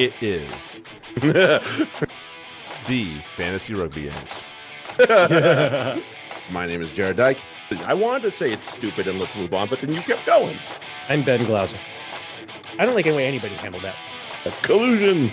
It 0.00 0.22
is 0.22 0.80
the 1.16 1.60
Fantasy 3.36 3.74
Rugby 3.74 4.00
Yanks. 4.04 4.40
My 6.50 6.64
name 6.64 6.80
is 6.80 6.94
Jarrod 6.94 7.16
Dyke. 7.16 7.36
I 7.84 7.92
wanted 7.92 8.22
to 8.22 8.30
say 8.30 8.50
it's 8.50 8.72
stupid 8.72 9.06
and 9.08 9.18
let's 9.20 9.36
move 9.36 9.52
on, 9.52 9.68
but 9.68 9.82
then 9.82 9.92
you 9.92 10.00
kept 10.00 10.24
going. 10.24 10.56
I'm 11.10 11.22
Ben 11.22 11.44
Glauser. 11.44 11.76
I 12.78 12.86
don't 12.86 12.94
like 12.94 13.06
any 13.06 13.14
way 13.14 13.26
anybody 13.26 13.52
handled 13.56 13.82
that. 13.82 13.98
Collusion. 14.62 15.28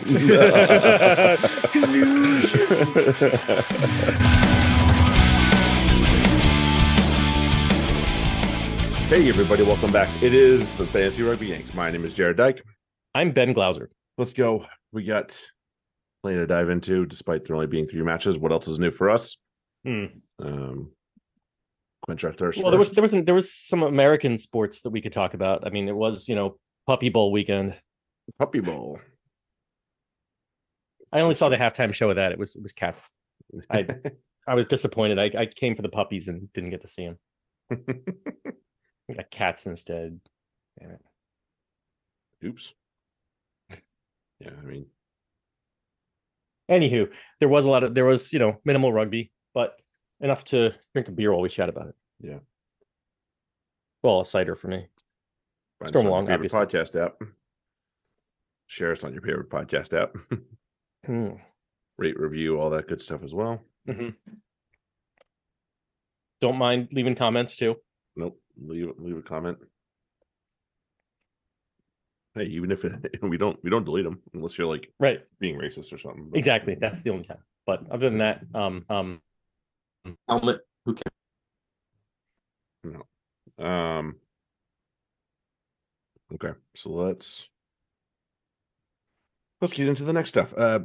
hey, 9.08 9.30
everybody, 9.30 9.64
welcome 9.64 9.94
back. 9.94 10.10
It 10.22 10.34
is 10.34 10.76
the 10.76 10.86
Fantasy 10.88 11.24
Rugby 11.24 11.48
Yanks. 11.48 11.74
My 11.74 11.90
name 11.90 12.04
is 12.04 12.14
Jarrod 12.14 12.36
Dyke. 12.36 12.62
I'm 13.16 13.32
Ben 13.32 13.54
Glauser. 13.54 13.90
Let's 14.18 14.34
go. 14.34 14.66
We 14.92 15.04
got 15.04 15.40
plenty 16.24 16.38
to 16.38 16.48
dive 16.48 16.70
into, 16.70 17.06
despite 17.06 17.46
there 17.46 17.56
only 17.56 17.68
being 17.68 17.88
three 17.88 18.02
matches. 18.02 18.38
What 18.38 18.52
else 18.52 18.68
is 18.68 18.80
new 18.80 18.92
for 18.92 19.10
us? 19.10 19.38
Hmm. 19.86 20.06
Um, 20.40 20.92
quench 22.02 22.24
our 22.24 22.34
thirst. 22.34 22.60
Well, 22.60 22.72
there 22.72 22.80
was 22.80 22.92
there 22.92 23.02
was 23.02 23.12
there 23.12 23.36
was 23.36 23.54
some 23.54 23.84
American 23.84 24.38
sports 24.38 24.82
that 24.82 24.90
we 24.90 25.02
could 25.02 25.14
talk 25.14 25.34
about. 25.34 25.66
I 25.66 25.70
mean, 25.70 25.88
it 25.88 25.96
was 25.96 26.28
you 26.28 26.36
know 26.36 26.58
Puppy 26.88 27.10
Bowl 27.10 27.32
weekend. 27.32 27.76
Puppy 28.40 28.60
Bowl. 28.60 29.00
I 31.14 31.22
only 31.22 31.36
saw 31.36 31.48
the 31.50 31.56
halftime 31.56 31.94
show 31.94 32.10
of 32.10 32.18
that. 32.18 32.32
It 32.32 32.40
was 32.40 32.56
it 32.56 32.64
was 32.64 32.74
cats. 32.74 33.10
I 33.70 33.88
I 34.48 34.56
was 34.56 34.66
disappointed. 34.66 35.20
I, 35.20 35.42
I 35.42 35.46
came 35.46 35.76
for 35.76 35.82
the 35.82 35.90
puppies 35.90 36.28
and 36.28 36.52
didn't 36.54 36.72
get 36.72 36.82
to 36.82 36.88
see 36.88 37.06
them. 37.06 37.18
I 39.10 39.14
got 39.16 39.32
cats 39.32 39.66
instead. 39.66 40.20
Damn 40.80 40.92
it. 40.92 41.02
Oops. 42.46 42.74
Yeah, 44.40 44.52
I 44.62 44.66
mean, 44.66 44.86
Anywho, 46.70 47.10
there 47.40 47.48
was 47.50 47.64
a 47.66 47.70
lot 47.70 47.84
of 47.84 47.96
there 47.96 48.06
was 48.06 48.34
you 48.34 48.40
know 48.40 48.60
minimal 48.66 48.92
rugby, 48.92 49.32
but 49.54 49.80
enough 50.20 50.44
to 50.46 50.74
drink 50.94 51.08
a 51.08 51.12
beer 51.12 51.32
while 51.32 51.42
we 51.42 51.50
chat 51.50 51.70
about 51.70 51.88
it. 51.88 51.96
Yeah. 52.20 52.40
Well, 54.04 54.22
a 54.22 54.26
cider 54.26 54.56
for 54.56 54.68
me. 54.68 54.88
find 55.80 55.90
Storm 55.90 56.08
along, 56.08 56.28
your 56.28 56.38
favorite 56.40 56.54
obviously. 56.54 56.80
podcast 56.82 57.06
app. 57.06 57.22
Share 58.68 58.92
us 58.92 59.04
on 59.06 59.14
your 59.14 59.22
favorite 59.22 59.50
podcast 59.50 59.94
app. 59.98 60.14
Hmm. 61.06 61.30
Rate, 61.98 62.20
review, 62.20 62.60
all 62.60 62.70
that 62.72 62.88
good 62.88 63.02
stuff 63.02 63.24
as 63.24 63.34
well. 63.34 63.64
Mhm. 63.88 64.14
Don't 66.42 66.58
mind 66.58 66.90
leaving 66.92 67.16
comments 67.16 67.56
too. 67.56 67.78
Nope. 68.16 68.40
Leave 68.62 68.92
leave 69.00 69.18
a 69.18 69.22
comment. 69.22 69.58
Hey, 72.38 72.46
even 72.46 72.72
if 72.72 72.86
it, 72.86 73.20
we 73.22 73.38
don't 73.38 73.58
we 73.64 73.70
don't 73.70 73.84
delete 73.84 74.04
them 74.06 74.22
unless 74.34 74.58
you're 74.58 74.68
like 74.68 74.92
Right. 75.00 75.22
being 75.40 75.58
racist 75.58 75.92
or 75.92 75.98
something. 75.98 76.30
but- 76.30 76.38
Exactly. 76.38 76.76
That's 76.76 77.02
the 77.02 77.10
only 77.10 77.24
time. 77.24 77.40
But 77.66 77.90
other 77.92 78.10
than 78.10 78.20
that, 78.20 78.44
um, 78.54 78.86
um, 78.90 79.22
helmet. 80.30 80.62
Who 80.86 80.94
cares? 80.96 81.14
No. 83.60 83.66
Um. 83.66 84.16
Okay, 86.34 86.52
so 86.76 86.90
let's 86.92 87.48
let's 89.62 89.74
get 89.74 89.88
into 89.88 90.04
the 90.04 90.14
next 90.14 90.30
stuff. 90.30 90.54
Uh, 90.56 90.82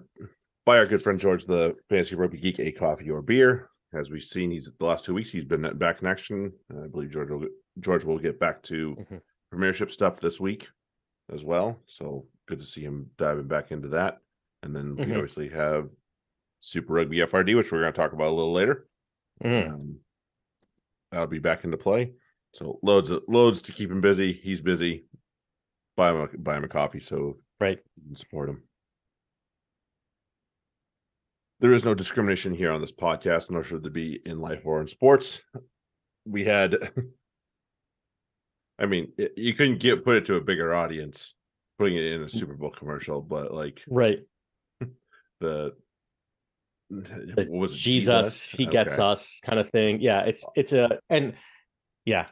by 0.64 0.78
our 0.78 0.86
good 0.86 1.02
friend 1.02 1.18
George, 1.20 1.44
the 1.44 1.76
fantasy 1.88 2.14
rugby 2.16 2.38
geek, 2.38 2.58
a 2.60 2.72
coffee 2.72 3.10
or 3.10 3.22
beer. 3.22 3.68
As 3.94 4.10
we've 4.10 4.22
seen, 4.22 4.50
he's 4.50 4.70
the 4.78 4.84
last 4.84 5.04
two 5.04 5.12
weeks 5.14 5.30
he's 5.30 5.44
been 5.44 5.76
back 5.76 6.00
in 6.00 6.06
action. 6.08 6.52
I 6.70 6.86
believe 6.88 7.10
George 7.10 7.30
will 7.30 7.46
George 7.80 8.04
will 8.04 8.18
get 8.18 8.40
back 8.40 8.62
to 8.64 8.96
Mhm. 8.96 9.20
Premiership 9.50 9.90
stuff 9.90 10.18
this 10.18 10.40
week 10.40 10.68
as 11.32 11.44
well. 11.44 11.80
So 11.86 12.26
good 12.46 12.58
to 12.60 12.64
see 12.66 12.82
him 12.82 13.10
diving 13.16 13.48
back 13.48 13.70
into 13.72 13.88
that. 13.88 14.20
And 14.62 14.74
then 14.76 14.96
we 14.96 15.04
Mhm. 15.06 15.12
obviously 15.14 15.48
have 15.48 15.90
Super 16.60 16.92
Rugby 16.94 17.18
FRD, 17.20 17.54
which 17.56 17.72
we're 17.72 17.80
going 17.80 17.92
to 17.92 17.96
talk 17.96 18.12
about 18.12 18.28
a 18.28 18.34
little 18.34 18.52
later. 18.52 18.88
Mm. 19.42 19.68
Um, 19.72 20.00
that'll 21.10 21.26
be 21.26 21.38
back 21.40 21.64
into 21.64 21.76
play. 21.76 22.14
So 22.54 22.78
loads 22.82 23.10
of 23.10 23.24
loads 23.28 23.62
to 23.62 23.72
keep 23.72 23.90
him 23.90 24.00
busy. 24.00 24.32
He's 24.32 24.60
busy. 24.60 25.06
Buy 25.96 26.10
him 26.12 26.16
a 26.18 26.28
buy 26.38 26.56
him 26.56 26.64
a 26.64 26.68
coffee 26.68 27.00
so 27.00 27.40
Right. 27.60 27.82
support 28.14 28.48
him. 28.50 28.62
There 31.60 31.72
is 31.72 31.84
no 31.84 31.94
discrimination 31.94 32.54
here 32.54 32.72
on 32.72 32.80
this 32.80 32.92
podcast, 32.92 33.50
nor 33.50 33.62
should 33.62 33.82
there 33.84 33.90
be 33.90 34.20
in 34.26 34.40
life 34.40 34.62
or 34.64 34.80
in 34.80 34.86
sports. 34.88 35.42
We 36.24 36.44
had, 36.44 36.76
I 38.78 38.86
mean, 38.86 39.12
it- 39.18 39.34
you 39.36 39.54
couldn't 39.54 39.78
get 39.78 40.04
put 40.04 40.16
it 40.16 40.26
to 40.26 40.36
a 40.36 40.40
bigger 40.40 40.74
audience, 40.74 41.34
putting 41.78 41.96
it 41.96 42.04
in 42.04 42.22
a 42.22 42.28
Super 42.28 42.54
Bowl 42.54 42.70
commercial, 42.70 43.20
but 43.20 43.52
like 43.52 43.82
Right. 43.88 44.20
the 45.40 45.74
was 46.90 47.72
it, 47.72 47.76
Jesus, 47.76 48.50
he 48.50 48.66
gets 48.66 48.98
us 48.98 49.40
kind 49.40 49.58
of 49.58 49.70
thing. 49.70 50.00
Yeah, 50.00 50.22
it's 50.22 50.44
it's 50.54 50.72
a 50.72 50.98
and 51.08 51.34
yeah, 52.04 52.26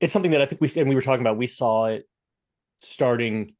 it's 0.00 0.12
something 0.12 0.32
that 0.32 0.40
I 0.42 0.46
think 0.46 0.60
we 0.60 0.68
and 0.76 0.88
we 0.88 0.94
were 0.94 1.02
talking 1.02 1.20
about. 1.20 1.36
We 1.36 1.46
saw 1.46 1.86
it 1.86 2.08
starting 2.80 3.54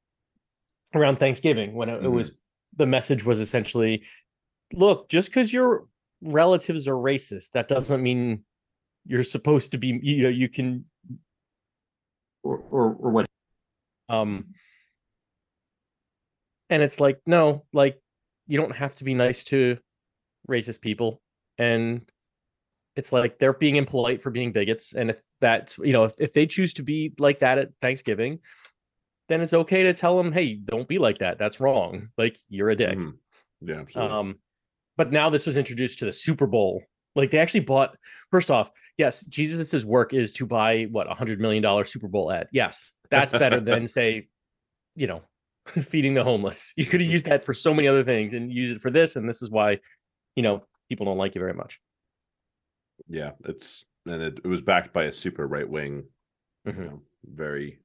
around 0.95 1.19
Thanksgiving 1.19 1.75
when 1.75 1.89
it, 1.89 2.03
it 2.05 2.09
Mhm. 2.09 2.13
was 2.13 2.37
the 2.77 2.87
message 2.87 3.25
was 3.25 3.39
essentially, 3.39 4.05
look, 4.73 5.09
just 5.09 5.29
because 5.29 5.53
your 5.53 5.87
relatives 6.23 6.89
are 6.89 6.95
racist, 6.97 7.51
that 7.53 7.69
doesn't 7.69 8.03
mean 8.03 8.45
you're 9.07 9.23
supposed 9.23 9.73
to 9.73 9.79
be. 9.79 9.99
You 10.03 10.25
know, 10.25 10.29
you 10.29 10.49
can 10.49 10.87
or 12.43 12.59
or, 12.71 12.95
or 12.95 13.11
what. 13.11 13.27
Um, 14.09 14.47
and 16.71 16.83
it's 16.83 17.01
like 17.01 17.21
no, 17.27 17.65
like 17.73 18.01
you 18.47 18.59
don't 18.59 18.77
have 18.77 18.95
to 18.97 19.05
be 19.05 19.15
nice 19.15 19.45
to 19.45 19.79
racist 20.49 20.81
people 20.81 21.21
and 21.59 22.03
it's 22.97 23.13
like 23.13 23.39
they're 23.39 23.53
being 23.53 23.77
impolite 23.77 24.21
for 24.21 24.31
being 24.31 24.53
bigots 24.53 24.93
and 24.93 25.11
if 25.11 25.23
that's 25.41 25.79
you 25.79 25.93
know 25.93 26.05
if, 26.05 26.15
if 26.19 26.33
they 26.33 26.47
choose 26.47 26.75
to 26.75 26.83
be 26.83 27.13
like 27.19 27.41
that 27.41 27.59
at 27.59 27.71
thanksgiving 27.81 28.39
then 29.29 29.41
it's 29.41 29.55
okay 29.55 29.85
to 29.85 29.93
tell 29.93 30.17
them 30.17 30.33
hey 30.33 30.55
don't 30.55 30.89
be 30.89 30.99
like 30.99 31.19
that 31.19 31.39
that's 31.39 31.61
wrong 31.61 32.09
like 32.19 32.39
you're 32.49 32.71
a 32.71 32.77
dick 32.77 32.99
Mhm. 32.99 33.15
Yeah, 33.61 33.77
absolutely. 33.77 34.17
um 34.17 34.35
but 34.97 35.13
now 35.13 35.31
this 35.31 35.47
was 35.47 35.57
introduced 35.57 36.01
to 36.01 36.05
the 36.05 36.13
super 36.13 36.47
bowl 36.47 36.83
like 37.15 37.31
they 37.31 37.39
actually 37.39 37.61
bought 37.61 37.97
first 38.31 38.51
off 38.51 38.71
yes 38.99 39.25
jesus's 39.27 39.85
work 39.87 40.13
is 40.13 40.33
to 40.33 40.47
buy 40.47 40.85
what 40.91 41.11
a 41.11 41.15
hundred 41.15 41.41
million 41.41 41.63
dollar 41.63 41.85
super 41.85 42.09
bowl 42.09 42.31
ad 42.31 42.47
yes 42.53 42.93
that's 43.11 43.33
better 43.33 43.61
than 43.61 43.87
say 43.87 44.29
you 44.97 45.07
know 45.07 45.23
feeding 45.83 46.13
the 46.15 46.25
homeless 46.25 46.73
you 46.77 46.85
could 46.85 47.01
have 47.01 47.09
used 47.11 47.27
that 47.27 47.43
for 47.43 47.55
so 47.55 47.73
many 47.73 47.87
other 47.89 48.03
things 48.05 48.35
and 48.35 48.53
use 48.53 48.73
it 48.73 48.81
for 48.81 48.91
this 48.91 49.17
and 49.17 49.29
this 49.29 49.43
is 49.43 49.51
why 49.51 49.79
you 50.37 50.43
know 50.43 50.63
people 50.89 51.07
don't 51.07 51.19
like 51.19 51.35
you 51.35 51.41
very 51.41 51.55
much 51.55 51.79
yeah, 53.09 53.33
it's 53.47 53.85
and 54.07 54.23
it, 54.23 54.39
it 54.45 54.47
was 54.47 54.61
backed 54.63 54.93
by 54.93 55.05
a 55.05 55.13
super 55.13 55.47
right 55.49 55.69
wing, 55.69 56.05
you 56.65 56.73
Mhm. 56.73 56.79
know, 56.87 57.03
very 57.25 57.79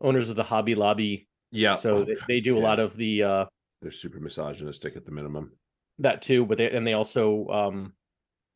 owners 0.00 0.28
of 0.28 0.36
the 0.36 0.42
hobby 0.42 0.74
lobby 0.74 1.26
yeah. 1.50 1.74
so 1.76 1.98
oh, 1.98 2.04
they, 2.04 2.16
they 2.26 2.40
do 2.40 2.56
a 2.56 2.60
yeah. 2.60 2.66
lot 2.66 2.78
of 2.80 2.94
the 2.96 3.22
uh 3.22 3.44
they're 3.82 3.90
super 3.90 4.20
misogynistic 4.20 4.96
at 4.96 5.04
the 5.06 5.10
minimum. 5.12 5.52
that 6.00 6.22
too 6.22 6.44
but 6.44 6.58
they 6.58 6.70
and 6.70 6.86
they 6.86 6.92
also 6.92 7.46
um 7.48 7.92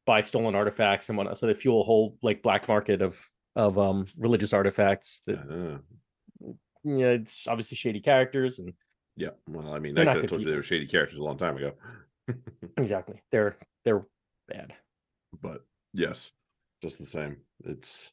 buy 0.07 0.21
stolen 0.21 0.55
artifacts 0.55 1.09
and 1.09 1.17
whatnot 1.17 1.39
so 1.39 1.47
they 1.47 1.55
fuel 1.55 1.81
a 1.81 1.85
whole 1.85 2.17
like 2.23 2.43
black 2.43 2.67
market 2.69 3.03
of 3.03 3.21
of 3.57 3.79
um 3.79 4.07
religious 4.17 4.53
artifacts 4.53 5.23
that 5.27 5.39
Uh, 5.39 6.49
yeah 6.85 7.09
it's 7.11 7.47
obviously 7.47 7.77
shady 7.77 8.01
characters 8.01 8.59
and 8.59 8.73
yeah, 9.15 9.29
well, 9.47 9.75
I 9.75 9.79
mean, 9.79 9.99
I 9.99 10.05
could 10.07 10.23
have 10.23 10.31
told 10.31 10.43
you 10.43 10.51
they 10.51 10.57
were 10.57 10.63
shady 10.63 10.87
characters 10.87 11.19
a 11.19 11.23
long 11.23 11.37
time 11.37 11.59
ago, 11.59 11.73
exactly 12.79 13.21
they're 13.31 13.57
they're 13.85 14.07
bad 14.49 14.73
but 15.43 15.65
yes, 15.93 16.33
just 16.83 16.97
the 16.99 17.05
same. 17.05 17.37
It's 17.65 18.11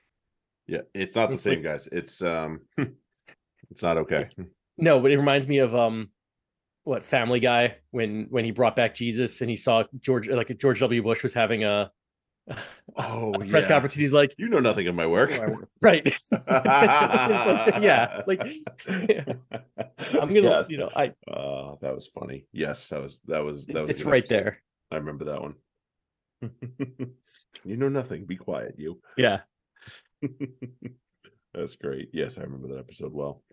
yeah, 0.68 0.82
it's 0.94 1.16
not 1.16 1.28
the 1.30 1.36
It's 1.36 1.44
same, 1.44 1.56
like- 1.56 1.64
guys. 1.64 1.88
It's 1.92 2.22
um, 2.22 2.62
it's 3.72 3.82
not 3.82 3.98
okay. 3.98 4.28
no 4.78 5.00
but 5.00 5.12
it 5.12 5.18
reminds 5.18 5.48
me 5.48 5.60
of 5.60 5.74
um 5.74 6.10
what 6.86 7.04
family 7.06 7.40
guy 7.40 7.76
when 7.92 8.28
when 8.30 8.46
he 8.46 8.52
brought 8.52 8.76
back 8.76 8.96
jesus 8.96 9.42
and 9.42 9.50
he 9.50 9.56
saw 9.56 9.84
george 10.02 10.28
like 10.30 10.56
george 10.58 10.80
w 10.80 11.04
bush 11.04 11.22
was 11.24 11.34
having 11.34 11.64
a 11.64 11.92
Oh, 12.96 13.32
a 13.34 13.40
press 13.46 13.64
yeah. 13.64 13.68
conference 13.68 13.94
and 13.96 14.02
he's 14.02 14.12
like 14.14 14.34
You 14.38 14.50
know 14.50 14.60
nothing 14.60 14.88
of 14.88 14.96
my 14.96 15.06
work. 15.06 15.30
"Oh, 15.34 15.42
I 15.44 15.48
work." 15.52 15.70
right 15.82 16.04
like, 16.50 17.84
yeah 17.84 18.22
like 18.26 18.42
i'm 20.20 20.34
gonna 20.34 20.42
Yeah. 20.42 20.64
you 20.68 20.78
know 20.80 20.90
i 20.96 21.14
Uh, 21.32 21.76
that 21.82 21.94
was 21.96 22.08
funny. 22.08 22.46
Yes, 22.52 22.90
that 22.90 23.02
was 23.02 23.22
that 23.28 23.44
was 23.44 23.68
that 23.68 23.82
was. 23.84 23.92
it's 23.92 24.04
right 24.04 24.24
episode. 24.24 24.36
there 24.36 24.62
I 24.92 24.96
remember 24.96 25.26
that 25.26 25.42
one. 25.42 25.56
you 27.64 27.78
know 27.78 27.90
nothing. 27.90 28.26
Be 28.26 28.38
quiet, 28.38 28.76
you. 28.80 29.00
yeah 29.18 29.42
That's 31.54 31.76
great. 31.76 32.10
Yes, 32.14 32.38
I 32.38 32.42
remember 32.42 32.70
that 32.70 32.80
episode 32.80 33.14
well. 33.14 33.44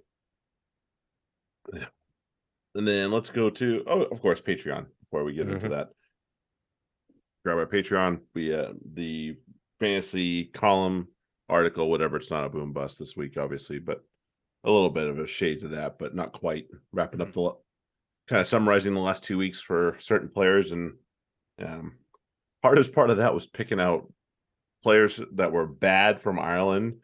And 2.77 2.87
then 2.87 3.11
let's 3.11 3.31
go 3.31 3.49
to 3.51 3.83
oh, 3.87 4.03
of 4.03 4.21
course, 4.21 4.41
Patreon 4.41 4.87
before 5.01 5.25
we 5.25 5.33
get 5.33 5.49
into 5.49 5.67
Mhm. 5.67 5.71
that. 5.71 5.91
Grab 7.45 7.59
our 7.59 7.67
Patreon. 7.67 8.21
We 8.35 8.55
uh 8.55 8.75
the 8.95 9.39
fantasy 9.81 10.45
column 10.45 11.09
article, 11.49 11.89
whatever. 11.89 12.17
It's 12.17 12.31
not 12.31 12.45
a 12.45 12.51
boom 12.51 12.73
bust 12.73 12.99
this 12.99 13.17
week, 13.17 13.39
obviously, 13.39 13.79
but 13.79 14.05
a 14.65 14.71
little 14.71 14.91
bit 14.91 15.09
of 15.09 15.19
a 15.19 15.27
shade 15.27 15.61
to 15.61 15.69
that, 15.69 15.99
but 15.99 16.15
not 16.15 16.33
quite 16.33 16.67
wrapping 16.93 17.21
up 17.21 17.33
the 17.33 17.53
kind 18.27 18.41
of 18.41 18.49
summarizing 18.49 18.93
the 18.95 19.01
last 19.01 19.25
two 19.25 19.39
weeks 19.39 19.61
for 19.61 19.97
certain 19.99 20.29
players, 20.29 20.73
and 20.73 20.99
um, 21.65 21.97
hardest 22.63 22.93
part 22.93 23.11
of 23.11 23.19
that 23.19 23.33
was 23.33 23.47
picking 23.47 23.81
out 23.81 24.13
players 24.83 25.21
that 25.35 25.53
were 25.53 25.67
bad 25.67 26.21
from 26.21 26.39
Ireland 26.39 27.01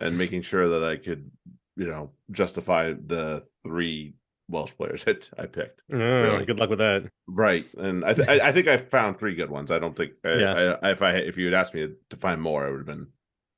and 0.00 0.18
making 0.18 0.42
sure 0.42 0.68
that 0.68 0.84
I 0.84 0.96
could, 0.96 1.30
you 1.76 1.86
know, 1.86 2.12
justify 2.30 2.92
the 2.92 3.46
three 3.64 4.14
Welsh 4.48 4.72
players 4.76 5.04
that 5.04 5.28
I 5.38 5.46
picked. 5.46 5.80
Uh, 5.92 6.40
Good 6.44 6.58
luck 6.58 6.70
with 6.70 6.78
that. 6.78 7.10
Right, 7.26 7.66
and 7.76 8.04
I, 8.04 8.14
th- 8.14 8.28
I 8.28 8.50
think 8.52 8.66
I 8.68 8.78
found 8.78 9.18
three 9.18 9.34
good 9.34 9.50
ones. 9.50 9.70
I 9.70 9.78
don't 9.78 9.96
think 9.96 10.12
I, 10.24 10.34
Yeah. 10.34 10.76
I, 10.82 10.90
if 10.90 11.02
I 11.02 11.10
if 11.16 11.36
you 11.36 11.44
had 11.46 11.54
asked 11.54 11.74
me 11.74 11.88
to 12.10 12.16
find 12.16 12.40
more, 12.40 12.66
I 12.66 12.70
would 12.70 12.78
have 12.78 12.86
been 12.86 13.06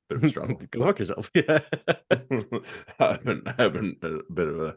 a 0.09 0.13
bit 0.13 0.17
of 0.17 0.23
a 0.23 0.27
struggle. 0.27 0.59
Go 0.71 0.85
fuck 0.85 0.99
yourself. 0.99 1.31
Yeah. 1.35 1.59
I've 2.99 3.23
been 3.23 3.43
I've 3.57 3.73
been 3.73 3.95
a 4.01 4.33
bit 4.33 4.47
of 4.47 4.59
a 4.61 4.75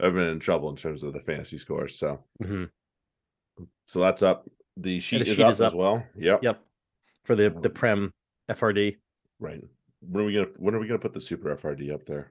I've 0.00 0.14
been 0.14 0.28
in 0.28 0.38
trouble 0.40 0.68
in 0.70 0.76
terms 0.76 1.02
of 1.02 1.12
the 1.12 1.20
fantasy 1.20 1.58
scores. 1.58 1.98
So 1.98 2.22
Mhm. 2.42 2.70
so 3.86 4.00
that's 4.00 4.22
up. 4.22 4.48
The 4.76 5.00
sheet, 5.00 5.22
is, 5.22 5.28
sheet 5.34 5.42
up 5.42 5.50
is 5.52 5.60
as 5.62 5.74
well. 5.74 6.04
Yep. 6.16 6.42
Yep. 6.42 6.60
For 7.24 7.34
the 7.34 7.50
the 7.50 7.70
Prem 7.70 8.12
FRD. 8.50 8.96
Right. 9.40 9.64
When 10.00 10.22
are 10.22 10.26
we 10.26 10.34
gonna 10.34 10.46
when 10.58 10.74
are 10.74 10.78
we 10.78 10.86
gonna 10.86 10.98
put 11.00 11.14
the 11.14 11.20
super 11.20 11.54
FRD 11.56 11.92
up 11.92 12.04
there? 12.06 12.30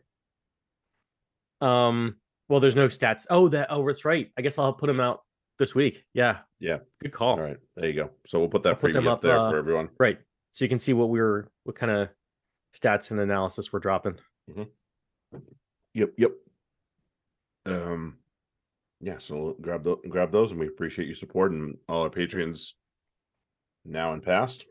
Um. 1.60 2.16
Well, 2.48 2.60
there's 2.60 2.76
no 2.76 2.88
stats. 2.88 3.26
Oh, 3.30 3.48
that. 3.50 3.68
Oh, 3.70 3.86
that's 3.88 4.06
right. 4.06 4.32
I 4.38 4.42
guess 4.42 4.58
I'll 4.58 4.74
put 4.74 4.88
them 4.88 5.00
out 5.00 5.22
this 5.58 5.74
week. 5.74 6.04
Yeah. 6.14 6.40
Yeah. 6.60 6.80
Good 7.02 7.12
call. 7.12 7.38
All 7.38 7.42
right, 7.42 7.58
there 7.76 7.88
you 7.88 7.94
go. 7.94 8.12
So 8.26 8.40
we'll 8.40 8.50
put 8.50 8.64
that 8.64 8.70
I'll 8.70 8.76
put 8.76 8.94
them 8.94 9.08
up, 9.08 9.22
there 9.22 9.38
uh, 9.38 9.50
for 9.50 9.58
everyone. 9.58 9.90
Right. 10.00 10.20
So 10.52 10.66
you 10.66 10.70
can 10.70 10.80
see 10.80 10.94
what 10.94 11.10
we 11.10 11.20
were, 11.20 11.50
what 11.64 11.76
kind 11.76 11.92
of 11.92 12.10
stats 12.76 13.12
and 13.12 13.20
analysis 13.20 13.74
we're 13.74 13.80
dropping. 13.80 14.20
Yep, 15.94 16.14
yep. 16.18 16.32
Um, 17.66 18.18
yeah. 19.02 19.18
So 19.18 19.56
grab 19.62 19.84
those, 19.84 20.00
grab 20.08 20.32
those, 20.32 20.52
and 20.52 20.60
we 20.60 20.68
appreciate 20.68 21.08
you 21.08 21.14
supporting 21.14 21.78
all 21.90 22.04
our 22.04 22.10
patrons 22.10 22.76
now 23.86 24.14
and 24.14 24.22
past. 24.22 24.66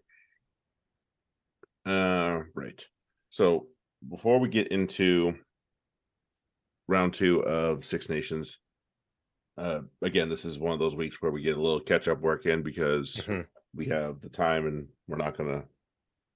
Uh, 1.86 2.40
right. 2.54 2.86
So 3.30 3.66
before 4.08 4.38
we 4.38 4.48
get 4.48 4.68
into 4.68 5.34
round 6.88 7.14
two 7.14 7.42
of 7.44 7.84
Six 7.84 8.08
Nations, 8.08 8.58
uh, 9.56 9.82
again, 10.02 10.28
this 10.28 10.44
is 10.44 10.58
one 10.58 10.72
of 10.72 10.78
those 10.78 10.96
weeks 10.96 11.20
where 11.20 11.30
we 11.32 11.42
get 11.42 11.56
a 11.56 11.60
little 11.62 11.80
catch 11.80 12.08
up 12.08 12.20
work 12.20 12.46
in 12.46 12.62
because 12.62 13.14
Mhm. 13.14 13.46
we 13.74 13.86
have 13.86 14.20
the 14.20 14.28
time 14.28 14.66
and 14.66 14.88
we're 15.06 15.16
not 15.16 15.36
gonna 15.36 15.64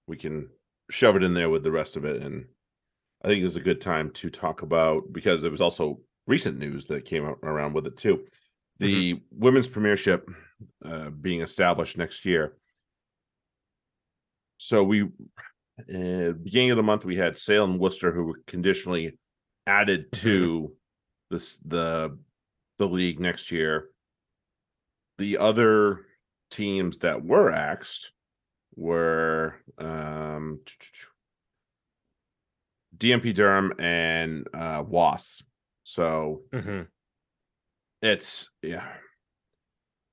we 0.07 0.17
can 0.17 0.49
shove 0.91 1.17
it 1.17 1.23
in 1.23 1.35
there 1.35 1.51
with 1.51 1.63
the 1.63 1.71
rest 1.71 1.97
of 1.97 2.05
it. 2.05 2.23
And 2.23 2.47
i 3.23 3.29
think 3.29 3.45
it's 3.45 3.57
a 3.57 3.61
good 3.61 3.81
time 3.81 4.11
to 4.13 4.31
talk 4.31 4.63
about 4.63 5.13
because 5.13 5.43
there 5.43 5.51
was 5.51 5.61
also 5.61 6.01
recent 6.27 6.57
news 6.59 6.87
that 6.87 7.05
came 7.05 7.25
out 7.27 7.39
around 7.43 7.73
with 7.75 7.87
it 7.87 7.97
too. 7.97 8.27
The 8.79 9.21
women's 9.33 9.69
premiership 9.69 10.29
uh, 10.85 11.11
being 11.11 11.41
established 11.41 11.99
next 11.99 12.25
year. 12.25 12.57
So 14.57 14.85
we 14.85 15.03
uh, 15.03 16.33
beginning 16.33 16.71
of 16.71 16.77
the 16.77 16.83
month 16.83 17.05
we 17.05 17.17
had 17.17 17.37
salem 17.39 17.73
and 17.73 17.81
worcester 17.81 18.13
who 18.13 18.25
were 18.25 18.41
conditionally 18.47 19.19
added 19.69 20.11
to 20.13 20.75
this 21.31 21.57
the 21.67 22.19
the 22.79 22.87
league 22.89 23.21
next 23.21 23.51
year 23.53 23.91
the 25.19 25.37
other 25.39 26.07
teams 26.51 26.99
that 26.99 27.23
were 27.25 27.53
axed 27.53 28.13
were 28.77 29.57
um 29.79 30.61
DMP 32.97 33.35
Durham 33.35 33.73
and 33.79 34.47
uh 34.55 34.83
Wasp. 34.87 35.47
So 35.85 36.43
Mhm. 36.53 36.89
it's 38.03 38.49
yeah. 38.63 38.97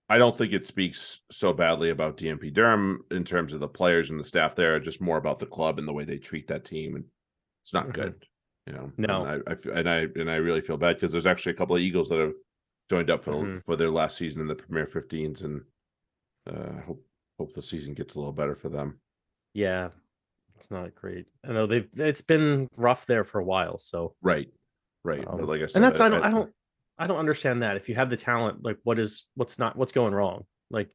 I 0.07 0.17
don't 0.19 0.37
think 0.37 0.53
it 0.53 0.67
speaks 0.67 1.21
so 1.31 1.51
badly 1.53 1.89
about 1.89 2.17
DMP 2.17 2.51
Durham 2.53 3.03
in 3.09 3.23
terms 3.23 3.53
of 3.53 3.59
the 3.59 3.67
players 3.67 4.11
and 4.11 4.19
the 4.19 4.23
staff 4.23 4.55
there, 4.55 4.79
just 4.79 5.01
more 5.01 5.17
about 5.17 5.39
the 5.39 5.47
club 5.47 5.79
and 5.79 5.87
the 5.87 5.93
way 5.93 6.03
they 6.05 6.17
treat 6.19 6.47
that 6.47 6.65
team. 6.65 6.95
And 6.95 7.05
it's 7.63 7.73
not 7.73 7.87
Mhm. 7.87 7.93
good, 7.93 8.25
you 8.67 8.73
know. 8.73 8.91
No. 8.97 9.25
and 9.25 9.43
I, 9.47 9.51
I 9.51 9.79
and 9.79 9.89
I 9.89 9.97
and 10.19 10.29
I 10.31 10.35
really 10.35 10.61
feel 10.61 10.77
bad 10.77 10.95
because 10.95 11.11
there's 11.11 11.25
actually 11.27 11.53
a 11.53 11.55
couple 11.55 11.75
of 11.75 11.81
Eagles 11.81 12.09
that 12.09 12.19
have 12.19 12.33
joined 12.89 13.09
up 13.09 13.23
for 13.23 13.33
Mhm. 13.33 13.63
for 13.63 13.75
their 13.75 13.89
last 13.91 14.17
season 14.17 14.41
in 14.41 14.47
the 14.47 14.55
Premier 14.55 14.85
15s, 14.87 15.43
and 15.43 15.61
uh, 16.47 16.81
hope 16.81 17.05
hope 17.39 17.53
the 17.53 17.61
season 17.61 17.93
gets 17.93 18.15
a 18.15 18.19
little 18.19 18.33
better 18.33 18.55
for 18.55 18.69
them. 18.69 18.99
Yeah. 19.53 19.89
It's 20.57 20.71
not 20.71 20.95
great. 20.95 21.25
I 21.43 21.51
know 21.51 21.67
they've, 21.67 21.89
it's 21.97 22.21
been 22.21 22.69
rough 22.77 23.05
there 23.07 23.25
for 23.25 23.39
a 23.39 23.43
while. 23.43 23.77
So, 23.77 24.15
Right, 24.21 24.47
right. 25.03 25.25
but 25.25 25.33
Um, 25.41 25.45
like 25.47 25.61
I 25.61 25.65
said, 25.65 25.75
and 25.75 25.83
that's, 25.83 25.99
I 25.99 26.07
don't, 26.07 26.23
I 26.23 26.31
don't, 26.31 26.53
I 26.97 27.07
don't 27.07 27.17
understand 27.17 27.61
that. 27.61 27.75
If 27.75 27.89
you 27.89 27.95
have 27.95 28.09
the 28.09 28.15
talent, 28.15 28.63
like 28.63 28.77
what 28.83 28.97
is, 28.97 29.25
what's 29.35 29.59
not, 29.59 29.75
what's 29.75 29.91
going 29.91 30.13
wrong? 30.13 30.45
Like, 30.71 30.89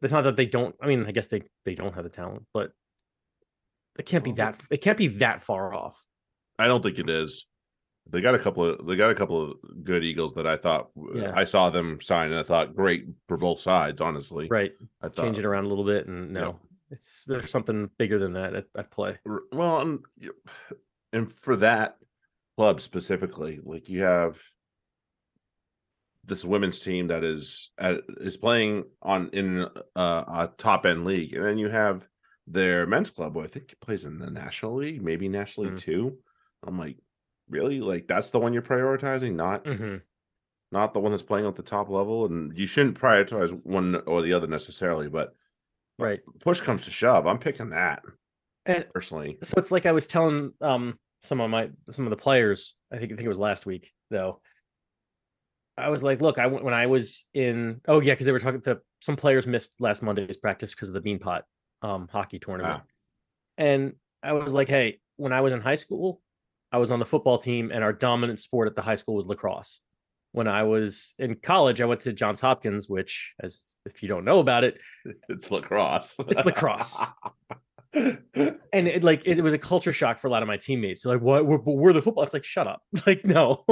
it's 0.00 0.12
not 0.12 0.22
that 0.22 0.36
they 0.36 0.46
don't, 0.46 0.76
I 0.80 0.86
mean, 0.86 1.06
I 1.06 1.10
guess 1.10 1.26
they, 1.26 1.42
they 1.64 1.74
don't 1.74 1.92
have 1.96 2.04
the 2.04 2.08
talent, 2.10 2.44
but 2.54 2.70
it 3.98 4.06
can't 4.06 4.22
be 4.22 4.30
that, 4.32 4.60
it 4.70 4.80
can't 4.80 4.98
be 4.98 5.08
that 5.08 5.42
far 5.42 5.74
off. 5.74 6.00
I 6.58 6.66
don't 6.66 6.82
think 6.82 6.98
it 6.98 7.10
is. 7.10 7.46
They 8.10 8.20
got 8.20 8.34
a 8.34 8.38
couple 8.38 8.64
of 8.64 8.86
they 8.86 8.96
got 8.96 9.10
a 9.10 9.14
couple 9.14 9.42
of 9.42 9.56
good 9.82 10.04
Eagles 10.04 10.34
that 10.34 10.46
I 10.46 10.56
thought 10.56 10.90
Yeah. 11.14 11.32
I 11.34 11.44
saw 11.44 11.70
them 11.70 12.00
sign 12.02 12.30
and 12.30 12.38
I 12.38 12.42
thought 12.42 12.76
great 12.76 13.06
for 13.28 13.36
both 13.38 13.60
sides. 13.60 14.00
Honestly, 14.00 14.46
Right. 14.50 14.72
I 15.00 15.08
thought 15.08 15.24
Change 15.24 15.38
it 15.38 15.44
around 15.46 15.64
a 15.64 15.68
little 15.68 15.84
bit. 15.84 16.06
And 16.06 16.30
no, 16.32 16.58
it's, 16.90 17.24
there's 17.26 17.50
something 17.50 17.88
bigger 17.98 18.18
than 18.18 18.34
that 18.34 18.54
at, 18.54 18.66
at 18.76 18.90
play. 18.90 19.18
Well, 19.52 19.80
and, 19.80 19.98
and 21.14 21.32
for 21.32 21.56
that 21.56 21.96
club 22.58 22.82
specifically, 22.82 23.60
like 23.64 23.88
you 23.88 24.02
have 24.02 24.38
this 26.26 26.44
women's 26.44 26.80
team 26.80 27.08
that 27.08 27.24
is 27.24 27.70
at, 27.78 28.00
is 28.20 28.36
playing 28.36 28.84
on 29.02 29.28
in 29.32 29.62
uh, 29.96 30.24
a 30.26 30.50
top 30.56 30.86
end 30.86 31.04
league, 31.04 31.34
and 31.34 31.44
then 31.44 31.58
you 31.58 31.68
have 31.68 32.06
their 32.46 32.86
men's 32.86 33.10
club, 33.10 33.34
who 33.34 33.42
I 33.42 33.46
think 33.46 33.74
plays 33.80 34.04
in 34.04 34.18
the 34.18 34.30
National 34.30 34.74
League, 34.76 35.02
maybe 35.02 35.28
National 35.28 35.66
League 35.66 35.76
Mm. 35.76 35.80
two. 35.80 36.18
I'm 36.66 36.78
like, 36.78 36.98
really? 37.48 37.80
Like 37.80 38.06
that's 38.08 38.30
the 38.30 38.38
one 38.40 38.52
you're 38.52 38.62
prioritizing, 38.62 39.34
not 39.34 39.66
hmm 39.66 39.96
not 40.72 40.92
the 40.92 40.98
one 41.00 41.12
that's 41.12 41.22
playing 41.22 41.46
at 41.46 41.54
the 41.54 41.62
top 41.62 41.88
level, 41.88 42.24
and 42.24 42.56
you 42.58 42.66
shouldn't 42.66 42.98
prioritize 42.98 43.52
one 43.64 43.94
or 44.06 44.22
the 44.22 44.32
other 44.32 44.46
necessarily. 44.48 45.08
But 45.08 45.34
Right. 45.98 46.20
push 46.40 46.60
comes 46.60 46.84
to 46.86 46.90
shove, 46.90 47.26
I'm 47.26 47.38
picking 47.38 47.70
that 47.70 48.02
And 48.66 48.86
personally. 48.92 49.38
so 49.42 49.54
it's 49.56 49.70
like 49.70 49.86
I 49.86 49.92
was 49.92 50.06
telling 50.08 50.52
um 50.60 50.98
some 51.22 51.40
of 51.40 51.48
my 51.50 51.70
some 51.90 52.06
of 52.06 52.10
the 52.10 52.16
players. 52.16 52.74
I 52.92 52.98
think 52.98 53.12
I 53.12 53.16
think 53.16 53.26
it 53.26 53.28
was 53.28 53.38
last 53.38 53.66
week 53.66 53.92
though. 54.10 54.40
I 55.76 55.88
was 55.88 56.02
like, 56.02 56.20
look, 56.20 56.38
I 56.38 56.46
went 56.46 56.64
when 56.64 56.74
I 56.74 56.86
was 56.86 57.26
in. 57.34 57.80
Oh 57.86 58.00
yeah, 58.00 58.14
because 58.14 58.26
they 58.26 58.32
were 58.32 58.40
talking 58.40 58.60
to 58.62 58.80
some 59.00 59.16
players 59.16 59.46
missed 59.46 59.72
last 59.80 60.02
Monday's 60.02 60.36
practice 60.36 60.72
because 60.74 60.88
of 60.88 60.94
the 60.94 61.00
Beanpot 61.00 61.42
um 61.82 62.08
hockey 62.10 62.38
tournament, 62.38 62.80
Ah. 62.80 62.86
and 63.58 63.94
I 64.22 64.32
was 64.32 64.52
like, 64.52 64.68
hey, 64.68 65.00
when 65.16 65.32
I 65.32 65.40
was 65.42 65.52
in 65.52 65.60
high 65.60 65.74
school, 65.74 66.20
I 66.74 66.76
was 66.76 66.90
on 66.90 66.98
the 66.98 67.06
football 67.06 67.38
team, 67.38 67.70
and 67.72 67.84
our 67.84 67.92
dominant 67.92 68.40
sport 68.40 68.66
at 68.66 68.74
the 68.74 68.82
high 68.82 68.96
school 68.96 69.14
was 69.14 69.28
lacrosse. 69.28 69.78
When 70.32 70.48
I 70.48 70.64
was 70.64 71.14
in 71.20 71.36
college, 71.36 71.80
I 71.80 71.84
went 71.84 72.00
to 72.00 72.12
Johns 72.12 72.40
Hopkins, 72.40 72.88
which, 72.88 73.32
as 73.40 73.62
if 73.86 74.02
you 74.02 74.08
don't 74.08 74.24
know 74.24 74.40
about 74.40 74.64
it, 74.64 74.80
It's 75.28 75.52
lacrosse. 75.52 76.16
It's 76.26 76.44
lacrosse. 76.44 77.00
and 77.94 78.88
it 78.88 79.04
like 79.04 79.22
it, 79.24 79.40
was 79.40 79.54
a 79.54 79.58
culture 79.58 79.92
shock 79.92 80.18
for 80.18 80.26
a 80.26 80.30
lot 80.30 80.42
of 80.42 80.48
my 80.48 80.56
teammates. 80.56 81.02
So 81.02 81.10
like, 81.10 81.20
what 81.20 81.46
we're, 81.46 81.58
we're 81.58 81.92
the 81.92 82.02
football. 82.02 82.24
It's 82.24 82.34
like, 82.34 82.42
shut 82.42 82.66
up. 82.66 82.82
Like, 83.06 83.24
no. 83.24 83.64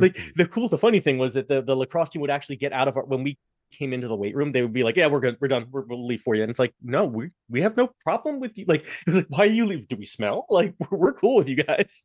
like 0.00 0.18
the 0.34 0.48
cool, 0.48 0.66
the 0.66 0.78
funny 0.78 0.98
thing 0.98 1.16
was 1.16 1.34
that 1.34 1.46
the, 1.46 1.62
the 1.62 1.76
lacrosse 1.76 2.10
team 2.10 2.22
would 2.22 2.30
actually 2.30 2.56
get 2.56 2.72
out 2.72 2.88
of 2.88 2.96
our 2.96 3.04
when 3.04 3.22
we 3.22 3.38
came 3.70 3.92
into 3.92 4.08
the 4.08 4.16
weight 4.16 4.34
room, 4.34 4.50
they 4.50 4.62
would 4.62 4.72
be 4.72 4.82
like, 4.82 4.96
Yeah, 4.96 5.06
we're 5.06 5.20
good, 5.20 5.36
we're 5.40 5.46
done, 5.46 5.66
we're, 5.70 5.84
we'll 5.86 6.06
leave 6.06 6.22
for 6.22 6.34
you. 6.34 6.42
And 6.42 6.50
it's 6.50 6.58
like, 6.58 6.74
no, 6.82 7.04
we 7.04 7.30
we 7.48 7.62
have 7.62 7.76
no 7.76 7.90
problem 8.02 8.40
with 8.40 8.58
you. 8.58 8.64
Like, 8.66 8.80
it 8.80 9.06
was 9.06 9.16
like, 9.16 9.26
why 9.28 9.40
are 9.40 9.46
you 9.46 9.66
leave? 9.66 9.86
Do 9.86 9.96
we 9.96 10.06
smell? 10.06 10.46
Like, 10.50 10.74
we're, 10.78 10.98
we're 10.98 11.12
cool 11.12 11.36
with 11.36 11.48
you 11.48 11.62
guys. 11.62 12.02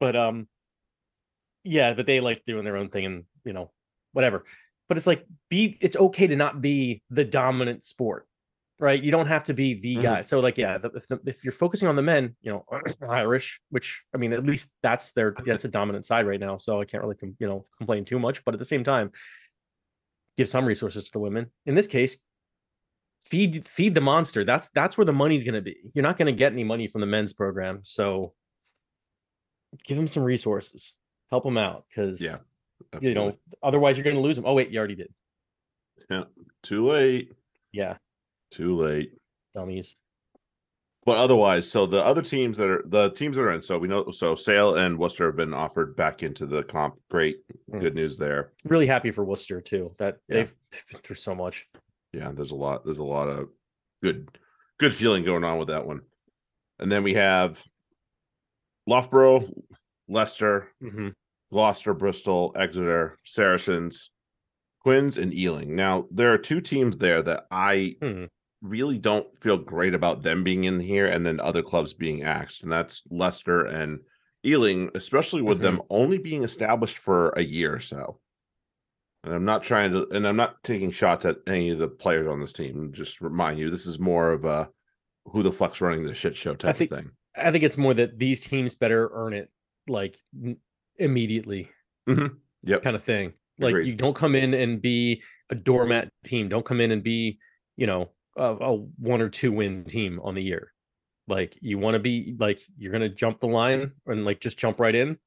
But 0.00 0.16
um, 0.16 0.48
yeah, 1.62 1.92
but 1.94 2.06
they 2.06 2.20
like 2.20 2.42
doing 2.46 2.64
their 2.64 2.76
own 2.76 2.88
thing 2.88 3.04
and 3.04 3.24
you 3.44 3.52
know, 3.52 3.70
whatever. 4.12 4.44
But 4.88 4.96
it's 4.96 5.06
like 5.06 5.24
be 5.48 5.76
it's 5.80 5.96
okay 5.96 6.26
to 6.26 6.36
not 6.36 6.60
be 6.60 7.02
the 7.10 7.24
dominant 7.24 7.84
sport 7.84 8.26
right? 8.80 9.02
You 9.02 9.10
don't 9.10 9.26
have 9.26 9.44
to 9.44 9.52
be 9.52 9.74
the 9.74 9.96
Mhm. 9.96 10.02
guy. 10.02 10.20
So 10.22 10.40
like, 10.40 10.56
yeah, 10.56 10.78
the, 10.78 10.88
if, 10.92 11.06
the, 11.06 11.20
if 11.26 11.44
you're 11.44 11.52
focusing 11.52 11.86
on 11.86 11.96
the 11.96 12.02
men, 12.02 12.34
you 12.40 12.50
know, 12.50 12.64
Irish, 13.08 13.60
which 13.68 14.02
I 14.14 14.16
mean, 14.16 14.32
at 14.32 14.44
least 14.44 14.72
that's 14.82 15.12
their 15.12 15.34
that's 15.46 15.66
a 15.66 15.68
dominant 15.68 16.06
side 16.06 16.26
right 16.26 16.40
now. 16.40 16.56
So 16.56 16.80
I 16.80 16.86
can't 16.86 17.02
really 17.02 17.16
com- 17.16 17.36
you 17.38 17.46
know 17.46 17.66
complain 17.76 18.04
too 18.06 18.18
much. 18.18 18.42
But 18.42 18.54
at 18.54 18.58
the 18.58 18.64
same 18.64 18.82
time, 18.82 19.12
give 20.38 20.48
some 20.48 20.64
resources 20.64 21.04
to 21.04 21.12
the 21.12 21.18
women. 21.18 21.50
In 21.66 21.74
this 21.74 21.86
case, 21.86 22.22
feed 23.20 23.66
feed 23.68 23.94
the 23.94 24.00
monster. 24.00 24.44
That's 24.44 24.70
that's 24.70 24.96
where 24.96 25.04
the 25.04 25.12
money's 25.12 25.44
going 25.44 25.54
to 25.54 25.62
be. 25.62 25.76
You're 25.94 26.02
not 26.02 26.16
going 26.16 26.26
to 26.26 26.38
get 26.38 26.52
any 26.54 26.64
money 26.64 26.88
from 26.88 27.02
the 27.02 27.06
men's 27.06 27.34
program, 27.34 27.80
so 27.82 28.32
give 29.84 29.96
them 29.96 30.06
some 30.08 30.22
resources. 30.22 30.94
Help 31.30 31.44
them 31.44 31.58
out 31.58 31.84
because 31.88 32.20
Yeah, 32.20 32.36
you 33.00 33.14
know 33.14 33.36
otherwise 33.62 33.96
you're 33.96 34.04
going 34.04 34.16
to 34.16 34.22
lose 34.22 34.36
them. 34.36 34.44
Oh 34.46 34.54
wait, 34.54 34.70
you 34.70 34.78
already 34.78 34.96
did. 34.96 35.12
yeah. 36.10 36.24
Too 36.62 36.84
late. 36.86 37.32
Yeah, 37.72 37.96
Too 38.50 38.76
late. 38.76 39.12
dummies. 39.54 39.96
but 41.06 41.16
otherwise, 41.16 41.70
so 41.70 41.86
the 41.86 42.04
other 42.04 42.20
teams 42.22 42.56
that 42.58 42.68
are 42.68 42.82
the 42.86 43.10
teams 43.10 43.36
that 43.36 43.42
are 43.42 43.52
in, 43.52 43.62
so 43.62 43.78
we 43.78 43.88
know, 43.88 44.10
so 44.10 44.34
Sale 44.34 44.74
and 44.76 44.98
Worcester 44.98 45.26
have 45.26 45.36
been 45.36 45.54
offered 45.54 45.94
back 45.96 46.22
into 46.22 46.46
the 46.46 46.62
comp. 46.64 46.96
Great, 47.10 47.38
Mm. 47.70 47.80
good 47.80 47.94
news 47.94 48.18
there. 48.18 48.52
Really 48.64 48.86
happy 48.88 49.10
for 49.12 49.24
Worcester 49.24 49.60
too. 49.60 49.94
That 49.98 50.18
Yeah. 50.28 50.36
they've 50.38 50.56
been 50.90 51.00
through 51.00 51.16
so 51.16 51.34
much. 51.34 51.68
Yeah, 52.12 52.32
there's 52.32 52.50
a 52.50 52.56
lot. 52.56 52.84
There's 52.84 52.98
a 52.98 53.04
lot 53.04 53.28
of 53.28 53.48
good, 54.02 54.28
good 54.78 54.92
feeling 54.94 55.22
going 55.24 55.44
on 55.44 55.58
with 55.58 55.68
that 55.68 55.86
one. 55.86 56.00
And 56.80 56.90
then 56.90 57.02
we 57.04 57.14
have 57.14 57.64
Loughborough, 58.90 59.48
Leicester, 60.08 60.68
Mhm. 60.82 61.14
Gloucester, 61.52 61.94
Bristol, 61.94 62.52
Exeter, 62.56 63.16
Saracens, 63.24 64.10
Quins, 64.80 65.16
and 65.16 65.32
Ealing. 65.32 65.76
Now 65.76 66.08
there 66.10 66.32
are 66.32 66.38
two 66.38 66.60
teams 66.60 66.96
there 66.96 67.22
that 67.22 67.46
I 67.50 67.96
Hmm. 68.02 68.24
really 68.62 68.98
don't 68.98 69.26
feel 69.40 69.58
great 69.58 69.94
about 69.94 70.22
them 70.22 70.42
being 70.42 70.64
in 70.64 70.80
here, 70.80 71.06
and 71.06 71.24
then 71.24 71.38
other 71.40 71.62
clubs 71.62 71.94
being 71.94 72.22
axed, 72.24 72.62
and 72.62 72.72
that's 72.72 73.02
Leicester 73.10 73.64
and 73.64 74.00
Ealing, 74.44 74.90
especially 74.94 75.42
with 75.42 75.60
them 75.60 75.82
only 75.90 76.18
being 76.18 76.42
established 76.44 76.98
for 76.98 77.28
a 77.36 77.42
year 77.42 77.74
or 77.74 77.80
so. 77.80 78.18
And 79.22 79.34
I'm 79.34 79.44
not 79.44 79.62
trying 79.62 79.92
to, 79.92 80.08
and 80.10 80.26
I'm 80.26 80.36
not 80.36 80.62
taking 80.64 80.90
shots 80.90 81.26
at 81.26 81.36
any 81.46 81.70
of 81.70 81.78
the 81.78 81.88
players 81.88 82.26
on 82.26 82.40
this 82.40 82.54
team. 82.54 82.90
Just 82.92 83.20
remind 83.20 83.58
you, 83.58 83.68
this 83.70 83.86
is 83.86 83.98
more 83.98 84.32
of 84.32 84.44
a 84.46 84.70
who 85.26 85.42
the 85.42 85.52
fuck's 85.52 85.80
running 85.82 86.02
the 86.04 86.14
shit 86.14 86.34
show 86.34 86.54
type 86.54 86.74
think- 86.76 86.90
of 86.90 86.98
thing. 86.98 87.10
I 87.36 87.52
think 87.52 87.64
it's 87.64 87.78
more 87.78 87.94
that 87.94 88.18
these 88.18 88.40
teams 88.40 88.74
better 88.74 89.10
earn 89.12 89.34
it 89.34 89.50
like 89.88 90.18
immediately 90.96 91.68
mm-hmm. 92.08 92.34
Yep. 92.64 92.82
kind 92.82 92.96
of 92.96 93.04
thing. 93.04 93.32
Like 93.58 93.72
Agreed. 93.72 93.88
you 93.88 93.94
don't 93.94 94.14
come 94.14 94.34
in 94.34 94.54
and 94.54 94.80
be 94.80 95.22
a 95.50 95.54
doormat 95.54 96.08
team. 96.24 96.48
Don't 96.48 96.64
come 96.64 96.80
in 96.80 96.90
and 96.92 97.02
be, 97.02 97.38
you 97.76 97.86
know, 97.86 98.10
a, 98.36 98.44
a 98.44 98.76
one 98.98 99.20
or 99.20 99.28
two 99.28 99.52
win 99.52 99.84
team 99.84 100.20
on 100.22 100.34
the 100.34 100.42
year. 100.42 100.72
Like 101.28 101.56
you 101.60 101.78
want 101.78 101.94
to 101.94 102.00
be 102.00 102.34
like 102.38 102.60
you're 102.78 102.92
gonna 102.92 103.08
jump 103.08 103.40
the 103.40 103.46
line 103.46 103.92
and 104.06 104.24
like 104.24 104.40
just 104.40 104.58
jump 104.58 104.80
right 104.80 104.94
in. 104.94 105.18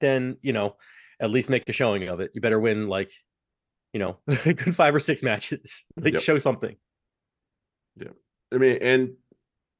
Then 0.00 0.36
you 0.42 0.52
know, 0.52 0.76
at 1.20 1.30
least 1.30 1.48
make 1.48 1.68
a 1.68 1.72
showing 1.72 2.08
of 2.08 2.20
it. 2.20 2.32
You 2.34 2.40
better 2.40 2.60
win 2.60 2.88
like, 2.88 3.10
you 3.92 4.00
know, 4.00 4.18
a 4.26 4.52
good 4.52 4.74
five 4.74 4.94
or 4.94 5.00
six 5.00 5.22
matches. 5.22 5.84
Like 5.96 6.14
Yep. 6.14 6.22
show 6.22 6.38
something. 6.38 6.76
Yeah, 7.96 8.08
I 8.52 8.58
mean, 8.58 8.78
and 8.82 9.10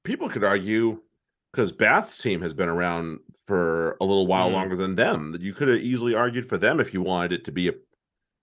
people 0.05 0.29
could 0.29 0.45
argue 0.45 1.01
because 1.55 1.71
Bath's 1.71 2.19
team 2.19 2.43
has 2.43 2.53
been 2.53 2.69
around 2.69 3.21
for 3.47 3.97
a 4.01 4.05
little 4.05 4.27
while 4.27 4.51
Mhm. 4.51 4.55
longer 4.55 4.77
than 4.77 4.97
them 4.97 5.31
that 5.33 5.41
you 5.41 5.53
could 5.55 5.69
have 5.69 5.79
easily 5.79 6.13
argued 6.15 6.47
for 6.49 6.59
them 6.59 6.81
if 6.81 6.93
you 6.93 7.01
wanted 7.01 7.33
it 7.33 7.45
to 7.45 7.53
be 7.53 7.69
a, 7.69 7.73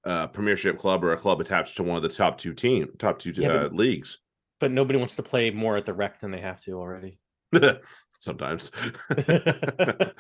a 0.06 0.30
premiership 0.30 0.80
club 0.80 1.04
or 1.04 1.12
a 1.12 1.18
club 1.18 1.42
attached 1.42 1.76
to 1.76 1.84
one 1.84 1.98
of 1.98 2.04
the 2.04 2.10
top 2.10 2.38
two 2.38 2.54
team, 2.54 2.90
top 3.00 3.20
two 3.20 3.32
Yeah, 3.36 3.50
uh, 3.50 3.64
but- 3.64 3.76
leagues. 3.76 4.20
But 4.62 4.72
nobody 4.72 4.98
wants 4.98 5.18
to 5.18 5.24
play 5.24 5.52
more 5.52 5.76
at 5.76 5.86
the 5.86 5.94
rec 5.94 6.22
than 6.22 6.32
they 6.32 6.40
have 6.40 6.62
to 6.64 6.80
already. 6.80 7.20
Sometimes, 8.22 8.72
but 9.10 10.14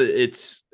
it's 0.00 0.64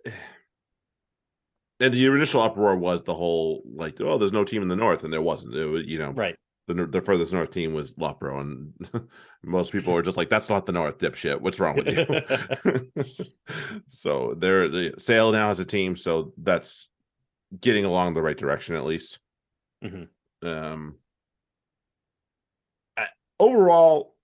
and 1.81 1.93
the 1.93 2.07
initial 2.07 2.41
uproar 2.41 2.77
was 2.77 3.03
the 3.03 3.15
whole 3.15 3.63
like, 3.75 4.01
oh, 4.01 4.17
there's 4.19 4.31
no 4.33 4.45
team 4.45 4.63
in 4.63 4.69
the 4.69 4.77
north, 4.77 5.03
and 5.03 5.13
there 5.13 5.21
wasn't. 5.21 5.57
It 5.57 5.67
was, 5.67 5.85
you 5.87 5.99
know, 5.99 6.13
right. 6.13 6.37
The 6.69 6.87
the 6.87 7.01
furthest 7.01 7.33
north 7.33 7.51
team 7.51 7.73
was 7.73 7.97
Loughborough, 7.99 8.41
and 8.41 8.73
most 9.43 9.73
people 9.73 9.93
were 9.95 10.03
just 10.03 10.17
like, 10.17 10.29
"That's 10.29 10.49
not 10.51 10.67
the 10.67 10.73
north, 10.73 10.99
dipshit. 10.99 11.41
What's 11.41 11.59
wrong 11.59 11.77
with 11.77 11.89
you?" 11.89 13.25
so 13.89 14.35
they're 14.39 14.69
the 14.69 14.95
Sale 14.99 15.33
now 15.33 15.49
has 15.49 15.59
a 15.59 15.65
team, 15.65 15.97
so 15.97 16.33
that's 16.39 16.91
getting 17.61 17.85
along 17.85 18.15
the 18.15 18.23
right 18.23 18.37
direction 18.37 18.77
at 18.77 18.85
least. 18.85 19.19
Mhm. 19.83 20.09
Um, 20.43 20.97
I- 22.97 23.09
overall, 23.41 24.15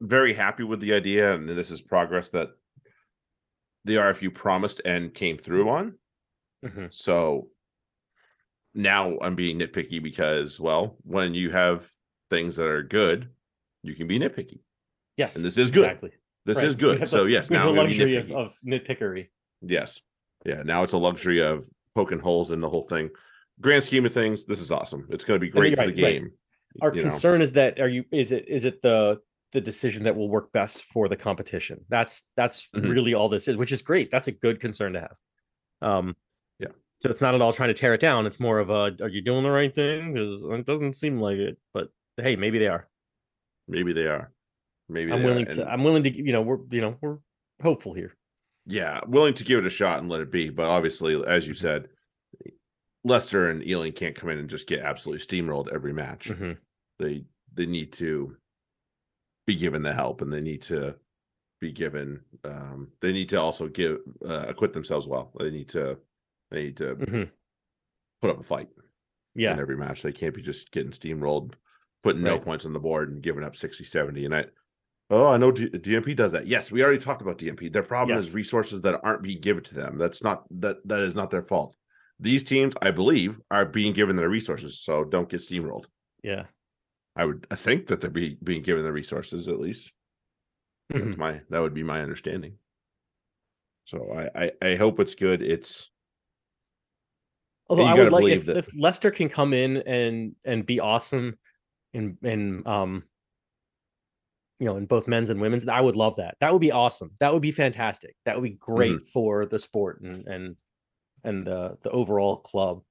very 0.00 0.32
happy 0.34 0.62
with 0.62 0.80
the 0.80 0.94
idea, 0.94 1.34
and 1.34 1.48
this 1.48 1.70
is 1.70 1.82
progress 1.82 2.28
that 2.30 2.50
the 3.84 3.96
RFU 3.96 4.32
promised 4.32 4.80
and 4.84 5.12
came 5.12 5.36
through 5.38 5.68
on. 5.68 5.98
Mhm. 6.64 6.92
So 6.94 7.48
now 8.74 9.18
I'm 9.20 9.34
being 9.34 9.58
nitpicky 9.58 10.02
because, 10.02 10.58
well, 10.60 10.96
when 11.02 11.34
you 11.34 11.50
have 11.50 11.86
things 12.30 12.56
that 12.56 12.66
are 12.66 12.82
good, 12.82 13.28
you 13.82 13.94
can 13.94 14.06
be 14.06 14.18
nitpicky. 14.18 14.60
Yes. 15.16 15.36
And 15.36 15.44
this 15.44 15.58
is 15.58 15.70
good. 15.70 15.84
Exactly. 15.84 16.10
This 16.46 16.56
Right. 16.56 16.66
is 16.66 16.76
good. 16.76 17.08
So 17.08 17.24
the- 17.24 17.30
yes, 17.30 17.50
we 17.50 17.56
have 17.56 17.66
now 17.66 17.72
the 17.72 17.80
I'm 17.80 17.86
gonna 17.86 17.88
be 17.88 17.98
luxury 17.98 18.16
of, 18.16 18.26
nitpicky. 18.26 18.46
of 18.46 18.58
nitpickery. 18.64 19.28
yes, 19.60 20.00
yeah. 20.44 20.62
Now 20.62 20.82
it's 20.82 20.92
a 20.92 20.98
luxury 20.98 21.40
of 21.42 21.68
poking 21.94 22.18
holes 22.18 22.50
in 22.50 22.60
the 22.60 22.68
whole 22.68 22.82
thing. 22.82 23.10
Grand 23.60 23.84
scheme 23.84 24.06
of 24.06 24.12
things, 24.14 24.44
this 24.46 24.60
is 24.60 24.70
awesome. 24.72 25.06
It's 25.10 25.24
going 25.24 25.38
to 25.38 25.44
be 25.44 25.50
great 25.50 25.76
for 25.76 25.82
the 25.86 25.92
right, 25.92 26.02
right. 26.02 26.12
game. 26.20 26.32
Our 26.80 26.94
you 26.94 27.02
know. 27.04 27.10
concern 27.10 27.42
is 27.42 27.52
that 27.52 27.78
are 27.78 27.88
you 27.88 28.04
is 28.10 28.32
it 28.32 28.48
is 28.48 28.64
it 28.64 28.80
the 28.80 29.18
the 29.52 29.60
decision 29.60 30.04
that 30.04 30.16
will 30.16 30.30
work 30.30 30.50
best 30.52 30.84
for 30.84 31.06
the 31.08 31.16
competition? 31.16 31.84
That's 31.90 32.26
that's 32.34 32.68
Mhm. 32.74 32.88
really 32.90 33.12
all 33.14 33.28
this 33.28 33.46
is, 33.46 33.58
which 33.58 33.70
is 33.72 33.82
great. 33.82 34.10
That's 34.10 34.26
a 34.26 34.32
good 34.32 34.58
concern 34.58 34.94
to 34.94 35.00
have. 35.00 35.16
Um. 35.82 36.16
So 37.02 37.10
it's 37.10 37.20
not 37.20 37.34
at 37.34 37.42
all 37.42 37.52
trying 37.52 37.68
to 37.70 37.74
tear 37.74 37.94
it 37.94 38.00
down. 38.00 38.26
It's 38.26 38.38
more 38.38 38.60
of 38.60 38.70
a 38.70 38.94
are 39.02 39.08
you 39.08 39.22
doing 39.22 39.42
the 39.42 39.50
right 39.50 39.74
thing? 39.74 40.12
Because 40.14 40.44
it 40.44 40.66
doesn't 40.66 40.94
seem 40.94 41.20
like 41.20 41.36
it, 41.36 41.58
but 41.74 41.88
hey, 42.16 42.36
maybe 42.36 42.60
they 42.60 42.68
are. 42.68 42.86
Maybe 43.66 43.92
they 43.92 44.06
are. 44.06 44.30
Maybe 44.88 45.10
I'm 45.12 45.18
they 45.18 45.24
are. 45.24 45.28
willing 45.28 45.46
to 45.46 45.62
And- 45.62 45.70
I'm 45.70 45.82
willing 45.82 46.04
to 46.04 46.10
you 46.16 46.32
know, 46.32 46.42
we're 46.42 46.58
you 46.70 46.80
know, 46.80 46.96
we're 47.00 47.18
hopeful 47.60 47.92
here. 47.92 48.14
yeah, 48.66 49.00
willing 49.08 49.34
to 49.34 49.44
give 49.44 49.58
it 49.58 49.66
a 49.66 49.70
shot 49.70 49.98
and 49.98 50.08
let 50.08 50.20
it 50.20 50.30
be. 50.30 50.48
But 50.48 50.66
obviously, 50.66 51.20
as 51.26 51.48
you 51.48 51.54
said, 51.54 51.88
Leicester 53.02 53.50
and 53.50 53.66
Ealing 53.66 53.92
can't 53.94 54.14
come 54.14 54.30
in 54.30 54.38
and 54.38 54.48
just 54.48 54.68
get 54.68 54.80
absolutely 54.80 55.26
steamrolled 55.26 55.72
every 55.74 55.92
match. 55.92 56.28
Mhm. 56.28 56.56
They 57.00 57.24
they 57.52 57.66
need 57.66 57.92
to 57.94 58.36
be 59.44 59.56
given 59.56 59.82
the 59.82 59.92
help, 59.92 60.22
and 60.22 60.32
they 60.32 60.40
need 60.40 60.62
to 60.62 60.94
be 61.60 61.72
given. 61.72 62.20
Um, 62.44 62.92
they 63.00 63.12
need 63.12 63.28
to 63.30 63.40
also 63.40 63.66
give 63.66 63.98
uh, 64.24 64.44
acquit 64.46 64.72
themselves 64.72 65.08
well. 65.08 65.32
They 65.40 65.50
need 65.50 65.68
to 65.70 65.98
they 66.52 66.64
need 66.64 66.76
to 66.78 66.94
Mhm. 66.96 67.30
put 68.20 68.30
up 68.30 68.38
a 68.40 68.42
fight 68.42 68.68
Yeah. 69.34 69.54
in 69.54 69.58
every 69.60 69.76
match. 69.76 70.02
They 70.02 70.12
can't 70.12 70.34
be 70.34 70.42
just 70.42 70.70
getting 70.70 70.92
steamrolled, 70.92 71.54
putting 72.02 72.22
no 72.22 72.38
points 72.38 72.66
on 72.66 72.72
the 72.72 72.78
board 72.80 73.10
and 73.10 73.22
giving 73.22 73.42
up 73.42 73.56
60, 73.56 73.84
70. 73.84 74.24
And 74.26 74.34
I, 74.34 74.46
oh, 75.10 75.28
I 75.28 75.38
know 75.38 75.50
D- 75.50 75.70
DMP 75.70 76.14
does 76.14 76.32
that. 76.32 76.46
Yes, 76.46 76.70
we 76.70 76.82
already 76.84 76.98
talked 76.98 77.22
about 77.22 77.38
DMP. 77.38 77.68
Their 77.68 77.82
problem 77.82 78.18
is 78.18 78.34
resources 78.34 78.82
that 78.82 79.00
aren't 79.02 79.22
being 79.22 79.40
given 79.40 79.64
to 79.64 79.74
them. 79.74 79.96
That's 79.98 80.22
not 80.22 80.44
that 80.60 80.86
that 80.86 81.00
is 81.00 81.14
not 81.14 81.30
their 81.30 81.42
fault. 81.42 81.76
These 82.20 82.44
teams, 82.44 82.74
I 82.82 82.90
believe, 82.92 83.40
are 83.50 83.64
being 83.64 83.94
given 83.94 84.16
their 84.16 84.28
resources, 84.28 84.78
so 84.80 85.04
don't 85.04 85.28
get 85.28 85.40
steamrolled. 85.40 85.86
Yeah. 86.22 86.46
I 87.16 87.24
would 87.24 87.46
I 87.50 87.56
think 87.56 87.88
that 87.88 88.00
they're 88.00 88.10
be, 88.10 88.38
being 88.42 88.62
given 88.62 88.84
the 88.84 88.92
resources 88.92 89.48
at 89.48 89.58
least. 89.58 89.92
That's 90.90 91.16
Mhm. 91.16 91.18
my 91.18 91.42
that 91.50 91.60
would 91.60 91.74
be 91.74 91.82
my 91.82 92.00
understanding. 92.02 92.58
So 93.84 94.12
I 94.12 94.44
I, 94.44 94.52
I 94.62 94.74
hope 94.76 95.00
it's 95.00 95.14
good. 95.14 95.42
It's 95.42 95.90
Although 97.72 97.84
I 97.86 97.94
would 97.94 98.12
like 98.12 98.24
if, 98.28 98.44
that- 98.46 98.56
if 98.58 98.68
Leicester 98.78 99.10
can 99.10 99.28
come 99.28 99.52
in 99.54 99.78
and 99.78 100.34
and 100.44 100.64
be 100.66 100.78
awesome 100.80 101.38
in 101.94 102.16
in 102.22 102.66
um 102.66 103.04
you 104.60 104.66
know 104.66 104.76
in 104.76 104.86
both 104.86 105.08
men's 105.08 105.30
and 105.30 105.40
women's, 105.40 105.66
I 105.68 105.80
would 105.80 105.96
love 105.96 106.16
that. 106.16 106.36
That 106.40 106.52
would 106.52 106.60
be 106.60 106.72
awesome. 106.72 107.10
That 107.20 107.32
would 107.32 107.42
be 107.42 107.50
fantastic. 107.52 108.14
That 108.24 108.36
would 108.36 108.44
be 108.44 108.56
great 108.58 108.92
Mm-hmm. 108.92 109.04
for 109.06 109.46
the 109.46 109.58
sport 109.58 110.00
and 110.02 110.26
and 110.26 110.56
and 111.24 111.46
the 111.46 111.78
the 111.82 111.90
overall 111.90 112.36
club. 112.36 112.82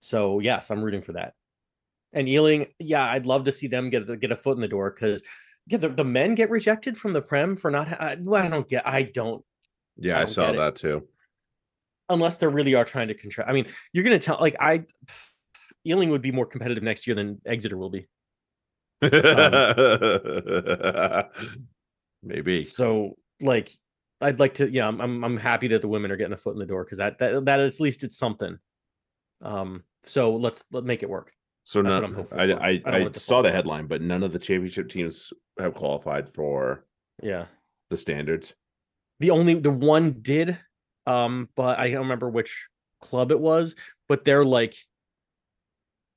So 0.00 0.40
yes, 0.40 0.70
I'm 0.70 0.82
rooting 0.82 1.02
for 1.02 1.12
that. 1.12 1.34
And 2.12 2.28
Ealing, 2.28 2.66
yeah, 2.78 3.04
I'd 3.04 3.26
love 3.26 3.44
to 3.44 3.52
see 3.52 3.66
them 3.68 3.90
get 3.90 4.20
get 4.20 4.32
a 4.32 4.36
foot 4.36 4.56
in 4.56 4.60
the 4.62 4.68
door 4.68 4.90
because 4.90 5.22
yeah, 5.66 5.78
the, 5.78 5.88
the 5.90 6.04
men 6.04 6.34
get 6.34 6.50
rejected 6.50 6.96
from 6.96 7.12
the 7.12 7.20
prem 7.20 7.54
for 7.56 7.70
not. 7.70 7.88
ha- 7.88 7.96
I, 8.00 8.16
well, 8.20 8.42
I 8.44 8.48
don't 8.48 8.68
get. 8.68 8.86
I 8.86 9.02
don't 9.02 9.44
yeah, 9.96 10.14
I 10.14 10.16
I, 10.16 10.20
don't 10.20 10.28
saw 10.30 10.46
get 10.46 10.54
it. 10.54 10.58
that 10.58 10.76
too. 10.76 11.08
Unless 12.08 12.36
they 12.36 12.46
really 12.46 12.74
are 12.74 12.84
trying 12.84 13.08
to 13.08 13.14
contract. 13.14 13.50
I 13.50 13.52
mean, 13.52 13.66
you're 13.92 14.04
going 14.04 14.18
to 14.18 14.24
tell 14.24 14.38
like 14.40 14.56
I 14.60 14.84
Ealing 15.86 16.10
would 16.10 16.22
be 16.22 16.32
more 16.32 16.46
competitive 16.46 16.82
next 16.82 17.06
year 17.06 17.14
than 17.16 17.40
Exeter 17.46 17.76
will 17.76 17.90
be. 17.90 18.08
Maybe. 22.22 22.64
So 22.64 23.16
like 23.40 23.70
I'd 24.20 24.40
like 24.40 24.54
to 24.54 24.68
yeah, 24.68 24.88
I'm 24.88 25.00
I'm, 25.00 25.24
I'm 25.24 25.36
happy 25.36 25.68
that 25.68 25.82
the 25.82 25.88
women 25.88 26.10
are 26.10 26.16
getting 26.16 26.32
a 26.32 26.36
foot 26.36 26.54
in 26.54 26.58
the 26.58 26.66
door 26.66 26.84
because 26.84 26.98
that, 26.98 27.18
that 27.18 27.44
that 27.44 27.60
at 27.60 27.80
least 27.80 28.02
it's 28.04 28.18
something. 28.18 28.58
Um 29.42 29.84
so 30.04 30.34
let's 30.36 30.64
let 30.72 30.84
make 30.84 31.02
it 31.02 31.08
work. 31.08 31.32
So 31.64 31.82
That's 31.82 31.94
none, 31.94 32.04
I'm 32.04 32.26
I. 32.32 32.42
I, 32.42 32.70
I 32.70 32.82
I, 32.84 32.90
want 33.00 33.06
it 33.08 33.14
to 33.14 33.20
saw 33.20 33.42
the 33.42 33.52
headline, 33.52 33.86
but 33.86 34.00
none 34.00 34.22
of 34.22 34.32
the 34.32 34.38
championship 34.38 34.88
teams 34.88 35.32
have 35.58 35.74
qualified 35.74 36.34
for 36.34 36.86
Yeah. 37.22 37.46
the 37.90 37.96
standards. 37.96 38.54
The 39.20 39.30
only 39.30 39.54
the 39.54 39.70
one 39.70 40.16
did 40.22 40.58
um 41.08 41.48
but 41.56 41.78
I 41.78 41.90
don't 41.90 42.00
remember 42.02 42.28
which 42.28 42.66
club 43.00 43.30
it 43.30 43.40
was, 43.40 43.74
but 44.08 44.24
they're 44.24 44.44
like 44.44 44.74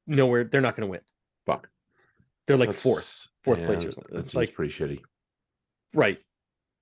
nowhere 0.08 0.44
they're 0.44 0.62
not 0.62 0.76
going 0.76 0.88
to 0.88 0.92
win. 0.92 1.02
Fuck. 1.46 1.70
They're 2.48 2.58
like 2.58 2.70
That's- 2.70 2.84
fourth, 2.84 3.28
fourth 3.44 3.64
place 3.66 3.86
or 3.86 3.92
something. 3.92 4.14
That 4.14 4.20
It's 4.20 4.36
like 4.36 4.54
pretty 4.54 4.74
shitty. 4.74 5.02
Right. 5.94 6.20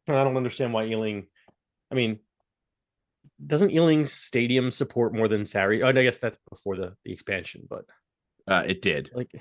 And 0.08 0.18
I 0.18 0.24
don't 0.24 0.38
understand 0.38 0.74
why 0.74 0.86
Ealing. 0.86 1.28
I 1.92 1.96
mean, 1.96 2.20
doesn't 3.46 3.72
Ealing's 3.72 4.12
stadium 4.12 4.72
support 4.72 5.14
more 5.14 5.28
than 5.28 5.46
Sarries? 5.46 5.82
Oh, 5.84 5.88
I 5.88 5.92
guess 5.92 6.18
that's 6.18 6.38
before 6.50 6.76
the, 6.78 6.96
the 7.06 7.12
expansion, 7.12 7.68
but 7.70 7.86
Uh, 8.48 8.64
it 8.66 8.82
did. 8.82 9.12
like, 9.14 9.32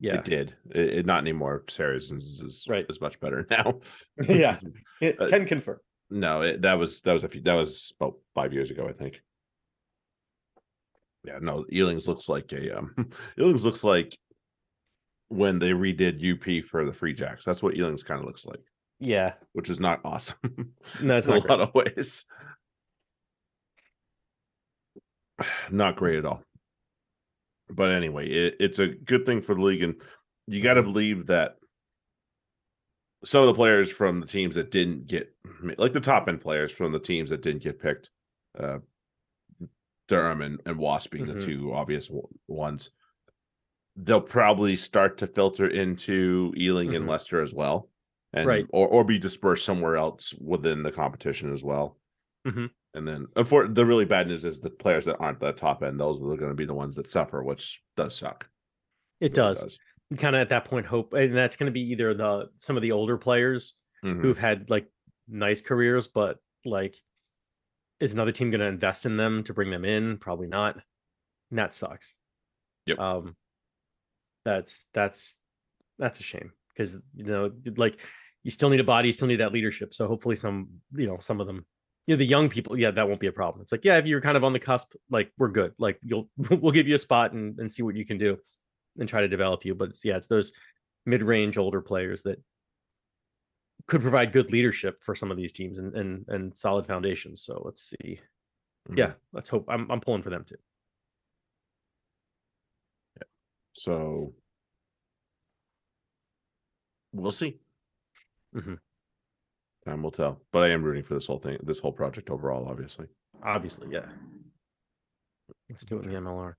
Yeah. 0.00 0.14
It 0.16 0.24
did. 0.24 0.54
It, 0.70 0.88
it- 0.98 1.06
not 1.06 1.20
anymore. 1.20 1.64
Saracens 1.68 2.24
is, 2.24 2.40
is 2.42 2.64
Right. 2.68 2.86
is 2.88 3.00
much 3.00 3.18
better 3.20 3.46
now. 3.50 3.80
Yeah. 4.28 4.58
It 5.00 5.20
Uh, 5.20 5.28
can 5.28 5.46
confirm. 5.46 5.78
No, 6.10 6.42
it, 6.42 6.62
that 6.62 6.78
was 6.78 7.00
that 7.02 7.12
was 7.12 7.22
a 7.24 7.28
few 7.28 7.42
that 7.42 7.54
was 7.54 7.92
about 8.00 8.14
five 8.34 8.52
years 8.52 8.70
ago, 8.70 8.86
I 8.88 8.92
think. 8.92 9.20
Yeah, 11.24 11.38
no, 11.40 11.64
Ealing's 11.70 12.08
looks 12.08 12.28
like 12.28 12.52
a 12.52 12.78
um 12.78 12.94
Ealing's 13.38 13.64
looks 13.64 13.84
like 13.84 14.16
when 15.28 15.58
they 15.58 15.72
redid 15.72 16.22
UP 16.24 16.64
for 16.66 16.86
the 16.86 16.92
Free 16.92 17.12
Jacks. 17.12 17.44
That's 17.44 17.62
what 17.62 17.74
Ealing's 17.76 18.02
kind 18.02 18.20
of 18.20 18.26
looks 18.26 18.46
like, 18.46 18.60
Yeah. 18.98 19.34
which 19.52 19.68
is 19.68 19.78
not 19.80 20.00
awesome 20.04 20.36
No, 21.02 21.18
it's 21.18 21.28
in 21.28 21.34
a 21.34 21.40
great. 21.40 21.50
lot 21.50 21.60
of 21.60 21.74
ways. 21.74 22.24
Not 25.70 25.96
great 25.96 26.18
at 26.18 26.24
all. 26.24 26.42
But 27.70 27.90
anyway, 27.92 28.28
it, 28.28 28.56
it's 28.60 28.78
a 28.78 28.88
good 28.88 29.26
thing 29.26 29.42
for 29.42 29.54
the 29.54 29.60
league, 29.60 29.82
and 29.82 29.96
you 30.46 30.62
got 30.62 30.74
to 30.74 30.82
believe 30.82 31.26
that 31.26 31.56
some 33.24 33.42
of 33.42 33.48
the 33.48 33.54
players 33.54 33.90
from 33.90 34.20
the 34.20 34.26
teams 34.26 34.54
that 34.54 34.70
didn't 34.70 35.08
get, 35.08 35.34
like 35.76 35.92
the 35.92 36.00
top 36.00 36.28
end 36.28 36.40
players 36.40 36.70
from 36.72 36.92
the 36.92 37.00
teams 37.00 37.30
that 37.30 37.42
didn't 37.42 37.62
get 37.62 37.80
picked, 37.80 38.10
uh, 38.58 38.78
Durham 40.08 40.40
and, 40.42 40.60
and 40.66 40.78
Wasp 40.78 41.10
being 41.10 41.26
Mhm. 41.26 41.38
the 41.38 41.46
two 41.46 41.72
obvious 41.74 42.10
ones, 42.46 42.90
they'll 43.96 44.20
probably 44.20 44.76
start 44.76 45.18
to 45.18 45.26
filter 45.26 45.68
into 45.68 46.52
Ealing 46.56 46.94
and 46.94 47.04
Mhm. 47.04 47.08
Leicester 47.08 47.42
as 47.42 47.52
well, 47.54 47.90
and 48.32 48.46
Right. 48.46 48.66
or 48.70 48.88
or 48.88 49.04
be 49.04 49.18
dispersed 49.18 49.64
somewhere 49.64 49.96
else 49.96 50.34
within 50.34 50.82
the 50.82 50.92
competition 50.92 51.52
as 51.52 51.64
well. 51.64 51.98
Mhm. 52.46 52.70
And 52.94 53.06
then, 53.06 53.26
unfor- 53.36 53.74
the 53.74 53.84
really 53.86 54.06
bad 54.06 54.28
news 54.28 54.44
is 54.44 54.60
the 54.60 54.70
players 54.70 55.04
that 55.06 55.18
aren't 55.18 55.40
the 55.40 55.52
top 55.52 55.82
end; 55.82 56.00
those 56.00 56.22
are 56.22 56.36
going 56.36 56.50
to 56.50 56.54
be 56.54 56.64
the 56.66 56.74
ones 56.74 56.96
that 56.96 57.06
suffer, 57.08 57.42
which 57.42 57.82
does 57.96 58.16
suck. 58.16 58.48
It 59.20 59.36
really 59.36 59.54
does. 59.54 59.78
Kind 60.16 60.34
of 60.36 60.40
at 60.40 60.48
that 60.48 60.64
point, 60.64 60.86
hope, 60.86 61.12
and 61.12 61.36
that's 61.36 61.56
going 61.56 61.66
to 61.66 61.72
be 61.72 61.90
either 61.92 62.14
the 62.14 62.48
some 62.58 62.76
of 62.76 62.82
the 62.82 62.92
older 62.92 63.18
players 63.18 63.74
Mhm. 64.02 64.22
who've 64.22 64.38
had 64.38 64.70
like 64.70 64.88
nice 65.26 65.60
careers, 65.60 66.06
but 66.06 66.38
like, 66.64 66.96
is 68.00 68.14
another 68.14 68.32
team 68.32 68.50
going 68.50 68.60
to 68.60 68.66
invest 68.66 69.04
in 69.06 69.16
them 69.18 69.44
to 69.44 69.52
bring 69.52 69.70
them 69.70 69.84
in? 69.84 70.16
Probably 70.18 70.46
not. 70.46 70.76
And 71.50 71.58
that 71.58 71.74
sucks. 71.74 72.16
Yep. 72.86 72.98
Um, 72.98 73.36
that's 74.44 74.86
that's 74.94 75.38
that's 75.98 76.20
a 76.20 76.22
shame 76.22 76.52
because 76.74 76.94
you 77.14 77.24
know, 77.24 77.52
like, 77.76 78.00
you 78.44 78.50
still 78.50 78.70
need 78.70 78.80
a 78.80 78.84
body, 78.84 79.08
you 79.08 79.12
still 79.12 79.28
need 79.28 79.40
that 79.40 79.52
leadership. 79.52 79.92
So 79.92 80.06
hopefully, 80.06 80.36
some 80.36 80.80
you 80.94 81.06
know, 81.06 81.18
some 81.20 81.40
of 81.40 81.46
them, 81.46 81.66
you 82.06 82.14
know, 82.14 82.18
the 82.18 82.24
young 82.24 82.48
people, 82.48 82.78
yeah, 82.78 82.90
that 82.92 83.08
won't 83.08 83.20
be 83.20 83.26
a 83.26 83.32
problem. 83.32 83.62
It's 83.62 83.72
like, 83.72 83.84
yeah, 83.84 83.98
if 83.98 84.06
you're 84.06 84.20
kind 84.20 84.36
of 84.36 84.44
on 84.44 84.52
the 84.52 84.60
cusp, 84.60 84.94
like, 85.10 85.32
we're 85.38 85.48
good. 85.50 85.74
Like, 85.78 85.98
you'll 86.02 86.30
we'll 86.36 86.72
give 86.72 86.88
you 86.88 86.94
a 86.94 86.98
spot 86.98 87.32
and 87.32 87.58
and 87.58 87.70
see 87.70 87.82
what 87.82 87.96
you 87.96 88.06
can 88.06 88.16
do, 88.18 88.38
and 88.98 89.08
try 89.08 89.20
to 89.20 89.28
develop 89.28 89.64
you. 89.64 89.74
But 89.74 89.90
it's 89.90 90.04
yeah, 90.04 90.16
it's 90.16 90.26
those 90.26 90.52
mid-range 91.06 91.56
older 91.58 91.80
players 91.80 92.22
that 92.24 92.42
could 93.86 94.02
provide 94.02 94.32
good 94.32 94.52
leadership 94.52 95.02
for 95.02 95.14
some 95.14 95.30
of 95.30 95.36
these 95.36 95.52
teams 95.52 95.78
and 95.78 95.94
and 95.94 96.24
and 96.28 96.56
solid 96.56 96.86
foundations. 96.86 97.42
So 97.42 97.62
let's 97.64 97.82
see. 97.82 98.20
Mhm. 98.90 98.98
Yeah, 98.98 99.12
let's 99.32 99.48
hope. 99.48 99.66
I'm 99.68 99.90
I'm 99.90 100.00
pulling 100.00 100.22
for 100.22 100.30
them 100.30 100.44
too. 100.44 100.56
Yeah. 103.16 103.26
So 103.72 104.34
we'll 107.12 107.32
see. 107.32 107.58
Mhm. 108.54 108.78
Time 109.86 110.02
will 110.02 110.10
tell. 110.10 110.42
But 110.52 110.64
I 110.64 110.70
am 110.70 110.82
rooting 110.82 111.04
for 111.04 111.14
this 111.14 111.26
whole 111.26 111.38
thing, 111.38 111.58
this 111.62 111.78
whole 111.78 111.92
project 111.92 112.30
overall, 112.30 112.68
obviously. 112.68 113.06
Obviously, 113.42 113.88
yeah. 113.90 114.10
Let's 115.70 115.84
do 115.84 115.98
it 115.98 116.04
in 116.04 116.10
the 116.10 116.16
MLR. 116.16 116.54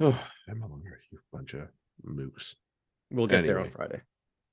Oh, 0.00 0.24
MLR, 0.48 0.80
you 1.10 1.18
bunch 1.32 1.54
of 1.54 1.68
mooks. 2.06 2.54
We'll 3.10 3.26
get 3.26 3.44
there 3.44 3.58
on 3.58 3.66
Anyway. 3.66 3.74
Friday. 3.74 4.00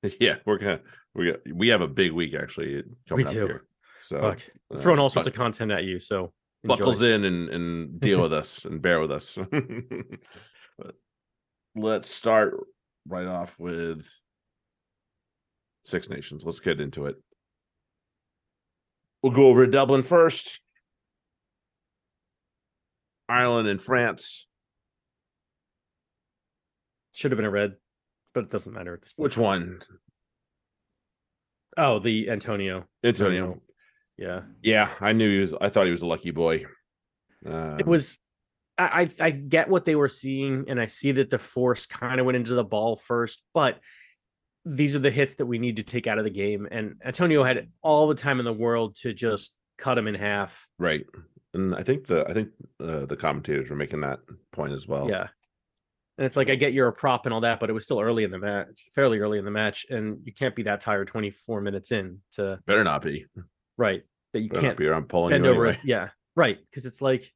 Yeah, 0.20 0.36
we're 0.44 0.58
gonna 0.58 0.80
we 1.14 1.32
got 1.32 1.40
we 1.52 1.68
have 1.68 1.80
a 1.80 1.88
big 1.88 2.12
week 2.12 2.34
actually 2.34 2.82
coming 3.08 3.26
up 3.26 3.32
do. 3.32 3.46
here. 3.46 3.66
So 4.02 4.20
Fuck. 4.20 4.40
uh, 4.72 4.78
Throwing 4.78 5.00
all 5.00 5.08
sorts 5.08 5.26
of 5.26 5.34
content 5.34 5.72
at 5.72 5.82
you. 5.84 5.98
So 5.98 6.32
buckles 6.62 7.00
in 7.02 7.24
and 7.24 7.48
and 7.48 8.00
deal 8.00 8.20
with 8.22 8.32
us 8.32 8.64
and 8.64 8.80
bear 8.80 9.00
with 9.00 9.10
us. 9.10 9.36
but 10.78 10.94
let's 11.74 12.08
start 12.10 12.54
right 13.08 13.26
off 13.26 13.54
with 13.58 14.08
Six 15.84 16.08
Nations. 16.08 16.44
Let's 16.44 16.60
get 16.60 16.80
into 16.80 17.06
it. 17.06 17.16
We'll 19.22 19.32
go 19.32 19.46
over 19.46 19.64
to 19.64 19.70
Dublin 19.70 20.02
first. 20.02 20.60
Ireland 23.28 23.66
and 23.68 23.82
France. 23.82 24.46
Should 27.16 27.30
have 27.30 27.36
been 27.36 27.46
a 27.46 27.50
red, 27.50 27.76
but 28.34 28.44
it 28.44 28.50
doesn't 28.50 28.74
matter 28.74 28.92
at 28.92 29.00
this 29.00 29.14
point. 29.14 29.24
Which 29.24 29.38
one? 29.38 29.80
Oh, 31.78 31.98
the 31.98 32.26
Atonio. 32.26 32.84
Atonio. 33.02 33.60
Yeah. 34.18 34.42
Yeah, 34.62 34.90
I 35.00 35.14
knew 35.14 35.30
he 35.30 35.40
was. 35.40 35.54
I 35.58 35.70
thought 35.70 35.86
he 35.86 35.92
was 35.92 36.02
a 36.02 36.06
lucky 36.06 36.30
boy. 36.30 36.66
Um, 37.46 37.80
it 37.80 37.86
was 37.86 38.18
I, 38.76 39.02
I 39.02 39.26
I 39.26 39.30
get 39.30 39.70
what 39.70 39.86
they 39.86 39.94
were 39.94 40.10
seeing, 40.10 40.66
and 40.68 40.78
I 40.78 40.84
see 40.84 41.12
that 41.12 41.30
the 41.30 41.38
force 41.38 41.86
kind 41.86 42.20
of 42.20 42.26
went 42.26 42.36
into 42.36 42.54
the 42.54 42.64
ball 42.64 42.96
first, 42.96 43.42
but 43.54 43.78
these 44.66 44.94
are 44.94 44.98
the 44.98 45.10
hits 45.10 45.36
that 45.36 45.46
we 45.46 45.58
need 45.58 45.76
to 45.76 45.82
take 45.84 46.06
out 46.06 46.18
of 46.18 46.24
the 46.24 46.30
game. 46.30 46.68
And 46.70 47.00
Atonio 47.06 47.46
had 47.46 47.70
all 47.80 48.08
the 48.08 48.14
time 48.14 48.40
in 48.40 48.44
the 48.44 48.52
world 48.52 48.96
to 48.96 49.14
just 49.14 49.52
cut 49.78 49.96
him 49.96 50.06
in 50.06 50.14
half. 50.16 50.68
right, 50.78 51.06
and 51.54 51.74
I 51.74 51.82
think 51.82 52.08
the 52.08 52.26
I 52.28 52.34
think 52.34 52.50
uh, 52.78 53.06
the 53.06 53.16
commentators 53.16 53.70
were 53.70 53.76
making 53.76 54.00
that 54.00 54.20
point 54.52 54.74
as 54.74 54.86
well. 54.86 55.08
Yeah. 55.08 55.28
And 56.18 56.24
it's 56.24 56.36
like 56.36 56.48
I 56.48 56.54
get 56.54 56.72
you're 56.72 56.88
a 56.88 56.92
prop 56.92 57.26
and 57.26 57.34
all 57.34 57.42
that, 57.42 57.60
but 57.60 57.68
it 57.68 57.74
was 57.74 57.84
still 57.84 58.00
early 58.00 58.24
in 58.24 58.30
the 58.30 58.38
match, 58.38 58.68
fairly 58.94 59.18
early 59.18 59.38
in 59.38 59.44
the 59.44 59.50
match, 59.50 59.84
and 59.90 60.18
you 60.24 60.32
can't 60.32 60.54
be 60.54 60.62
that 60.62 60.80
tired 60.80 61.08
24 61.08 61.60
minutes 61.60 61.92
in 61.92 62.20
to 62.32 62.58
better 62.66 62.84
not 62.84 63.02
be. 63.02 63.26
right 63.76 64.02
that 64.32 64.40
you 64.40 64.48
Better 64.48 64.60
can't 64.62 64.78
be. 64.78 64.88
I'm 64.90 65.04
pulling 65.04 65.30
bend 65.30 65.44
you 65.44 65.50
over. 65.50 65.66
anyway. 65.66 65.80
Yeah, 65.84 66.08
right. 66.34 66.58
Because 66.70 66.86
it's 66.86 67.02
like 67.02 67.32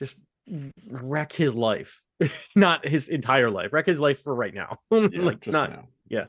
just 0.00 0.16
wreck 0.90 1.32
his 1.32 1.54
life, 1.54 2.02
not 2.56 2.86
his 2.86 3.08
entire 3.08 3.50
life. 3.50 3.72
Wreck 3.72 3.86
his 3.86 4.00
life 4.00 4.20
for 4.22 4.34
right 4.34 4.54
now. 4.54 4.78
Yeah, 4.90 5.08
like 5.22 5.40
just 5.40 5.52
not 5.52 5.70
now. 5.70 5.88
yeah. 6.08 6.24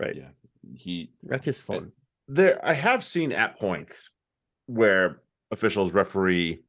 Right. 0.00 0.16
Yeah, 0.16 0.28
he 0.74 1.10
wreck 1.22 1.44
his 1.44 1.60
fun. 1.60 1.92
there. 2.28 2.58
I 2.66 2.72
have 2.72 3.04
seen 3.04 3.30
at 3.32 3.58
points 3.58 4.08
where 4.66 5.20
officials 5.50 5.92
referee 5.92 6.62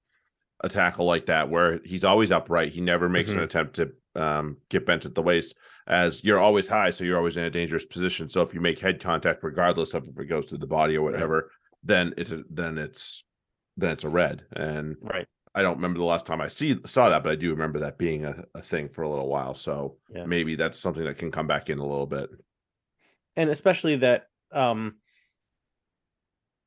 a 0.62 0.68
tackle 0.70 1.06
like 1.06 1.28
that, 1.28 1.50
where 1.50 1.80
he's 1.86 2.04
always 2.04 2.32
upright. 2.32 2.74
He 2.74 2.82
never 2.82 3.08
makes 3.10 3.32
an 3.32 3.40
Mhm. 3.40 3.44
attempt 3.44 3.76
to 3.78 3.94
um, 4.16 4.58
get 4.70 4.86
bent 4.86 5.06
at 5.06 5.16
the 5.16 5.22
waist, 5.22 5.56
as 5.88 6.24
you're 6.24 6.40
always 6.40 6.68
high, 6.68 6.90
so 6.90 7.04
you're 7.04 7.18
always 7.18 7.38
in 7.38 7.44
a 7.44 7.50
dangerous 7.50 7.86
position. 7.86 8.30
So 8.30 8.42
if 8.42 8.54
you 8.54 8.62
make 8.62 8.80
head 8.80 9.00
contact, 9.02 9.44
regardless 9.44 9.94
of 9.94 10.08
if 10.08 10.18
it 10.18 10.26
goes 10.26 10.48
to 10.48 10.58
the 10.58 10.68
body 10.68 10.98
or 10.98 11.04
whatever, 11.04 11.52
then 11.84 12.14
it's 12.18 12.32
a, 12.32 12.44
then 12.50 12.78
it's 12.78 13.24
then 13.78 13.92
it's 13.92 14.04
a 14.04 14.10
red. 14.10 14.46
And 14.54 14.98
Right. 15.02 15.28
I 15.54 15.62
don't 15.62 15.78
remember 15.78 16.00
the 16.00 16.06
last 16.06 16.26
time 16.26 16.42
I 16.42 16.48
see 16.48 16.78
saw 16.86 17.10
that, 17.10 17.24
but 17.24 17.32
I 17.32 17.36
do 17.36 17.52
remember 17.52 17.80
that 17.80 17.98
being 17.98 18.26
a, 18.26 18.44
a 18.54 18.62
thing 18.62 18.90
for 18.90 19.04
a 19.04 19.10
little 19.10 19.30
while. 19.30 19.54
So 19.54 19.98
Yeah. 20.14 20.26
maybe 20.26 20.56
that's 20.56 20.80
something 20.80 21.04
that 21.06 21.18
can 21.18 21.32
come 21.32 21.48
back 21.48 21.70
in 21.70 21.80
a 21.80 21.86
little 21.86 22.08
bit. 22.08 22.30
And 23.36 23.50
especially 23.50 23.98
that 23.98 24.28
um 24.52 24.96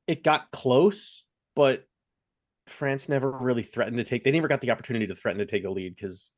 it 0.07 0.23
got 0.23 0.49
close, 0.51 1.25
but 1.55 1.85
France 2.67 3.09
never 3.09 3.31
really 3.31 3.63
threatened 3.63 3.97
to 3.97 4.03
take 4.03 4.23
they 4.23 4.31
never 4.31 4.47
got 4.47 4.61
the 4.61 4.71
opportunity 4.71 5.07
to 5.07 5.15
threaten 5.15 5.39
to 5.39 5.45
take 5.45 5.65
a 5.65 5.69
lead 5.69 5.95
because 5.95 6.31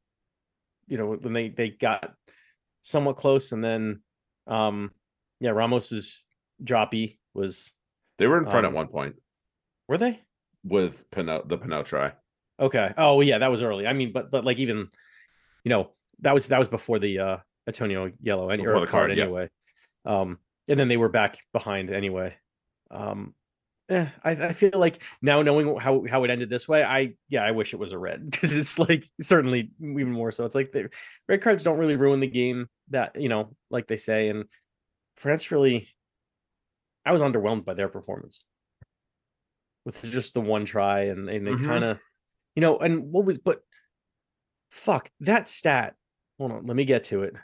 you 0.88 0.98
know 0.98 1.16
when 1.16 1.34
they 1.34 1.50
they 1.50 1.70
got 1.70 2.14
somewhat 2.82 3.18
close 3.18 3.52
and 3.52 3.64
then 3.64 4.02
um 4.48 4.92
yeah 5.40 5.52
Ramos's 5.52 6.24
droppy 6.64 7.18
was 7.34 7.72
They 8.18 8.28
were 8.28 8.38
in 8.38 8.46
front 8.46 8.66
Um, 8.66 8.74
at 8.74 8.76
one 8.76 8.88
point 8.88 9.16
were 9.88 9.98
they? 9.98 10.22
with 10.64 11.10
Penaud, 11.12 11.48
the 11.48 11.58
Penaud 11.58 11.86
try. 11.86 12.14
Okay. 12.60 12.94
Oh 12.98 13.22
yeah, 13.22 13.40
that 13.40 13.50
was 13.52 13.64
early. 13.64 13.88
I 13.88 13.94
mean, 13.94 14.12
but 14.12 14.30
but 14.30 14.46
like 14.46 14.60
even, 14.60 14.90
you 15.64 15.70
know, 15.70 15.92
that 16.20 16.34
was 16.34 16.48
that 16.48 16.60
was 16.60 16.68
before 16.68 17.00
the 17.00 17.20
uh 17.20 17.38
Atonio 17.70 18.14
yellow 18.22 18.50
any 18.50 18.64
or 18.64 18.80
the 18.80 18.86
card, 18.86 18.90
card, 18.90 19.18
yeah. 19.18 19.24
anyway. 19.24 19.50
Um, 20.06 20.38
and 20.68 20.80
then 20.80 20.88
they 20.88 20.98
were 20.98 21.10
back 21.10 21.40
behind 21.54 21.90
anyway. 21.90 22.36
Um, 22.92 23.34
eh, 23.92 24.10
I 24.24 24.32
I 24.32 24.54
feel 24.54 24.72
like 24.76 25.04
now 25.22 25.42
knowing 25.42 25.78
how 25.80 26.06
how 26.10 26.24
it 26.24 26.32
ended 26.32 26.50
this 26.50 26.68
way, 26.68 26.84
I 26.84 27.16
yeah, 27.30 27.44
I 27.44 27.52
wish 27.52 27.74
it 27.74 27.78
was 27.80 27.92
a 27.92 27.98
red 28.00 28.30
because 28.32 28.56
it's 28.56 28.80
like 28.80 29.10
certainly 29.22 29.72
even 29.82 30.12
more 30.12 30.32
so. 30.32 30.46
It's 30.46 30.56
like 30.56 30.72
the 30.72 30.90
red 31.30 31.42
cards 31.42 31.64
don't 31.64 31.80
really 31.80 31.96
ruin 31.98 32.20
the 32.20 32.28
game 32.28 32.70
that 32.90 33.20
you 33.20 33.30
know, 33.30 33.56
like 33.70 33.88
they 33.88 33.98
say, 33.98 34.30
and 34.30 34.46
France 35.18 35.52
really. 35.52 35.90
I 37.06 37.12
was 37.12 37.22
underwhelmed 37.22 37.66
by 37.66 37.74
their 37.76 37.90
performance 37.90 38.44
with 39.86 40.02
just 40.04 40.34
the 40.34 40.42
one 40.42 40.66
try, 40.66 41.02
and, 41.06 41.30
and 41.30 41.46
they 41.46 41.54
Mhm. 41.54 41.66
kind 41.66 41.84
of, 41.84 42.00
you 42.56 42.62
know, 42.62 42.78
and 42.80 43.12
what 43.12 43.26
was, 43.26 43.38
but 43.38 43.64
fuck 44.70 45.10
that 45.20 45.50
stat. 45.50 45.96
Hold 46.38 46.52
on, 46.52 46.66
let 46.66 46.76
me 46.76 46.86
get 46.86 47.04
to 47.06 47.24
it. 47.24 47.36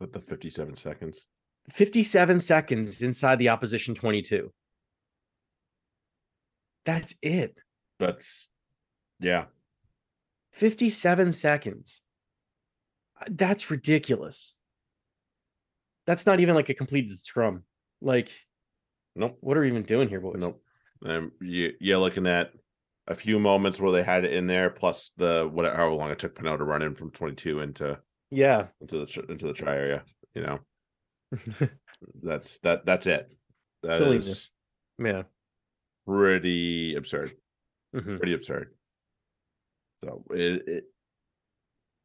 With 0.00 0.12
the 0.12 0.20
57 0.20 0.76
seconds. 0.76 1.26
57 1.70 2.40
seconds 2.40 3.02
inside 3.02 3.36
the 3.38 3.48
opposition 3.48 3.94
22. 3.94 4.52
That's 6.88 7.14
it. 7.20 7.54
That's 7.98 8.48
yeah. 9.20 9.44
57 10.54 11.34
seconds. 11.34 12.00
That's 13.28 13.70
ridiculous. 13.70 14.54
That's 16.06 16.24
not 16.24 16.40
even 16.40 16.54
like 16.54 16.70
a 16.70 16.74
completed 16.74 17.14
scrum. 17.18 17.64
Like, 18.00 18.30
Nope. 19.14 19.36
what 19.40 19.58
are 19.58 19.60
we 19.60 19.68
even 19.68 19.82
doing 19.82 20.08
here, 20.08 20.18
boys? 20.20 20.36
Nope. 20.40 20.62
Um, 21.04 21.32
you, 21.42 21.74
you're 21.78 21.98
looking 21.98 22.26
at 22.26 22.52
a 23.06 23.14
few 23.14 23.38
moments 23.38 23.78
where 23.78 23.92
they 23.92 24.02
had 24.02 24.24
it 24.24 24.32
in 24.32 24.46
there, 24.46 24.70
plus 24.70 25.12
the 25.18 25.46
whatever 25.52 25.76
however 25.76 25.94
long 25.94 26.10
it 26.10 26.18
took 26.18 26.36
Penaud 26.36 26.56
to 26.56 26.64
run 26.64 26.80
in 26.80 26.94
from 26.94 27.10
22 27.10 27.60
into 27.60 27.98
Yeah. 28.30 28.68
into 28.80 29.04
the 29.04 29.24
into 29.28 29.46
the 29.48 29.52
try 29.52 29.76
area. 29.76 30.04
You 30.34 30.42
know, 30.42 30.58
that's 32.22 32.58
that 32.60 32.86
that's 32.86 33.04
it. 33.06 33.30
That 33.82 33.90
is 33.90 33.98
Silliness. 33.98 34.50
Yeah. 34.98 35.22
Pretty 36.08 36.94
absurd. 36.94 37.36
Mhm. 37.94 38.18
Pretty 38.18 38.34
absurd. 38.34 38.74
So 40.04 40.24
it, 40.30 40.62
it 40.68 40.84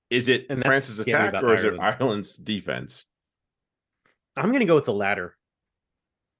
is 0.09 0.27
it 0.27 0.47
And 0.49 0.61
France's 0.61 0.99
attack 0.99 1.41
or 1.41 1.53
is 1.55 1.63
it 1.63 1.79
Ireland's 1.79 2.35
defense? 2.35 3.05
I'm 4.35 4.51
gonna 4.51 4.65
go 4.65 4.75
with 4.75 4.85
the 4.85 4.93
latter. 4.93 5.35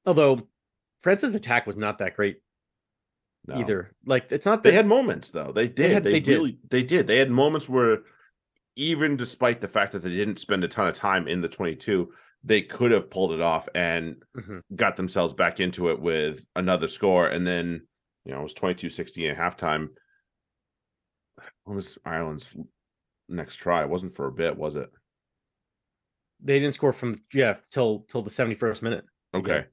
Although 0.06 0.48
France's 1.02 1.36
attack 1.36 1.66
was 1.68 1.78
not 1.78 2.00
that 2.00 2.16
great 2.16 2.42
No. 3.48 3.56
either. 3.60 3.96
Like 4.06 4.32
it's 4.32 4.46
not 4.46 4.64
They 4.64 4.72
had 4.74 4.88
moments 4.88 5.32
though. 5.32 5.52
They 5.52 5.68
did. 5.68 5.76
They, 5.76 5.94
had- 5.94 6.04
they 6.04 6.20
did. 6.20 6.34
really 6.36 6.58
they 6.70 6.84
did. 6.84 7.08
They 7.08 7.18
had 7.18 7.30
moments 7.32 7.70
where 7.70 8.00
even 8.76 9.16
despite 9.16 9.62
the 9.62 9.68
fact 9.68 9.92
that 9.92 10.00
they 10.00 10.10
didn't 10.10 10.40
spend 10.40 10.64
a 10.64 10.68
ton 10.68 10.88
of 10.88 10.96
time 10.96 11.28
in 11.28 11.42
the 11.42 11.48
22, 11.50 12.12
they 12.44 12.62
could 12.62 12.92
have 12.92 13.10
pulled 13.10 13.32
it 13.32 13.42
off 13.42 13.68
and 13.74 14.22
Mhm. 14.36 14.62
got 14.76 14.96
themselves 14.98 15.34
back 15.34 15.60
into 15.60 15.90
it 15.90 16.00
with 16.00 16.46
another 16.56 16.88
score. 16.88 17.28
And 17.28 17.48
then, 17.48 17.88
you 18.26 18.34
know, 18.34 18.40
it 18.42 18.44
was 18.44 18.54
22 18.54 18.90
16 18.90 19.30
at 19.32 19.38
halftime. 19.38 19.90
What 21.64 21.76
was 21.76 21.98
Ireland's 22.06 22.56
next 23.30 23.56
try? 23.56 23.84
It 23.84 23.90
wasn't 23.90 24.16
for 24.16 24.28
a 24.28 24.32
bit, 24.32 24.58
was 24.58 24.76
it? 24.76 24.92
they 26.46 26.60
didn't 26.60 26.74
score 26.74 26.92
from 26.92 27.24
yeah 27.34 27.56
till 27.72 28.02
till 28.10 28.22
the 28.22 28.30
71st 28.30 28.82
minute. 28.84 29.06
Okay. 29.34 29.66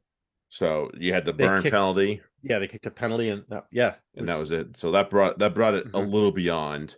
So 0.50 0.88
you 0.96 1.12
had 1.12 1.24
the 1.24 1.32
They 1.32 1.44
burn 1.48 1.62
kicked- 1.64 1.72
penalty, 1.74 2.22
Yeah, 2.42 2.60
they 2.60 2.68
kicked 2.68 2.86
a 2.86 2.92
penalty 2.92 3.28
and 3.28 3.44
that, 3.48 3.66
yeah, 3.72 3.96
and 4.14 4.28
that 4.28 4.38
was 4.38 4.52
it. 4.52 4.76
So 4.76 4.92
that 4.92 5.10
brought 5.10 5.40
that 5.40 5.52
brought 5.52 5.74
it 5.74 5.86
a 5.86 5.90
Mhm. 5.90 6.12
little 6.12 6.30
beyond 6.30 6.94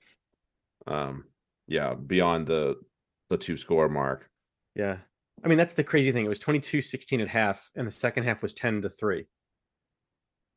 um 0.87 1.25
yeah, 1.69 1.95
beyond 1.95 2.49
the 2.49 2.83
the 3.31 3.39
two 3.39 3.57
score 3.57 3.89
mark. 3.89 4.29
yeah. 4.75 4.99
I 5.45 5.49
mean 5.49 5.59
that's 5.59 5.73
the 5.75 5.85
crazy 5.85 6.13
thing. 6.13 6.25
It 6.25 6.29
was 6.29 6.39
22-16 6.39 7.21
at 7.23 7.29
half, 7.29 7.71
and 7.75 7.87
the 7.87 7.91
second 7.93 8.25
half 8.25 8.43
was 8.43 8.55
10 8.55 8.83
to 8.83 8.91
3. 8.91 9.27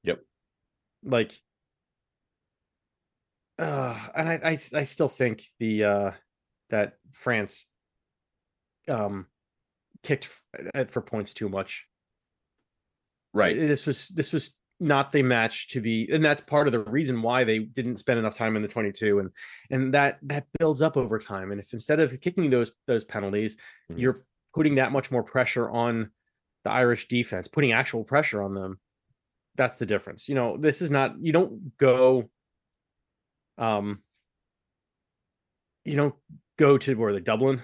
Yep. 0.04 0.20
Like 1.04 1.40
uh 3.58 3.98
and 4.16 4.28
I, 4.30 4.34
I 4.44 4.60
I 4.74 4.84
still 4.84 5.08
think 5.08 5.44
the 5.60 5.84
uh 5.86 6.12
that 6.70 6.94
France 7.12 7.68
um 8.90 9.28
kicked 10.04 10.28
uh, 10.74 10.86
for 10.86 11.02
points 11.02 11.34
too 11.34 11.50
much. 11.50 11.86
Right. 13.34 13.58
this 13.58 13.86
was 13.86 14.10
this 14.10 14.32
was 14.34 14.56
not 14.80 15.12
the 15.14 15.24
match 15.24 15.70
to 15.70 15.80
be 15.82 16.08
and 16.12 16.24
that's 16.24 16.42
part 16.42 16.68
of 16.68 16.74
the 16.74 16.80
reason 16.80 17.22
why 17.22 17.44
they 17.46 17.60
didn't 17.60 17.96
spend 17.98 18.20
enough 18.20 18.36
time 18.38 18.56
in 18.58 18.62
the 18.62 18.68
22 18.68 19.20
and 19.20 19.30
and 19.72 19.94
that 19.94 20.20
that 20.24 20.48
builds 20.60 20.82
up 20.82 20.98
over 20.98 21.18
time 21.18 21.52
and 21.52 21.60
if 21.62 21.72
instead 21.74 22.00
of 22.02 22.20
kicking 22.20 22.50
those 22.50 22.72
those 22.88 23.06
penalties 23.06 23.56
Mhm. 23.92 24.00
you're 24.00 24.26
putting 24.56 24.76
that 24.76 24.91
much 24.91 25.12
more 25.12 25.24
pressure 25.24 25.70
on 25.70 26.10
the 26.63 26.72
Irish 26.72 27.08
defense 27.08 27.48
putting 27.48 27.72
actual 27.72 28.04
pressure 28.04 28.41
on 28.41 28.56
them 28.56 28.80
that's 29.56 29.76
the 29.76 29.86
difference 29.86 30.28
you 30.28 30.36
know 30.36 30.58
this 30.58 30.82
is 30.82 30.89
not 30.89 31.13
you 31.20 31.32
don't 31.32 31.78
go 31.78 32.30
um 33.58 34.00
you 35.84 35.96
don't 35.96 36.15
go 36.58 36.78
to 36.78 36.96
where 36.96 37.13
the 37.13 37.20
Dublin 37.20 37.62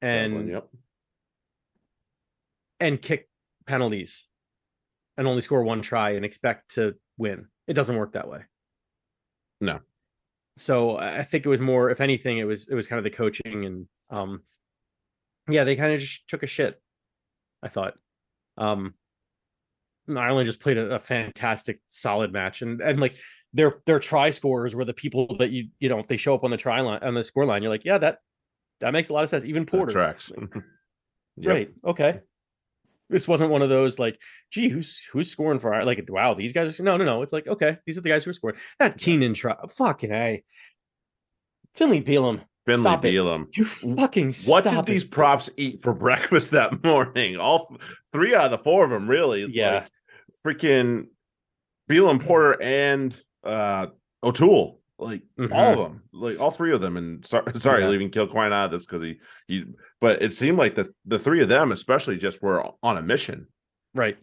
and 0.00 0.32
Dublin, 0.32 0.48
yep. 0.48 0.68
and 2.80 3.00
kick 3.00 3.28
penalties 3.66 4.26
and 5.16 5.26
only 5.26 5.42
score 5.42 5.62
one 5.62 5.82
try 5.82 6.10
and 6.10 6.24
expect 6.24 6.74
to 6.74 6.94
win. 7.16 7.46
It 7.66 7.74
doesn't 7.74 7.96
work 7.96 8.12
that 8.12 8.28
way. 8.28 8.40
No. 9.60 9.80
So 10.58 10.96
I 10.96 11.18
I 11.18 11.22
think 11.22 11.46
it 11.46 11.48
was 11.48 11.60
more, 11.60 11.90
if 11.90 12.00
anything, 12.00 12.38
it 12.38 12.44
was 12.44 12.68
it 12.68 12.74
was 12.74 12.86
kind 12.86 12.98
of 12.98 13.04
the 13.04 13.10
coaching 13.10 13.64
and 13.64 13.86
um 14.10 14.42
yeah, 15.48 15.64
they 15.64 15.76
kind 15.76 15.92
of 15.92 16.00
just 16.00 16.28
took 16.28 16.42
a 16.42 16.46
shit. 16.46 16.80
I 17.62 17.68
thought. 17.68 17.94
Um 18.58 18.94
and 20.08 20.18
Ireland 20.18 20.46
just 20.46 20.60
played 20.60 20.78
a, 20.78 20.96
a 20.96 20.98
fantastic 20.98 21.80
solid 21.88 22.32
match 22.32 22.62
and 22.62 22.80
and 22.80 23.00
like 23.00 23.14
their 23.52 23.76
their 23.86 23.98
try 23.98 24.30
scorers 24.30 24.74
were 24.74 24.84
the 24.84 24.92
people 24.92 25.36
that 25.38 25.50
you 25.50 25.68
you 25.78 25.88
know 25.88 26.00
if 26.00 26.08
they 26.08 26.16
show 26.16 26.34
up 26.34 26.42
on 26.42 26.50
the 26.50 26.56
try 26.56 26.80
line 26.80 27.00
on 27.02 27.14
the 27.14 27.22
score 27.22 27.46
line 27.46 27.62
you're 27.62 27.70
like 27.70 27.84
yeah 27.84 27.98
that 27.98 28.18
that 28.80 28.92
makes 28.92 29.10
a 29.10 29.12
lot 29.12 29.22
of 29.22 29.30
sense 29.30 29.44
even 29.44 29.64
That 29.64 29.70
Porter 29.70 29.92
tracks. 29.92 30.30
Yep. 31.36 31.50
Right. 31.50 31.70
Okay. 31.82 32.20
This 33.08 33.26
wasn't 33.26 33.50
one 33.50 33.62
of 33.62 33.68
those 33.68 33.98
like, 33.98 34.18
gee, 34.50 34.68
who's 34.68 35.02
who's 35.12 35.30
scoring 35.30 35.60
for 35.60 35.74
our 35.74 35.84
like 35.84 36.04
wow, 36.10 36.34
these 36.34 36.52
guys 36.52 36.78
are 36.78 36.82
no 36.82 36.96
no 36.96 37.04
no. 37.04 37.22
It's 37.22 37.32
like, 37.32 37.46
okay, 37.46 37.78
these 37.86 37.96
are 37.98 38.02
the 38.02 38.08
guys 38.10 38.24
who 38.24 38.30
are 38.30 38.34
scoring. 38.34 38.56
That 38.78 38.98
Keenan 38.98 39.34
try 39.34 39.56
fucking 39.70 40.12
A. 40.12 40.44
Finlay 41.74 42.02
Bealham. 42.02 42.42
Finlay 42.66 42.82
Stop 42.82 43.04
it. 43.04 43.12
You 43.12 43.64
fucking 43.64 44.34
What 44.46 44.64
did 44.64 44.86
these 44.86 45.04
props 45.04 45.50
eat 45.56 45.82
for 45.82 45.92
breakfast 46.06 46.52
that 46.52 46.82
morning? 46.84 47.36
All 47.36 47.76
three 48.12 48.34
out 48.34 48.44
of 48.46 48.50
the 48.52 48.58
four 48.58 48.84
of 48.84 48.90
them, 48.90 49.08
really. 49.10 49.46
Yeah. 49.50 49.86
Like, 50.44 50.58
freaking 50.58 51.06
Bealham, 51.90 52.24
Porter, 52.24 52.60
and 52.62 53.14
uh 53.44 53.88
O'Toole. 54.22 54.80
Like 54.98 55.22
all 55.50 55.72
of 55.72 55.78
them, 55.78 56.02
like 56.12 56.38
all 56.38 56.52
three 56.52 56.72
of 56.72 56.80
them. 56.80 56.96
And 56.96 57.26
sorry, 57.26 57.44
sorry, 57.58 57.78
Mm-hmm. 57.82 57.82
Yeah. 57.82 57.88
leaving 57.90 58.10
Kilcoyne 58.10 58.52
out 58.52 58.66
of 58.66 58.70
this 58.70 58.86
because 58.86 59.02
he 59.02 59.18
he. 59.48 59.64
But 60.00 60.22
it 60.22 60.32
seemed 60.32 60.58
like 60.58 60.76
the 60.76 60.94
the 61.06 61.18
three 61.18 61.42
of 61.42 61.48
them, 61.48 61.72
especially, 61.72 62.16
just 62.18 62.40
were 62.42 62.64
on 62.84 62.98
a 62.98 63.02
mission 63.02 63.48
Right. 63.94 64.16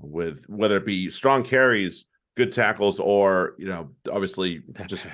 with 0.00 0.44
whether 0.48 0.76
it 0.76 0.86
be 0.86 1.10
strong 1.10 1.42
carries, 1.42 2.06
good 2.36 2.52
tackles, 2.52 3.00
or 3.00 3.54
you 3.58 3.66
know, 3.66 3.90
obviously 4.10 4.62
just. 4.86 5.06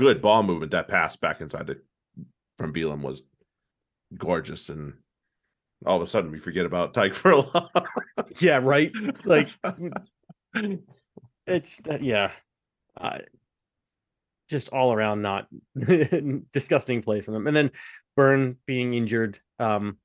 Good 0.00 0.22
ball 0.22 0.42
movement. 0.42 0.72
That 0.72 0.88
pass 0.88 1.14
back 1.16 1.42
inside 1.42 1.66
the 1.66 1.78
from 2.56 2.72
Bealham 2.72 3.02
was 3.02 3.22
gorgeous, 4.16 4.70
and 4.70 4.94
all 5.84 5.96
of 5.96 6.02
a 6.02 6.06
sudden 6.06 6.30
we 6.30 6.38
forget 6.38 6.64
about 6.64 6.94
Tadhg 6.94 7.14
for 7.14 7.32
a 7.32 7.42
Furlong. 7.42 7.68
Yeah, 8.38 8.60
right. 8.62 8.90
Like 9.26 9.50
it's 11.46 11.76
that 11.82 12.02
yeah. 12.02 12.30
Uh, 12.98 13.18
just 14.48 14.70
all 14.70 14.90
around 14.94 15.20
not 15.20 15.48
disgusting 16.52 17.02
play 17.02 17.20
from 17.20 17.34
them. 17.34 17.46
And 17.46 17.54
then 17.54 17.70
Beirne 18.18 18.56
being 18.64 18.94
injured. 18.94 19.38
Um 19.58 19.98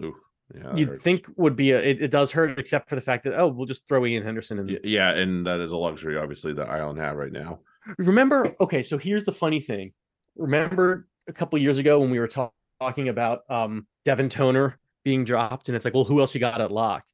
Ooh, 0.00 0.14
yeah, 0.54 0.76
you'd 0.76 0.88
hurts. 0.90 1.02
think 1.02 1.26
would 1.36 1.56
be 1.56 1.72
a 1.72 1.80
it, 1.80 2.00
it 2.02 2.10
does 2.12 2.30
hurt 2.30 2.56
except 2.56 2.88
for 2.88 2.94
the 2.94 3.00
fact 3.00 3.24
that 3.24 3.34
oh 3.36 3.48
we'll 3.48 3.66
just 3.66 3.88
throw 3.88 4.04
Iain 4.04 4.22
Henderson 4.22 4.60
in 4.60 4.78
yeah, 4.84 5.10
and 5.10 5.44
that 5.48 5.58
is 5.58 5.72
a 5.72 5.76
luxury, 5.76 6.16
obviously, 6.16 6.52
that 6.52 6.70
Ireland 6.70 7.00
have 7.00 7.16
right 7.16 7.32
now. 7.32 7.58
Remember 7.98 8.54
okay 8.60 8.82
so 8.82 8.98
here's 8.98 9.24
the 9.24 9.32
funny 9.32 9.60
thing. 9.60 9.92
Remember 10.36 11.08
a 11.28 11.32
couple 11.32 11.58
years 11.58 11.78
ago 11.78 12.00
when 12.00 12.10
we 12.10 12.18
were 12.18 12.28
talk- 12.28 12.54
talking 12.80 13.08
about 13.08 13.40
um 13.50 13.86
devin 14.04 14.28
toner 14.28 14.78
being 15.04 15.24
dropped 15.24 15.68
and 15.68 15.76
it's 15.76 15.84
like 15.84 15.94
well 15.94 16.04
who 16.04 16.20
else 16.20 16.34
you 16.34 16.40
got 16.40 16.60
at 16.60 16.70
lock? 16.70 17.04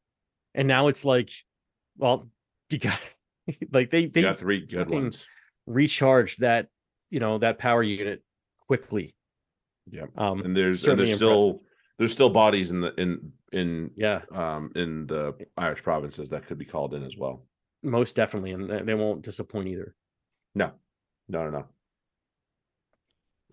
And 0.55 0.67
now 0.69 0.89
it's 0.89 1.05
like 1.05 1.31
well 1.99 2.29
you 2.71 2.79
got 2.79 2.99
like 3.73 3.91
they 3.91 4.07
They 4.07 4.09
they 4.09 4.23
got 4.23 4.39
three 4.39 4.65
good 4.67 4.91
ones. 4.91 5.27
recharged 5.67 6.41
that 6.41 6.69
you 7.11 7.21
know 7.21 7.39
that 7.39 7.59
power 7.59 7.83
unit 7.83 8.23
quickly. 8.67 9.15
Yeah, 9.91 10.07
um 10.17 10.41
And 10.41 10.57
there's 10.57 10.87
and 10.87 10.99
there's 10.99 11.15
still 11.15 11.63
there's 11.99 12.13
still 12.13 12.31
bodies 12.31 12.71
in 12.71 12.81
the 12.81 12.93
in 13.01 13.33
in 13.53 13.91
yeah. 13.97 14.23
um 14.35 14.73
in 14.75 15.07
the 15.07 15.35
Irish 15.57 15.83
provinces 15.83 16.29
that 16.31 16.47
could 16.47 16.59
be 16.59 16.65
called 16.65 16.93
in 16.95 17.05
as 17.05 17.17
well. 17.17 17.47
most 17.83 18.17
definitely 18.17 18.51
and 18.51 18.89
they 18.89 18.95
won't 18.95 19.23
disappoint 19.23 19.69
either 19.69 19.95
No, 20.57 20.73
no, 21.29 21.51
no, 21.51 21.66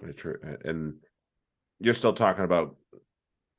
no. 0.01 0.13
True. 0.13 0.37
And 0.63 0.95
you're 1.79 1.93
still 1.93 2.13
talking 2.13 2.45
about 2.45 2.75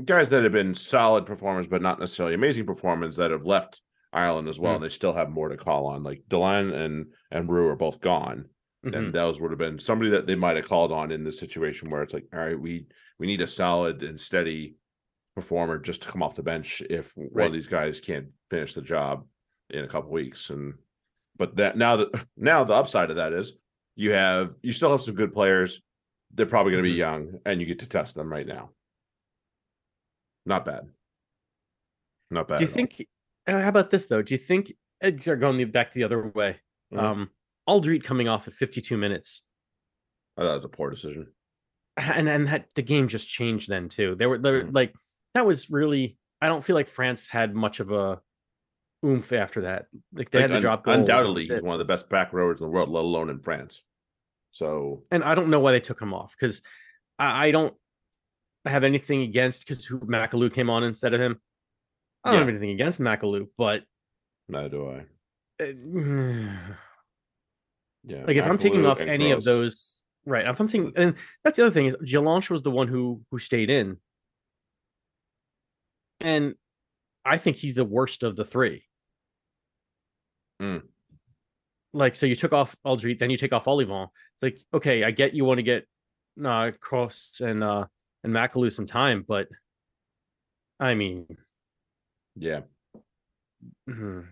guys 0.05 0.31
that 0.31 0.43
have 0.43 0.53
been 0.53 0.75
solid 0.75 1.27
performers, 1.27 1.67
but 1.67 1.83
not 1.83 2.01
necessarily 2.01 2.35
amazing 2.35 2.67
performers 2.67 3.17
that 3.17 3.31
have 3.31 3.45
left 3.45 3.83
Ireland 4.13 4.49
as 4.49 4.59
well. 4.59 4.73
Mm. 4.73 4.77
And 4.77 4.85
they 4.85 4.89
still 4.89 5.13
have 5.13 5.31
more 5.31 5.51
to 5.51 5.57
call 5.57 5.87
on. 5.87 6.03
Like 6.03 6.23
Dillane 6.29 6.73
and 6.73 7.07
and 7.31 7.49
Roux 7.49 7.69
are 7.69 7.77
both 7.77 8.01
gone. 8.01 8.47
Mhm. 8.85 8.97
And 8.97 9.15
those 9.15 9.41
would 9.41 9.51
have 9.51 9.59
been 9.59 9.79
somebody 9.79 10.11
that 10.11 10.27
they 10.27 10.35
might 10.35 10.57
have 10.57 10.69
called 10.69 10.91
on 10.93 11.13
in 11.13 11.23
this 11.23 11.39
situation 11.39 11.91
where 11.91 12.03
it's 12.03 12.15
like, 12.15 12.27
all 12.33 12.41
right, 12.41 12.59
we 12.59 12.87
we 13.19 13.27
need 13.27 13.43
a 13.43 13.47
solid 13.47 14.03
and 14.03 14.19
steady 14.19 14.77
performer 15.35 15.79
just 15.79 16.03
to 16.03 16.09
come 16.09 16.23
off 16.23 16.37
the 16.37 16.43
bench 16.43 16.83
if 16.89 17.13
one 17.17 17.47
of 17.47 17.53
these 17.53 17.67
guys 17.67 18.01
can't 18.01 18.29
finish 18.49 18.75
the 18.75 18.83
job 18.83 19.27
in 19.71 19.85
a 19.85 19.89
couple 19.89 20.11
weeks. 20.11 20.51
And 20.51 20.75
but 21.37 21.57
that 21.57 21.77
now 21.77 21.97
that 21.97 22.09
now 22.37 22.65
the 22.65 22.75
upside 22.75 23.11
of 23.11 23.17
that 23.17 23.33
is 23.33 23.53
you 23.97 24.13
have 24.13 24.57
you 24.63 24.73
still 24.73 24.91
have 24.91 25.03
some 25.03 25.15
good 25.15 25.33
players. 25.33 25.81
They're 26.33 26.47
probably 26.47 26.73
going 26.73 26.83
to 26.85 26.91
be 26.91 26.95
Mhm. 26.97 26.99
young, 26.99 27.41
and 27.47 27.61
you 27.61 27.67
get 27.67 27.79
to 27.81 27.89
test 27.89 28.15
them 28.17 28.31
right 28.33 28.47
now. 28.47 28.71
Not 30.47 30.65
bad. 30.65 30.89
Not 32.31 32.49
bad. 32.49 32.59
do 32.59 32.65
you 32.65 32.69
all. 32.71 32.75
think 32.75 33.07
uh, 33.47 33.61
how 33.63 33.69
about 33.69 33.91
this 33.91 34.07
though 34.07 34.23
do 34.23 34.35
you 34.35 34.39
think 34.39 34.73
uh, 35.03 35.11
sorry, 35.21 35.39
going 35.39 35.57
the, 35.57 35.65
back 35.65 35.93
the 35.93 36.05
other 36.05 36.29
way 36.29 36.59
Mhm. 36.93 36.99
um 36.99 37.31
Alldritt 37.69 38.03
coming 38.05 38.29
off 38.29 38.47
at 38.49 38.55
52 38.55 38.97
minutes 38.97 39.43
I 40.37 40.43
thought 40.43 40.53
it 40.53 40.57
was 40.57 40.65
a 40.65 40.69
poor 40.69 40.91
decision. 40.91 41.33
and 41.97 42.29
and 42.29 42.47
that 42.49 42.69
the 42.75 42.83
game 42.83 43.07
just 43.09 43.29
changed 43.29 43.69
then 43.69 43.89
too. 43.89 44.17
There 44.17 44.29
were 44.29 44.39
there 44.39 44.65
Mhm. 44.65 44.75
like 44.75 44.95
that 45.35 45.47
was 45.47 45.71
really. 45.71 46.17
I 46.41 46.49
don't 46.49 46.63
feel 46.65 46.75
like 46.75 46.89
France 46.89 47.27
had 47.29 47.55
much 47.55 47.79
of 47.81 47.91
a 47.93 48.21
oomph 49.05 49.33
after 49.33 49.63
that. 49.63 49.87
Like 50.13 50.31
they 50.31 50.39
Like, 50.39 50.43
had 50.45 50.51
the 50.51 50.57
un- 50.57 50.61
drop 50.63 50.85
goal. 50.85 50.95
undoubtedly 50.95 51.43
he's 51.47 51.63
one 51.63 51.75
of 51.75 51.79
the 51.79 51.85
best 51.85 52.09
back 52.09 52.33
rowers 52.33 52.61
in 52.61 52.67
the 52.67 52.71
world, 52.73 52.89
let 52.91 53.05
alone 53.05 53.29
in 53.31 53.41
France. 53.41 53.83
So 54.53 55.05
and 55.11 55.23
I 55.25 55.35
don't 55.35 55.49
know 55.51 55.61
why 55.61 55.73
they 55.73 55.81
took 55.81 56.01
him 56.01 56.15
off 56.15 56.35
because 56.39 56.63
I, 57.19 57.49
I 57.49 57.51
don't 57.51 57.75
have 58.65 58.85
anything 58.85 59.23
against 59.23 59.67
because 59.67 59.85
who 59.85 59.99
Macalou 60.01 60.53
came 60.53 60.71
on 60.71 60.85
instead 60.85 61.13
of 61.15 61.21
him. 61.21 61.41
I 62.25 62.31
don't 62.31 62.35
Yeah. 62.35 62.41
have 62.41 62.49
anything 62.49 62.71
against 62.71 63.01
Macalou, 63.01 63.49
but 63.59 63.83
neither 64.49 64.69
do 64.71 64.89
I. 64.91 65.07
uh, 65.63 66.75
Yeah, 68.07 68.25
like 68.27 68.37
if 68.37 68.47
I'm 68.47 68.59
taking 68.59 68.85
off 68.85 69.01
any 69.01 69.31
of 69.31 69.45
those, 69.45 70.03
right? 70.27 70.47
If 70.47 70.61
I'm 70.61 70.69
taking, 70.69 70.93
and 70.95 71.15
that's 71.43 71.57
the 71.57 71.65
other 71.65 71.73
thing 71.73 71.87
is 71.87 71.97
Jelonch 72.05 72.51
was 72.51 72.61
the 72.63 72.71
one 72.71 72.87
who 72.87 73.23
who 73.31 73.39
stayed 73.39 73.71
in, 73.71 73.97
and 76.21 76.55
I 77.25 77.39
think 77.39 77.57
he's 77.57 77.75
the 77.75 77.85
worst 77.85 78.23
of 78.23 78.37
the 78.37 78.45
three. 78.45 78.85
Mm. 80.61 80.83
Like, 81.93 82.15
so 82.17 82.27
you 82.27 82.35
took 82.35 82.53
off 82.53 82.77
Alldritt, 82.85 83.19
then 83.19 83.31
you 83.31 83.37
take 83.37 83.53
off 83.53 83.67
Ollivon. 83.67 84.09
It's 84.35 84.43
like, 84.43 84.59
okay, 84.73 85.05
I 85.05 85.11
get 85.11 85.35
you 85.35 85.45
want 85.45 85.59
to 85.59 85.63
get 85.63 85.87
uh 86.45 86.73
Cros 86.81 87.41
and 87.41 87.63
uh 87.63 87.87
and 88.25 88.33
Macalou 88.33 88.73
some 88.73 88.87
time, 88.87 89.25
but 89.27 89.49
I 90.81 90.95
mean, 90.95 91.27
yeah, 92.37 92.63
mhm, 93.89 94.27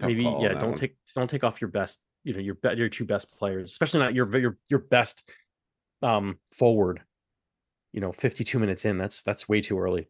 maybe 0.00 0.22
yeah, 0.22 0.52
don't 0.54 0.70
one. 0.70 0.74
take 0.74 0.96
don't 1.14 1.28
take 1.28 1.42
off 1.44 1.60
your 1.60 1.70
best, 1.70 1.98
you 2.22 2.34
know, 2.34 2.40
your 2.40 2.54
be- 2.54 2.76
your 2.76 2.88
two 2.88 3.04
best 3.04 3.32
players, 3.32 3.70
especially 3.70 4.00
not 4.00 4.14
your 4.14 4.38
your 4.38 4.58
your 4.70 4.80
best 4.80 5.28
um 6.02 6.38
forward. 6.52 7.02
You 7.92 8.00
know, 8.00 8.12
52 8.12 8.58
minutes 8.58 8.84
in, 8.84 8.98
that's 8.98 9.22
that's 9.22 9.48
way 9.48 9.60
too 9.60 9.78
early. 9.78 10.08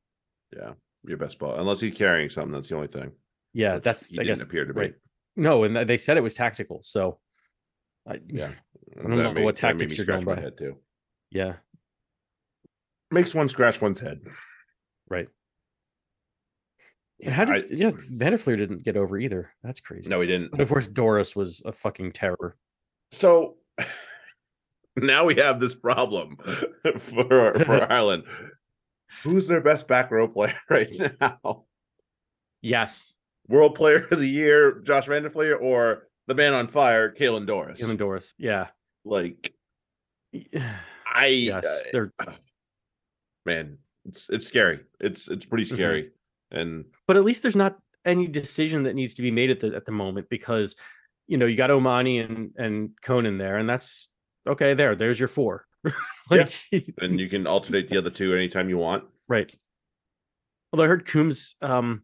yeah 0.54 0.72
your 1.06 1.18
best 1.18 1.38
ball 1.38 1.56
unless 1.56 1.80
he's 1.80 1.94
carrying 1.94 2.30
something. 2.30 2.52
That's 2.52 2.68
the 2.68 2.76
only 2.76 2.88
thing. 2.88 3.12
Yeah, 3.54 3.74
which 3.76 3.84
that's 3.84 4.08
he 4.08 4.18
I 4.18 4.24
didn't 4.24 4.36
guess 4.38 4.46
appear 4.46 4.64
to 4.66 4.74
be. 4.74 4.80
right. 4.80 4.94
No, 5.36 5.64
and 5.64 5.88
they 5.88 5.96
said 5.98 6.16
it 6.16 6.20
was 6.22 6.34
tactical, 6.34 6.80
so 6.82 7.18
I, 8.06 8.20
Yeah, 8.28 8.52
I 8.98 9.02
don't 9.02 9.34
know 9.34 9.42
what 9.42 9.56
tactics 9.56 9.96
you're 9.96 10.06
going 10.06 10.20
scratch 10.20 10.36
my 10.36 10.40
by. 10.40 10.42
head 10.42 10.58
too. 10.58 10.76
yeah, 11.30 11.54
Makes 13.10 13.34
one 13.34 13.48
scratch 13.48 13.80
one's 13.80 14.00
head. 14.00 14.20
right. 15.08 15.28
Yeah, 17.18 17.30
How 17.30 17.44
I- 17.52 17.60
did 17.60 17.78
yeah, 17.78 17.90
Van 17.94 18.32
der 18.32 18.38
Flier 18.38 18.56
didn't 18.56 18.82
get 18.84 18.96
over 18.96 19.16
either. 19.18 19.52
That's 19.62 19.80
crazy. 19.80 20.08
no, 20.08 20.20
he 20.20 20.26
didn't. 20.26 20.50
But 20.50 20.60
of 20.60 20.68
course, 20.68 20.86
Doris 20.88 21.34
was 21.36 21.62
a 21.64 21.72
fucking 21.72 22.12
terror. 22.12 22.56
So 23.12 23.56
now 24.96 25.24
we 25.24 25.36
have 25.36 25.60
this 25.60 25.74
problem 25.74 26.36
for 26.98 27.54
for 27.64 27.86
Ireland. 27.92 28.24
Who's 29.22 29.46
their 29.46 29.60
best 29.60 29.86
back 29.88 30.10
row 30.10 30.26
player 30.28 30.58
right 30.68 30.90
now? 31.20 31.66
Yes, 32.62 33.13
World 33.48 33.74
Player 33.74 34.06
of 34.10 34.18
the 34.18 34.28
Year, 34.28 34.80
Josh 34.80 35.06
Van 35.06 35.22
der 35.22 35.54
or 35.56 36.08
the 36.26 36.34
man 36.34 36.54
on 36.54 36.68
fire, 36.68 37.10
Caelan 37.12 37.46
Doris? 37.46 37.80
Dylan 37.80 37.98
Doris. 37.98 38.34
Yeah. 38.38 38.68
Like 39.04 39.52
I, 41.06 41.26
yes, 41.26 41.64
uh, 41.64 41.78
they're 41.92 42.12
man, 43.46 43.78
it's 44.06 44.28
it's 44.30 44.46
scary. 44.46 44.80
It's 45.00 45.28
it's 45.28 45.44
pretty 45.46 45.64
Mhm. 45.64 45.74
scary, 45.74 46.10
and 46.50 46.84
but 47.06 47.16
at 47.16 47.24
least 47.24 47.42
there's 47.42 47.56
not 47.56 47.78
any 48.04 48.26
decision 48.26 48.82
that 48.84 48.94
needs 48.94 49.14
to 49.14 49.22
be 49.22 49.30
made 49.30 49.50
at 49.50 49.60
the 49.60 49.74
at 49.74 49.84
the 49.86 49.92
moment 49.92 50.28
because 50.28 50.74
you 51.26 51.36
know 51.36 51.46
you 51.46 51.56
got 51.56 51.70
O'Mahony 51.70 52.18
and 52.20 52.52
and 52.56 52.90
Conan 53.02 53.38
there, 53.38 53.56
and 53.58 53.68
that's 53.68 54.08
okay. 54.46 54.74
There, 54.74 54.96
there's 54.96 55.18
your 55.20 55.28
four. 55.28 55.66
like 56.30 56.50
and 56.98 57.20
you 57.20 57.28
can 57.28 57.46
alternate 57.46 57.88
the 57.88 57.98
other 57.98 58.10
two 58.10 58.34
anytime 58.34 58.68
you 58.70 58.78
want. 58.78 59.04
right. 59.28 59.54
Although 60.72 60.84
I 60.84 60.88
heard 60.88 61.06
Coombes 61.06 61.54
um 61.62 62.02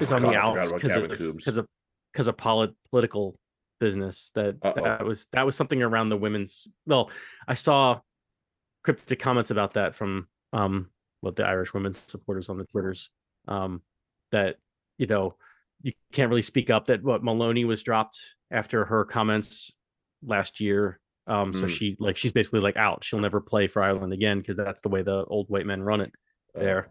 is 0.00 0.12
on 0.12 0.22
God, 0.22 0.32
the 0.32 0.36
outs 0.36 0.72
because 0.72 0.96
of 0.96 1.08
because 1.08 1.58
of 1.58 1.66
because 2.12 2.28
of 2.28 2.36
polit- 2.36 2.74
political 2.90 3.38
business 3.78 4.30
that 4.34 4.56
Uh-oh. 4.62 4.82
that 4.84 5.04
was 5.04 5.26
that 5.32 5.44
was 5.44 5.54
something 5.56 5.82
around 5.82 6.08
the 6.08 6.16
women's 6.16 6.66
well 6.86 7.10
i 7.46 7.52
saw 7.54 8.00
cryptic 8.82 9.18
comments 9.18 9.50
about 9.50 9.74
that 9.74 9.94
from 9.94 10.26
um 10.54 10.88
what 11.20 11.36
the 11.36 11.44
irish 11.44 11.74
women's 11.74 12.02
supporters 12.06 12.48
on 12.48 12.56
the 12.56 12.64
twitters 12.64 13.10
um 13.48 13.82
that 14.32 14.56
you 14.96 15.06
know 15.06 15.34
you 15.82 15.92
can't 16.12 16.30
really 16.30 16.40
speak 16.42 16.70
up 16.70 16.86
that 16.86 17.02
what 17.02 17.22
maloney 17.22 17.66
was 17.66 17.82
dropped 17.82 18.18
after 18.50 18.86
her 18.86 19.04
comments 19.04 19.70
last 20.24 20.58
year 20.58 20.98
um 21.26 21.52
so 21.52 21.60
Hmm. 21.62 21.66
she 21.66 21.96
like 22.00 22.16
she's 22.16 22.32
basically 22.32 22.60
like 22.60 22.76
out 22.78 23.04
she'll 23.04 23.20
never 23.20 23.40
play 23.42 23.66
for 23.66 23.82
ireland 23.82 24.14
again 24.14 24.38
because 24.38 24.56
that's 24.56 24.80
the 24.80 24.88
way 24.88 25.02
the 25.02 25.24
old 25.26 25.50
white 25.50 25.66
men 25.66 25.82
run 25.82 26.00
it 26.00 26.12
there 26.54 26.88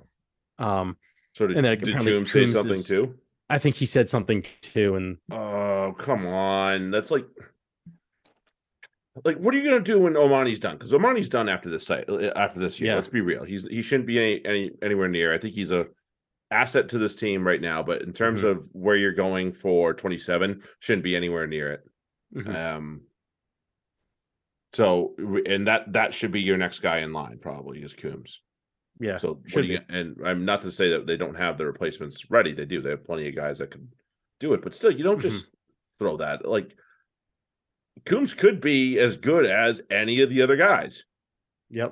um 0.59 0.97
So 1.36 1.48
did, 1.48 1.58
And 1.58 1.65
then 1.65 1.78
did 1.80 1.95
Coombes 1.98 2.32
say 2.32 2.48
something 2.48 2.71
is- 2.71 2.88
too? 2.88 3.13
i 3.50 3.60
think 3.60 3.76
he 3.76 3.86
said 3.86 4.10
something 4.10 4.43
too 4.62 4.95
and 4.95 5.17
Oh, 5.32 5.93
come 6.00 6.26
on. 6.26 6.89
That's 6.91 7.12
like 7.12 7.26
like 9.24 9.38
what 9.38 9.54
are 9.54 9.58
you 9.58 9.63
gonna 9.69 9.84
do 9.84 10.00
when 10.00 10.15
O'Mahony's 10.17 10.60
done? 10.60 10.78
Because 10.78 10.93
O'Mahony's 10.93 11.30
done 11.30 11.48
after 11.50 11.69
this 11.69 11.86
site 11.86 12.10
uh, 12.10 12.32
after 12.36 12.60
this 12.60 12.80
year. 12.82 12.91
Yeah. 12.91 12.95
Let's 12.95 13.08
be 13.10 13.21
real. 13.21 13.43
He's 13.43 13.63
he 13.67 13.82
shouldn't 13.82 14.08
be 14.08 14.17
any, 14.17 14.45
any 14.45 14.71
anywhere 14.82 15.08
near. 15.10 15.34
I 15.34 15.38
think 15.38 15.54
he's 15.56 15.71
a 15.71 15.88
asset 16.52 16.89
to 16.89 16.98
this 16.98 17.15
team 17.15 17.45
right 17.45 17.62
now, 17.62 17.84
but 17.84 18.02
in 18.02 18.13
terms 18.13 18.41
Mhm. 18.41 18.52
of 18.52 18.69
where 18.74 18.95
you're 18.95 19.13
going 19.13 19.52
for 19.52 19.93
27, 19.93 20.63
shouldn't 20.80 21.04
be 21.04 21.15
anywhere 21.15 21.48
near 21.48 21.71
it. 21.74 21.82
Mhm. 22.34 22.56
Um 22.56 23.02
so 24.74 25.15
and 25.45 25.67
that 25.67 25.93
that 25.93 26.13
should 26.13 26.32
be 26.32 26.41
your 26.41 26.58
next 26.58 26.80
guy 26.80 27.00
in 27.00 27.13
line, 27.13 27.39
probably 27.39 27.82
is 27.84 27.93
Coombes. 27.93 28.39
Yeah 28.99 29.17
So 29.17 29.34
what 29.36 29.51
should 29.51 29.62
do 29.63 29.67
you, 29.67 29.79
and 29.89 30.15
I'm 30.25 30.45
not 30.45 30.62
to 30.62 30.71
say 30.71 30.89
that 30.91 31.05
they 31.05 31.17
don't 31.17 31.36
have 31.36 31.58
the 31.58 31.65
replacements 31.65 32.29
ready. 32.31 32.53
They 32.53 32.65
do. 32.65 32.81
They 32.81 32.91
have 32.91 33.03
plenty 33.05 33.27
of 33.27 33.36
guys 33.36 33.60
that 33.60 33.71
can 33.71 33.89
do 34.39 34.53
it, 34.53 34.62
but 34.62 34.73
still, 34.75 34.91
you 34.91 35.03
don't 35.03 35.17
Mhm. 35.19 35.23
just 35.23 35.47
throw 35.99 36.17
that. 36.17 36.47
Like 36.47 36.75
Coombes 38.05 38.34
could 38.38 38.62
be 38.62 38.99
as 38.99 39.17
good 39.17 39.45
as 39.45 39.81
any 39.89 40.21
of 40.21 40.29
the 40.29 40.41
other 40.41 40.55
guys, 40.58 41.05
yep 41.69 41.91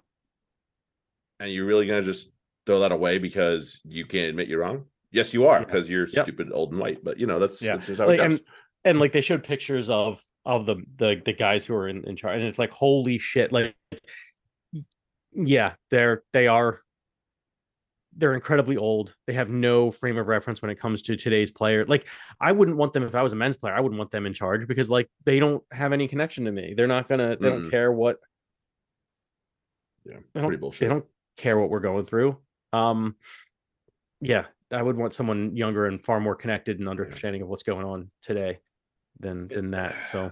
and 1.39 1.51
you're 1.51 1.65
really 1.65 1.87
gonna 1.87 2.01
just 2.01 2.29
throw 2.65 2.79
that 2.81 2.91
away 2.91 3.17
because 3.17 3.81
you 3.83 4.05
can't 4.05 4.29
admit 4.29 4.47
you're 4.47 4.59
wrong. 4.59 4.85
Yes, 5.11 5.33
you 5.33 5.45
are 5.47 5.59
Yeah. 5.59 5.65
because 5.65 5.89
you're 5.89 6.07
Yep. 6.07 6.25
stupid, 6.25 6.51
old 6.53 6.71
and 6.71 6.79
white. 6.79 7.03
But 7.03 7.19
you 7.19 7.25
know 7.27 7.39
that's, 7.39 7.61
Yeah. 7.61 7.73
that's 7.75 7.87
just 7.87 7.99
how 7.99 8.07
Like, 8.07 8.19
it 8.19 8.23
goes. 8.29 8.39
and 8.39 8.47
and 8.85 8.99
like 8.99 9.11
they 9.11 9.21
showed 9.21 9.43
pictures 9.43 9.89
of 9.89 10.23
of 10.45 10.65
the 10.65 10.75
the 10.99 11.21
the 11.23 11.33
guys 11.33 11.65
who 11.65 11.73
are 11.75 11.87
in, 11.87 12.03
in 12.05 12.15
charge 12.17 12.37
and 12.39 12.45
it's 12.47 12.59
like 12.59 12.71
holy 12.71 13.17
shit 13.17 13.51
like 13.53 13.75
yeah 15.33 15.75
they're 15.89 16.23
they 16.33 16.47
are 16.47 16.82
they're 18.17 18.33
incredibly 18.35 18.77
old. 18.77 19.13
They 19.27 19.33
have 19.33 19.49
no 19.49 19.91
frame 19.91 20.17
of 20.17 20.27
reference 20.27 20.61
when 20.61 20.69
it 20.71 20.79
comes 20.79 21.01
to 21.03 21.15
today's 21.15 21.51
player. 21.51 21.85
Like 21.85 22.07
i 22.39 22.51
wouldn't 22.51 22.77
want 22.77 22.93
them 22.93 23.03
if 23.03 23.15
i 23.15 23.21
was 23.21 23.33
a 23.33 23.35
men's 23.35 23.57
player 23.57 23.73
i 23.73 23.79
wouldn't 23.79 23.97
want 23.97 24.11
them 24.11 24.25
in 24.25 24.33
charge 24.33 24.67
because 24.67 24.89
like 24.89 25.09
they 25.25 25.39
don't 25.39 25.63
have 25.71 25.93
any 25.93 26.07
connection 26.07 26.45
to 26.45 26.51
me. 26.51 26.73
They're 26.75 26.87
not 26.87 27.07
gonna 27.07 27.35
they 27.39 27.49
don't 27.49 27.69
care 27.69 27.91
what 27.91 28.19
Yeah, 30.05 30.17
they 30.33 30.41
pretty 30.41 30.51
don't, 30.55 30.59
bullshit. 30.59 30.79
they 30.81 30.87
don't 30.87 31.05
care 31.37 31.57
what 31.57 31.69
we're 31.69 31.79
going 31.79 32.05
through. 32.05 32.37
Um 32.71 33.15
yeah 34.21 34.45
i 34.71 34.81
would 34.81 34.95
want 34.97 35.13
someone 35.13 35.55
younger 35.55 35.85
and 35.85 36.03
far 36.03 36.19
more 36.19 36.35
connected 36.35 36.79
and 36.79 36.87
understanding 36.89 37.41
of 37.41 37.47
what's 37.47 37.63
going 37.63 37.85
on 37.85 38.09
today 38.21 38.59
than 39.19 39.47
than 39.47 39.71
that 39.71 40.03
so. 40.03 40.31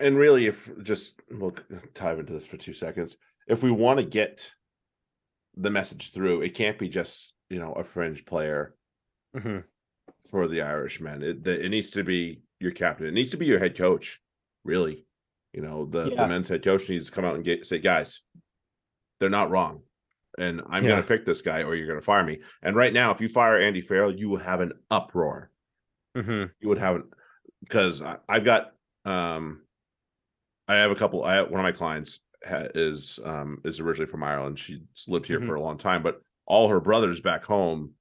And 0.00 0.18
really, 0.18 0.46
if 0.46 0.68
just 0.82 1.20
we'll 1.30 1.54
dive 1.94 2.18
into 2.18 2.32
this 2.32 2.44
for 2.44 2.56
two 2.56 2.72
seconds, 2.72 3.16
if 3.46 3.62
we 3.62 3.70
want 3.70 4.00
to 4.00 4.04
get 4.04 4.50
the 5.56 5.70
message 5.70 6.12
through, 6.12 6.42
it 6.42 6.54
can't 6.54 6.78
be 6.78 6.88
just 6.88 7.34
you 7.50 7.58
know 7.58 7.72
a 7.72 7.84
fringe 7.84 8.24
player 8.24 8.74
mhm. 9.36 9.64
for 10.30 10.48
the 10.48 10.62
Irishmen. 10.62 11.22
It 11.22 11.44
the, 11.44 11.64
it 11.64 11.68
needs 11.68 11.90
to 11.90 12.04
be 12.04 12.42
your 12.60 12.72
captain. 12.72 13.06
It 13.06 13.14
needs 13.14 13.30
to 13.32 13.36
be 13.36 13.46
your 13.46 13.58
head 13.58 13.76
coach. 13.76 14.20
Really, 14.64 15.06
you 15.52 15.62
know 15.62 15.84
the 15.84 16.10
Yeah. 16.10 16.22
the 16.22 16.28
men's 16.28 16.48
head 16.48 16.64
coach 16.64 16.88
needs 16.88 17.06
to 17.06 17.12
come 17.12 17.24
out 17.24 17.34
and 17.34 17.44
get 17.44 17.66
say, 17.66 17.78
guys, 17.78 18.20
they're 19.20 19.28
not 19.30 19.50
wrong, 19.50 19.82
and 20.38 20.62
I'm 20.68 20.84
Yeah. 20.84 20.90
going 20.90 21.02
to 21.02 21.08
pick 21.08 21.26
this 21.26 21.42
guy 21.42 21.62
or 21.62 21.74
you're 21.74 21.86
going 21.86 21.98
to 22.00 22.04
fire 22.04 22.24
me. 22.24 22.40
And 22.62 22.76
right 22.76 22.92
now, 22.92 23.10
if 23.12 23.20
you 23.20 23.28
fire 23.28 23.58
Andy 23.58 23.80
Farrell, 23.80 24.14
you 24.14 24.28
will 24.30 24.38
have 24.38 24.60
an 24.60 24.72
uproar. 24.90 25.50
Mhm. 26.16 26.50
You 26.60 26.68
would 26.68 26.78
have 26.78 27.02
because 27.60 28.02
I've 28.28 28.44
got 28.44 28.72
um, 29.04 29.62
I 30.68 30.76
have 30.76 30.90
a 30.90 30.94
couple. 30.94 31.24
I 31.24 31.34
have, 31.34 31.50
one 31.50 31.60
of 31.60 31.64
my 31.64 31.72
clients 31.72 32.20
ha, 32.46 32.64
is 32.74 33.18
um 33.24 33.60
is 33.64 33.80
originally 33.80 34.10
from 34.10 34.22
Ireland. 34.22 34.58
She's 34.58 34.80
lived 35.08 35.26
here 35.26 35.40
Mhm. 35.40 35.46
for 35.46 35.54
a 35.54 35.60
long 35.60 35.78
time, 35.78 36.02
but 36.02 36.20
all 36.46 36.68
her 36.68 36.80
brothers 36.80 37.20
back 37.20 37.44
home 37.44 37.94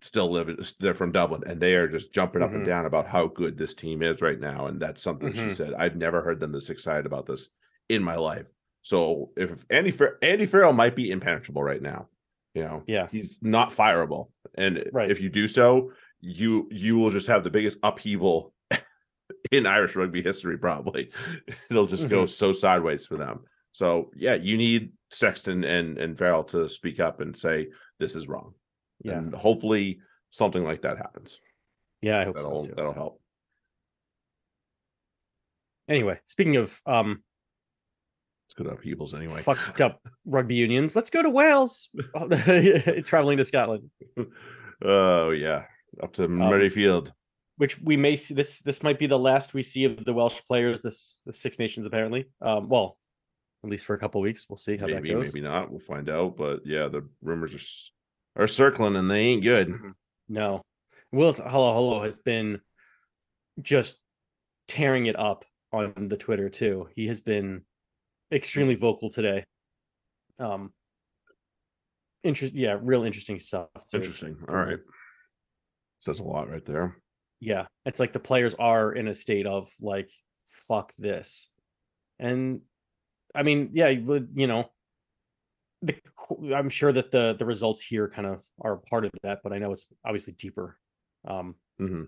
still 0.00 0.30
live 0.30 0.48
in- 0.48 0.58
they're 0.78 0.94
from 0.94 1.10
Dublin 1.12 1.42
and 1.46 1.60
they 1.60 1.74
are 1.74 1.88
just 1.88 2.12
jumping 2.12 2.42
up 2.42 2.52
and 2.52 2.62
Mhm. 2.62 2.66
down 2.66 2.86
about 2.86 3.06
how 3.06 3.26
good 3.28 3.56
this 3.56 3.74
team 3.74 4.02
is 4.02 4.20
right 4.20 4.38
now 4.38 4.66
and 4.66 4.78
that's 4.80 5.02
something 5.02 5.32
she 5.32 5.46
Mhm. 5.46 5.54
said 5.54 5.74
I've 5.74 5.96
never 5.96 6.20
heard 6.22 6.38
them 6.38 6.52
this 6.52 6.68
excited 6.70 7.06
about 7.06 7.24
this 7.26 7.48
in 7.88 8.02
my 8.02 8.16
life 8.16 8.46
so 8.82 9.32
if 9.36 9.64
Andy 9.70 9.90
Fer- 9.90 10.18
Andy 10.20 10.44
Farrell 10.46 10.74
might 10.74 10.94
be 10.94 11.10
impenetrable 11.10 11.62
right 11.62 11.80
now 11.80 12.08
you 12.54 12.62
know 12.62 12.82
Yeah. 12.86 13.08
he's 13.10 13.38
not 13.42 13.72
fireable 13.72 14.30
and 14.54 14.84
Right. 14.92 15.10
if 15.10 15.20
you 15.20 15.30
do 15.30 15.48
so 15.48 15.92
you 16.20 16.68
you 16.70 16.98
will 16.98 17.10
just 17.10 17.26
have 17.28 17.42
the 17.42 17.50
biggest 17.50 17.78
upheaval 17.82 18.52
in 19.52 19.66
Irish 19.66 19.96
rugby 19.96 20.22
history 20.22 20.56
probably 20.58 21.10
it'll 21.70 21.86
just 21.86 22.08
go 22.08 22.22
Mm-hmm. 22.22 22.26
so 22.26 22.52
sideways 22.52 23.04
for 23.06 23.16
them 23.16 23.40
So 23.72 24.10
yeah, 24.16 24.34
you 24.34 24.56
need 24.56 24.92
Sexton 25.10 25.64
and 25.64 25.98
and 25.98 26.18
Farrell 26.18 26.44
to 26.44 26.68
speak 26.68 26.98
up 27.00 27.20
and 27.20 27.36
say 27.36 27.68
this 28.00 28.14
is 28.16 28.26
wrong. 28.28 28.54
Yeah. 29.04 29.18
And 29.18 29.34
hopefully 29.34 29.98
something 30.30 30.64
like 30.64 30.82
that 30.82 30.96
happens. 30.98 31.38
Yeah, 32.02 32.18
I 32.20 32.24
hope 32.24 32.36
That'll 32.36 32.62
so 32.62 32.68
too. 32.68 32.74
that'll 32.76 32.92
help. 32.92 33.20
Anyway, 35.88 36.18
speaking 36.26 36.56
of 36.56 36.80
um 36.86 37.22
It's 38.48 38.54
good 38.54 38.66
upheavals 38.66 39.14
anyway. 39.14 39.40
fucked 39.40 39.80
up 39.80 40.00
rugby 40.26 40.54
unions, 40.56 40.96
let's 40.96 41.10
go 41.10 41.22
to 41.22 41.30
Wales. 41.30 41.90
Traveling 43.04 43.38
to 43.38 43.44
Scotland, 43.44 43.90
Oh 44.82 45.30
yeah, 45.30 45.64
up 46.02 46.12
to 46.14 46.24
Um, 46.24 46.38
Murrayfield. 46.38 47.12
Which 47.58 47.80
we 47.80 47.96
may 47.96 48.16
see 48.16 48.34
this 48.34 48.60
this 48.60 48.82
might 48.82 48.98
be 48.98 49.06
the 49.06 49.18
last 49.18 49.54
we 49.54 49.62
see 49.62 49.84
of 49.84 50.04
the 50.04 50.12
Welsh 50.12 50.40
players 50.46 50.82
this 50.82 51.22
the 51.24 51.32
Six 51.32 51.58
Nations 51.58 51.86
apparently. 51.86 52.26
Um 52.42 52.68
well, 52.68 52.98
at 53.64 53.70
least 53.70 53.86
for 53.86 53.94
a 53.94 53.98
couple 53.98 54.20
weeks. 54.20 54.46
We'll 54.48 54.58
see 54.58 54.76
how 54.76 54.86
Maybe, 54.86 55.08
that 55.08 55.14
goes. 55.14 55.32
maybe 55.32 55.40
maybe 55.40 55.54
not. 55.54 55.70
We'll 55.70 55.80
find 55.80 56.10
out. 56.10 56.36
But 56.36 56.66
yeah, 56.66 56.88
the 56.88 57.08
rumors 57.22 57.54
are 58.36 58.42
are 58.42 58.48
circling 58.48 58.96
and 58.96 59.10
they 59.10 59.20
ain't 59.28 59.42
good. 59.42 59.74
No. 60.28 60.62
Willis 61.12 61.40
Halaholo 61.40 62.04
has 62.04 62.16
been 62.16 62.60
just 63.62 63.96
tearing 64.68 65.06
it 65.06 65.18
up 65.18 65.44
on 65.72 66.08
the 66.08 66.16
Twitter 66.16 66.50
too. 66.50 66.88
He 66.94 67.06
has 67.06 67.20
been 67.22 67.62
extremely 68.30 68.74
vocal 68.74 69.08
today. 69.08 69.44
Um 70.38 70.74
interest 72.22 72.52
yeah, 72.52 72.76
real 72.82 73.04
interesting 73.04 73.38
stuff. 73.38 73.68
to- 73.88 73.96
Interesting. 73.96 74.36
All 74.46 74.56
right. 74.56 74.80
Says 75.98 76.20
a 76.20 76.24
lot 76.24 76.50
right 76.50 76.64
there. 76.66 76.98
Yeah. 77.40 77.66
It's 77.84 78.00
like 78.00 78.12
the 78.12 78.18
players 78.18 78.54
are 78.54 78.92
in 78.92 79.08
a 79.08 79.14
state 79.14 79.46
of 79.46 79.70
like 79.80 80.10
fuck 80.46 80.92
this. 80.98 81.48
And 82.18 82.60
I 83.34 83.42
mean, 83.42 83.70
yeah, 83.72 83.88
you 83.88 84.46
know, 84.46 84.70
the 85.82 85.96
I'm 86.54 86.70
sure 86.70 86.92
that 86.92 87.10
the 87.10 87.34
the 87.38 87.44
results 87.44 87.82
here 87.82 88.08
kind 88.08 88.26
of 88.26 88.42
are 88.60 88.76
part 88.76 89.04
of 89.04 89.12
that, 89.22 89.40
but 89.42 89.52
I 89.52 89.58
know 89.58 89.72
it's 89.72 89.86
obviously 90.04 90.32
deeper. 90.32 90.78
Um 91.28 91.54
hmm 91.78 92.04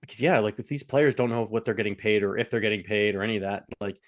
because 0.00 0.22
yeah, 0.22 0.38
like 0.38 0.58
if 0.58 0.68
these 0.68 0.82
players 0.82 1.14
don't 1.14 1.30
know 1.30 1.44
what 1.44 1.64
they're 1.64 1.74
getting 1.74 1.96
paid 1.96 2.22
or 2.22 2.38
if 2.38 2.50
they're 2.50 2.60
getting 2.60 2.82
paid 2.82 3.14
or 3.14 3.22
any 3.22 3.36
of 3.36 3.42
that, 3.42 3.64
like 3.80 3.98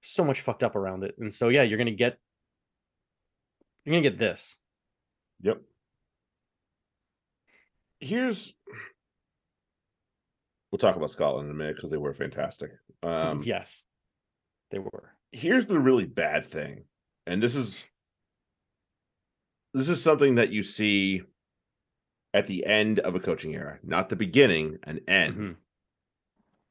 so 0.00 0.24
much 0.24 0.40
fucked 0.40 0.62
up 0.62 0.76
around 0.76 1.04
it. 1.04 1.14
And 1.18 1.32
so 1.32 1.48
yeah, 1.48 1.62
you're 1.62 1.78
gonna 1.78 1.90
get 1.90 2.18
you're 3.84 3.94
gonna 3.94 4.02
get 4.02 4.18
this. 4.18 4.56
Yep. 5.42 5.60
Here's 8.00 8.54
we'll 10.70 10.78
talk 10.78 10.96
about 10.96 11.10
Scotland 11.10 11.48
in 11.48 11.54
a 11.54 11.58
minute 11.58 11.76
because 11.76 11.90
they 11.90 11.96
were 11.96 12.14
fantastic. 12.14 12.70
Um 13.02 13.42
yes, 13.44 13.84
they 14.70 14.78
were. 14.78 15.14
here's 15.32 15.66
the 15.66 15.78
really 15.78 16.06
bad 16.06 16.46
thing. 16.46 16.84
And 17.26 17.42
this 17.42 17.54
is 17.54 17.86
this 19.74 19.88
is 19.88 20.02
something 20.02 20.34
that 20.36 20.50
you 20.50 20.62
see 20.62 21.22
at 22.34 22.46
the 22.46 22.64
end 22.66 22.98
of 23.00 23.14
a 23.14 23.20
coaching 23.20 23.54
era, 23.54 23.78
not 23.82 24.08
the 24.08 24.16
beginning, 24.16 24.78
an 24.84 25.00
end. 25.08 25.36
Mhm. 25.36 25.56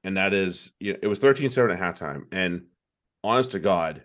and 0.05 0.15
that 0.17 0.33
is 0.33 0.71
you 0.79 0.93
know, 0.93 0.99
it 1.01 1.07
was 1.07 1.19
13-7 1.19 1.71
at 1.73 1.79
halftime 1.79 2.23
and 2.31 2.65
honest 3.21 3.51
to 3.51 3.59
god 3.59 4.01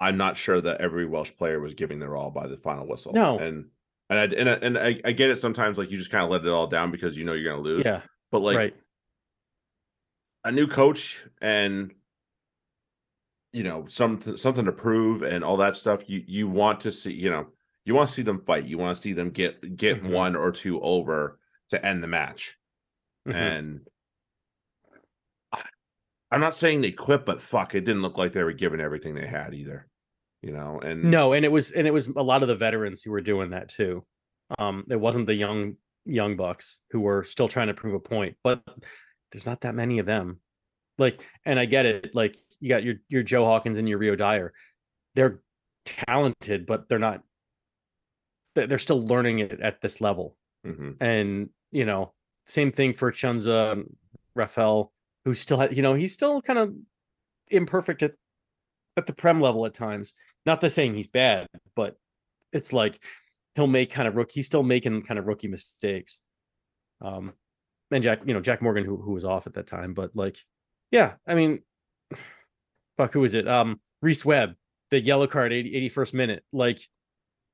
i'm 0.00 0.16
not 0.16 0.36
sure 0.36 0.60
that 0.60 0.80
every 0.80 1.06
welsh 1.06 1.30
player 1.38 1.60
was 1.60 1.74
giving 1.74 2.00
their 2.00 2.16
all 2.16 2.30
by 2.32 2.48
the 2.48 2.56
final 2.56 2.84
whistle 2.88 3.12
No. 3.12 3.38
and 3.38 3.66
and 4.08 4.18
I, 4.18 4.24
and, 4.24 4.50
I, 4.50 4.52
and 4.54 4.76
I, 4.78 5.00
I 5.04 5.12
get 5.12 5.30
it 5.30 5.38
sometimes 5.38 5.78
like 5.78 5.88
you 5.92 5.96
just 5.98 6.10
kind 6.10 6.24
of 6.24 6.30
let 6.30 6.44
it 6.44 6.48
all 6.50 6.66
down 6.66 6.90
because 6.90 7.16
you 7.16 7.24
know 7.24 7.32
you're 7.34 7.52
gonna 7.52 7.62
lose 7.62 7.84
Yeah, 7.86 8.02
but 8.32 8.40
like 8.40 8.56
right. 8.56 8.76
A 10.44 10.52
new 10.52 10.66
coach 10.66 11.26
and 11.40 11.92
you 13.52 13.62
know 13.62 13.86
something 13.88 14.36
something 14.36 14.64
to 14.64 14.72
prove 14.72 15.22
and 15.22 15.42
all 15.44 15.56
that 15.56 15.74
stuff 15.74 16.08
you 16.08 16.22
you 16.26 16.48
want 16.48 16.80
to 16.80 16.92
see 16.92 17.12
you 17.12 17.28
know 17.28 17.46
you 17.84 17.94
want 17.94 18.08
to 18.08 18.14
see 18.14 18.22
them 18.22 18.40
fight 18.46 18.66
you 18.66 18.78
want 18.78 18.96
to 18.96 19.02
see 19.02 19.12
them 19.12 19.30
get 19.30 19.76
get 19.76 20.02
Mhm. 20.02 20.10
one 20.10 20.36
or 20.36 20.52
two 20.52 20.80
over 20.80 21.38
to 21.70 21.84
end 21.84 22.02
the 22.02 22.06
match 22.06 22.56
Mhm. 23.26 23.34
and 23.34 23.86
I- 25.52 25.64
I'm 26.30 26.40
not 26.40 26.54
saying 26.54 26.80
they 26.80 26.92
quit, 26.92 27.26
but 27.26 27.42
fuck, 27.42 27.74
it 27.74 27.80
didn't 27.80 28.02
look 28.02 28.16
like 28.16 28.32
they 28.32 28.44
were 28.44 28.52
giving 28.52 28.80
everything 28.80 29.14
they 29.16 29.26
had 29.26 29.52
either. 29.52 29.88
You 30.42 30.52
know, 30.52 30.78
and 30.80 31.04
No, 31.10 31.32
and 31.32 31.44
it 31.44 31.48
was 31.50 31.72
and 31.72 31.86
it 31.86 31.90
was 31.90 32.06
a 32.08 32.22
lot 32.22 32.42
of 32.42 32.48
the 32.48 32.54
veterans 32.56 33.02
who 33.02 33.10
were 33.10 33.20
doing 33.20 33.50
that 33.50 33.68
too. 33.68 34.06
Um, 34.58 34.86
it 34.88 34.96
wasn't 34.96 35.26
the 35.26 35.34
young 35.34 35.76
young 36.06 36.36
bucks 36.36 36.80
who 36.90 37.00
were 37.00 37.24
still 37.24 37.48
trying 37.48 37.66
to 37.68 37.74
prove 37.74 37.94
a 37.94 38.00
point, 38.00 38.36
but 38.42 38.62
there's 39.32 39.46
not 39.46 39.62
that 39.62 39.74
many 39.74 39.98
of 39.98 40.06
them. 40.06 40.40
Like, 40.98 41.24
and 41.44 41.58
I 41.58 41.64
get 41.64 41.86
it. 41.86 42.14
Like, 42.14 42.36
you 42.60 42.68
got 42.68 42.82
your 42.84 42.96
your 43.08 43.22
Joe 43.22 43.44
Hawkins 43.44 43.78
and 43.78 43.88
your 43.88 43.98
Rio 43.98 44.16
Dyer. 44.16 44.52
They're 45.14 45.40
talented, 45.84 46.66
but 46.66 46.88
they're 46.88 46.98
not. 46.98 47.22
They're 48.54 48.78
still 48.78 49.04
learning 49.06 49.38
it 49.38 49.60
at 49.60 49.80
this 49.80 50.00
level. 50.00 50.36
Mhm. 50.66 50.96
and 51.00 51.48
you 51.70 51.86
know 51.86 52.12
same 52.44 52.70
thing 52.70 52.92
for 52.92 53.10
Tshiunza 53.10 53.82
Rafael 54.34 54.92
who 55.24 55.32
still 55.32 55.56
had 55.56 55.74
you 55.74 55.80
know 55.82 55.94
he's 55.94 56.12
still 56.12 56.42
kind 56.42 56.58
of 56.58 56.74
imperfect 57.48 58.02
at 58.02 58.12
at 58.98 59.06
the 59.06 59.14
prem 59.14 59.40
level 59.40 59.64
at 59.64 59.72
times 59.72 60.12
not 60.44 60.60
to 60.60 60.68
saying 60.68 60.94
he's 60.94 61.06
bad 61.06 61.46
but 61.74 61.96
it's 62.52 62.74
like 62.74 63.00
he'll 63.54 63.66
make 63.66 63.90
kind 63.90 64.06
of 64.06 64.16
rookie 64.16 64.32
he's 64.34 64.46
still 64.46 64.62
making 64.62 65.00
kind 65.00 65.18
of 65.18 65.26
rookie 65.26 65.48
mistakes 65.48 66.20
um 67.00 67.32
and 67.90 68.02
Jack 68.02 68.20
you 68.26 68.34
know 68.34 68.40
Jac 68.40 68.62
Morgan 68.62 68.84
who 68.84 68.96
who 68.96 69.12
was 69.12 69.24
off 69.24 69.46
at 69.46 69.54
that 69.54 69.66
time 69.66 69.94
but 69.94 70.10
like 70.14 70.36
yeah 70.90 71.14
I 71.26 71.34
mean 71.34 71.60
fuck 72.96 73.12
who 73.12 73.24
is 73.24 73.34
it 73.34 73.48
um 73.48 73.80
Rhys 74.02 74.24
Webb 74.24 74.54
the 74.90 75.00
yellow 75.00 75.26
card 75.26 75.52
80, 75.52 75.88
81st 75.90 76.14
minute 76.14 76.44
like 76.52 76.80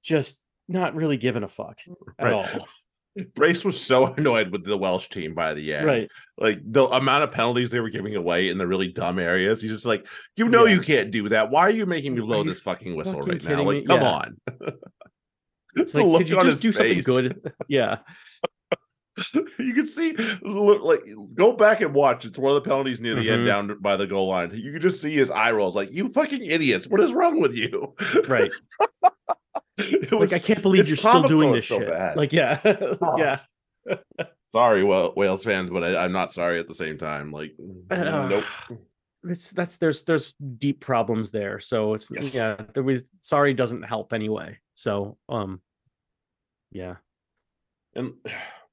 just 0.02 0.38
not 0.68 0.94
really 0.94 1.16
giving 1.16 1.42
a 1.42 1.48
fuck 1.48 1.78
at 2.18 2.24
Right. 2.24 2.32
all 2.32 2.66
Brace 3.34 3.64
was 3.64 3.80
so 3.80 4.12
annoyed 4.14 4.50
with 4.52 4.64
the 4.66 4.76
Welsh 4.76 5.08
team 5.08 5.34
by 5.34 5.54
the 5.54 5.72
end. 5.72 5.86
right 5.86 6.08
Like 6.36 6.60
the 6.62 6.84
amount 6.84 7.24
of 7.24 7.30
penalties 7.32 7.70
they 7.70 7.80
were 7.80 7.88
giving 7.88 8.14
away 8.14 8.50
in 8.50 8.58
the 8.58 8.66
really 8.66 8.88
dumb 8.92 9.18
areas. 9.18 9.62
He's 9.62 9.70
just 9.70 9.86
like, 9.86 10.06
you 10.36 10.46
know, 10.50 10.66
Yeah. 10.66 10.74
you 10.74 10.80
can't 10.82 11.10
do 11.10 11.26
that. 11.30 11.50
Why 11.50 11.62
are 11.62 11.70
you 11.70 11.86
making 11.86 12.14
me 12.14 12.20
blow 12.20 12.42
this 12.42 12.60
fucking 12.60 12.94
whistle 12.94 13.20
fucking 13.20 13.38
right 13.46 13.56
now? 13.56 13.62
Like, 13.62 13.76
me? 13.78 13.86
come 13.86 14.02
Yeah. 14.02 14.10
on. 14.10 14.36
Like 15.76 15.92
could 15.92 16.28
you 16.28 16.40
just 16.40 16.62
do 16.62 16.72
something 16.72 17.02
good 17.02 17.52
yeah 17.68 17.98
you 19.58 19.72
can 19.74 19.86
see 19.86 20.12
look 20.42 20.82
like 20.82 21.00
go 21.34 21.52
back 21.52 21.80
and 21.80 21.94
watch. 21.94 22.24
It's 22.24 22.38
one 22.38 22.54
of 22.54 22.62
the 22.62 22.68
penalties 22.68 23.00
near 23.00 23.14
the 23.14 23.30
end 23.30 23.42
Mhm. 23.42 23.46
down 23.46 23.78
by 23.80 23.96
the 23.96 24.06
goal 24.06 24.28
line. 24.28 24.50
You 24.54 24.72
can 24.72 24.82
just 24.82 25.00
see 25.00 25.14
his 25.14 25.30
eye 25.30 25.50
rolls 25.52 25.74
like 25.74 25.90
you 25.90 26.10
fucking 26.12 26.44
idiots. 26.44 26.86
What 26.86 27.00
is 27.00 27.12
wrong 27.12 27.40
with 27.40 27.54
you? 27.54 27.94
Right. 28.28 28.50
It 29.78 30.10
like 30.12 30.32
i 30.32 30.38
can't 30.38 30.62
believe 30.62 30.88
you're 30.88 30.96
still 30.96 31.22
doing 31.24 31.52
this 31.52 31.68
so 31.68 31.78
shit. 31.78 31.88
bad. 31.88 32.16
like 32.16 32.32
yeah. 32.32 32.60
Oh. 33.02 33.18
yeah. 33.18 33.40
Sorry 34.52 34.82
well 34.84 35.12
wales 35.16 35.44
fans 35.44 35.68
but 35.68 35.84
I, 35.84 36.02
i'm 36.02 36.12
not 36.12 36.32
sorry 36.32 36.58
at 36.58 36.66
the 36.68 36.74
same 36.74 36.96
time. 36.98 37.30
Like 37.30 37.52
Uh, 37.90 38.26
nope. 38.28 38.44
it's 39.24 39.50
that's 39.50 39.76
there's 39.76 40.02
there's 40.04 40.32
deep 40.58 40.80
problems 40.80 41.30
there. 41.30 41.60
So 41.60 41.94
it's 41.94 42.08
Yes. 42.10 42.34
yeah 42.34 42.56
there 42.74 42.82
was 42.82 43.02
sorry 43.22 43.52
doesn't 43.54 43.82
help 43.82 44.12
anyway. 44.12 44.58
So 44.74 45.18
um 45.28 45.60
yeah. 46.72 46.96
And 47.94 48.14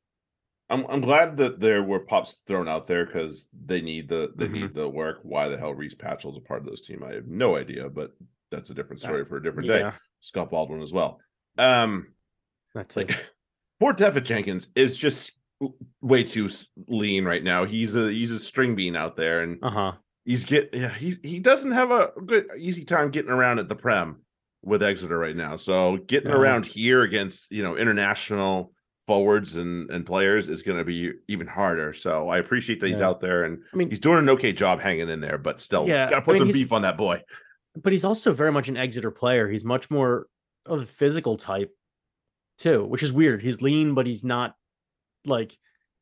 I'm 0.73 0.85
I'm 0.89 1.01
glad 1.01 1.37
that 1.37 1.59
there 1.59 1.83
were 1.83 1.99
pops 1.99 2.39
thrown 2.47 2.67
out 2.67 2.87
there 2.87 3.05
because 3.05 3.47
they 3.65 3.81
need 3.81 4.09
the 4.09 4.33
they 4.35 4.47
Mhm. 4.47 4.51
need 4.53 4.73
the 4.73 4.89
work. 4.89 5.19
Why 5.23 5.47
the 5.47 5.57
hell 5.57 5.73
Rhys 5.73 5.93
Patchell's 5.95 6.37
a 6.37 6.41
part 6.41 6.61
of 6.61 6.65
this 6.67 6.81
team? 6.81 7.03
I 7.03 7.13
have 7.13 7.27
no 7.27 7.55
idea, 7.55 7.89
but 7.89 8.11
that's 8.51 8.69
a 8.69 8.73
different 8.73 8.99
story 9.01 9.25
for 9.25 9.37
a 9.37 9.43
different 9.43 9.67
day. 9.67 9.91
Scott 10.21 10.49
Baldwin 10.51 10.81
as 10.81 10.93
well. 10.93 11.19
Um, 11.57 12.07
that's 12.73 12.95
like 12.95 13.09
poor 13.79 13.93
Dafydd 13.93 14.23
Jenkins 14.23 14.67
is 14.75 14.97
just 14.97 15.31
way 16.01 16.23
too 16.23 16.49
lean 16.87 17.23
right 17.25 17.43
now. 17.43 17.65
He's 17.65 17.95
a 17.95 18.11
he's 18.11 18.31
a 18.31 18.39
string 18.39 18.75
bean 18.75 18.95
out 18.95 19.15
there, 19.15 19.41
and 19.43 19.59
uh-huh 19.63 19.93
he's 20.25 20.45
get 20.45 20.69
yeah 20.73 20.93
he 20.93 21.17
he 21.21 21.39
doesn't 21.39 21.71
have 21.73 21.91
a 21.91 22.11
good 22.25 22.47
easy 22.57 22.85
time 22.85 23.11
getting 23.11 23.31
around 23.31 23.59
at 23.59 23.67
the 23.67 23.75
prem 23.75 24.21
with 24.63 24.81
Exeter 24.81 25.17
right 25.19 25.35
now. 25.35 25.57
So 25.57 25.97
getting 26.07 26.31
No. 26.31 26.37
around 26.37 26.65
here 26.65 27.01
against 27.03 27.51
you 27.51 27.61
know 27.61 27.75
international 27.75 28.73
forwards 29.07 29.55
and 29.55 29.89
and 29.89 30.05
players 30.05 30.47
is 30.49 30.63
going 30.63 30.77
to 30.77 30.83
be 30.85 31.11
even 31.27 31.47
harder. 31.47 31.93
So 31.93 32.29
I 32.29 32.37
appreciate 32.37 32.79
that 32.79 32.87
he's 32.89 33.01
out 33.01 33.19
there 33.19 33.43
and 33.43 33.61
i 33.73 33.75
mean 33.75 33.89
he's 33.89 33.99
doing 33.99 34.19
an 34.19 34.29
okay 34.29 34.53
job 34.53 34.79
hanging 34.79 35.09
in 35.09 35.19
there, 35.19 35.37
but 35.37 35.59
still 35.59 35.87
Yeah, 35.87 36.09
got 36.09 36.15
to 36.17 36.17
I 36.17 36.25
put 36.25 36.33
mean, 36.33 36.39
some 36.39 36.51
beef 36.51 36.71
on 36.71 36.83
that 36.83 36.97
boy. 36.97 37.21
but 37.81 37.91
he's 37.91 38.05
also 38.05 38.31
very 38.31 38.51
much 38.51 38.69
an 38.69 38.77
Exeter 38.77 39.11
player. 39.11 39.49
He's 39.49 39.65
much 39.65 39.89
more 39.91 40.27
of 40.65 40.79
the 40.79 40.85
physical 40.85 41.35
type 41.37 41.71
too, 42.57 42.85
which 42.85 43.03
is 43.03 43.11
weird. 43.11 43.41
He's 43.41 43.61
lean, 43.61 43.93
but 43.93 44.05
he's 44.05 44.23
not 44.23 44.55
like 45.25 45.57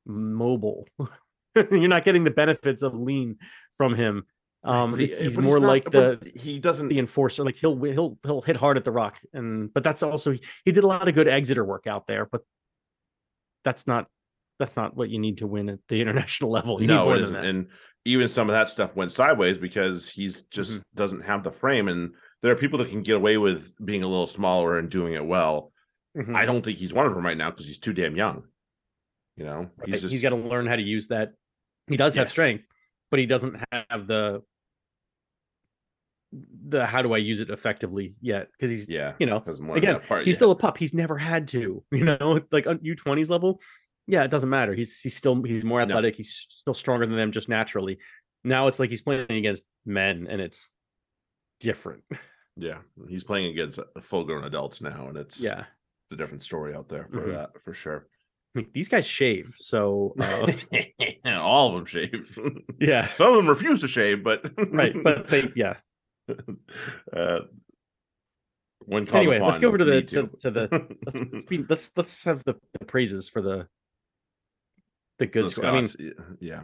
mobile. 0.06 0.88
You're 1.56 1.88
not 1.88 2.06
getting 2.06 2.24
the 2.24 2.32
benefits 2.32 2.82
of 2.82 2.94
lean 2.94 3.38
from 3.78 3.96
him. 3.96 4.26
Um, 4.64 4.96
he- 4.98 5.08
he's 5.08 5.38
more 5.40 5.60
not- 5.60 5.68
like 5.68 5.90
the 5.90 6.32
he 6.36 6.60
doesn't 6.60 6.90
the 6.90 7.00
enforcer. 7.00 7.44
Like 7.44 7.56
he'll 7.56 7.82
he'll 7.84 8.20
he'll 8.24 8.42
hit 8.42 8.56
hard 8.58 8.78
at 8.78 8.84
the 8.84 8.92
rock, 8.92 9.20
and 9.34 9.74
but 9.74 9.84
that's 9.84 10.04
also 10.04 10.34
he 10.66 10.72
did 10.72 10.84
a 10.84 10.88
lot 10.88 11.08
of 11.08 11.16
good 11.16 11.28
Exeter 11.28 11.66
work 11.66 11.88
out 11.88 12.06
there, 12.06 12.28
but 12.32 12.42
that's 13.64 13.88
not 13.88 14.08
that's 14.60 14.76
not 14.78 14.96
what 14.96 15.10
you 15.10 15.18
need 15.20 15.38
to 15.40 15.48
win 15.48 15.70
at 15.70 15.80
the 15.88 16.00
international 16.02 16.52
level. 16.52 16.80
You 16.82 16.88
no, 16.88 17.12
it 17.14 17.22
isn't. 17.22 17.36
And 17.36 17.68
even 18.06 18.28
some 18.28 18.50
of 18.50 18.54
that 18.54 18.70
stuff 18.70 18.96
went 18.96 19.12
sideways 19.12 19.58
because 19.58 20.10
he's 20.10 20.44
just 20.44 20.80
Mhm. 20.80 20.84
doesn't 20.96 21.22
have 21.22 21.44
the 21.44 21.52
frame. 21.52 21.88
And 21.88 22.14
there 22.42 22.52
are 22.52 22.56
people 22.56 22.80
that 22.80 22.90
can 22.90 23.02
get 23.02 23.16
away 23.16 23.38
with 23.38 23.74
being 23.84 24.04
a 24.04 24.08
little 24.08 24.28
smaller 24.28 24.78
and 24.78 24.90
doing 24.90 25.14
it 25.14 25.26
well. 25.26 25.72
Mhm. 26.18 26.36
I 26.36 26.46
don't 26.46 26.64
think 26.64 26.78
he's 26.78 26.94
one 26.94 27.06
of 27.06 27.14
them 27.16 27.26
right 27.26 27.38
now 27.38 27.50
because 27.52 27.66
he's 27.68 27.80
too 27.80 27.94
damn 27.94 28.16
young. 28.16 28.44
You 29.38 29.46
know, 29.46 29.60
Right, 29.78 29.90
he's 29.90 30.02
he's 30.04 30.12
just 30.12 30.24
got 30.24 30.30
to 30.32 30.36
learn 30.36 30.68
how 30.68 30.76
to 30.76 30.82
use 30.82 31.08
that. 31.08 31.34
He 31.88 31.98
does 31.98 32.16
Yeah. 32.16 32.24
have 32.24 32.32
strength, 32.32 32.68
but 33.10 33.20
he 33.20 33.26
doesn't 33.26 33.58
have 33.72 34.08
the 34.08 34.44
the 36.68 36.86
how 36.86 37.02
do 37.02 37.14
I 37.14 37.18
use 37.18 37.40
it 37.42 37.50
effectively 37.50 38.16
yet? 38.22 38.50
Because 38.52 38.72
he's 38.72 38.88
yeah. 38.88 39.14
you 39.20 39.26
know 39.26 39.44
again 39.76 40.00
he's 40.10 40.28
yet. 40.28 40.36
still 40.36 40.52
a 40.52 40.56
pup. 40.56 40.78
He's 40.78 40.94
never 40.94 41.18
had 41.18 41.48
to, 41.50 41.84
you 41.92 42.06
know, 42.06 42.40
like 42.52 42.68
on 42.68 42.80
U 42.82 42.96
twenties 42.96 43.30
level. 43.30 43.60
Yeah, 44.08 44.24
it 44.24 44.32
doesn't 44.32 44.50
matter. 44.50 44.74
He's 44.74 45.00
he's 45.02 45.16
still 45.16 45.42
he's 45.44 45.64
more 45.64 45.80
No. 45.80 45.84
athletic. 45.96 46.16
He's 46.16 46.34
still 46.50 46.74
stronger 46.74 47.06
than 47.06 47.16
them 47.18 47.32
just 47.32 47.50
naturally. 47.50 48.00
Now 48.44 48.68
it's 48.68 48.80
like 48.80 48.90
he's 48.90 49.02
playing 49.04 49.30
against 49.30 49.64
men, 49.86 50.28
and 50.30 50.42
it's 50.42 50.72
different. 51.60 52.04
yeah. 52.58 52.80
He's 53.08 53.24
playing 53.24 53.52
against 53.52 53.80
full 54.02 54.24
grown 54.24 54.44
adults 54.44 54.82
now, 54.82 55.08
and 55.10 55.18
it's 55.18 55.40
Yeah, 55.42 55.60
it's 55.60 56.14
a 56.14 56.16
different 56.16 56.42
story 56.44 56.74
out 56.74 56.90
there 56.90 57.08
for 57.12 57.22
Mhm. 57.28 57.34
that 57.34 57.50
for 57.64 57.74
sure. 57.74 58.08
I 58.56 58.60
mean, 58.60 58.70
these 58.74 58.90
guys 58.90 59.06
shave, 59.08 59.54
so 59.58 60.14
uh, 60.20 60.52
All 61.40 61.70
of 61.70 61.76
them 61.76 61.86
shave. 61.86 62.38
yeah, 62.82 63.08
Some 63.14 63.30
of 63.30 63.36
them 63.36 63.48
refuse 63.48 63.80
to 63.82 63.88
shave, 63.88 64.24
but 64.24 64.52
right. 64.72 64.94
But 65.04 65.30
they 65.30 65.50
yeah. 65.56 65.78
uh, 67.14 67.42
when 68.86 69.06
called 69.06 69.28
Anyway, 69.28 69.40
let's 69.40 69.60
go 69.60 69.68
over 69.68 69.78
to 69.78 69.86
the 69.86 70.02
to, 70.02 70.30
to 70.40 70.52
the 70.52 70.88
let's 71.06 71.22
let's, 71.32 71.46
be, 71.46 71.66
let's 71.70 71.92
let's 71.96 72.24
have 72.24 72.44
the, 72.44 72.56
the 72.80 72.86
praises 72.86 73.30
for 73.30 73.42
the 73.42 73.68
the 75.20 75.28
good 75.28 75.50
score. 75.50 75.66
I 75.66 75.82
mean, 75.82 75.90
yeah, 76.40 76.64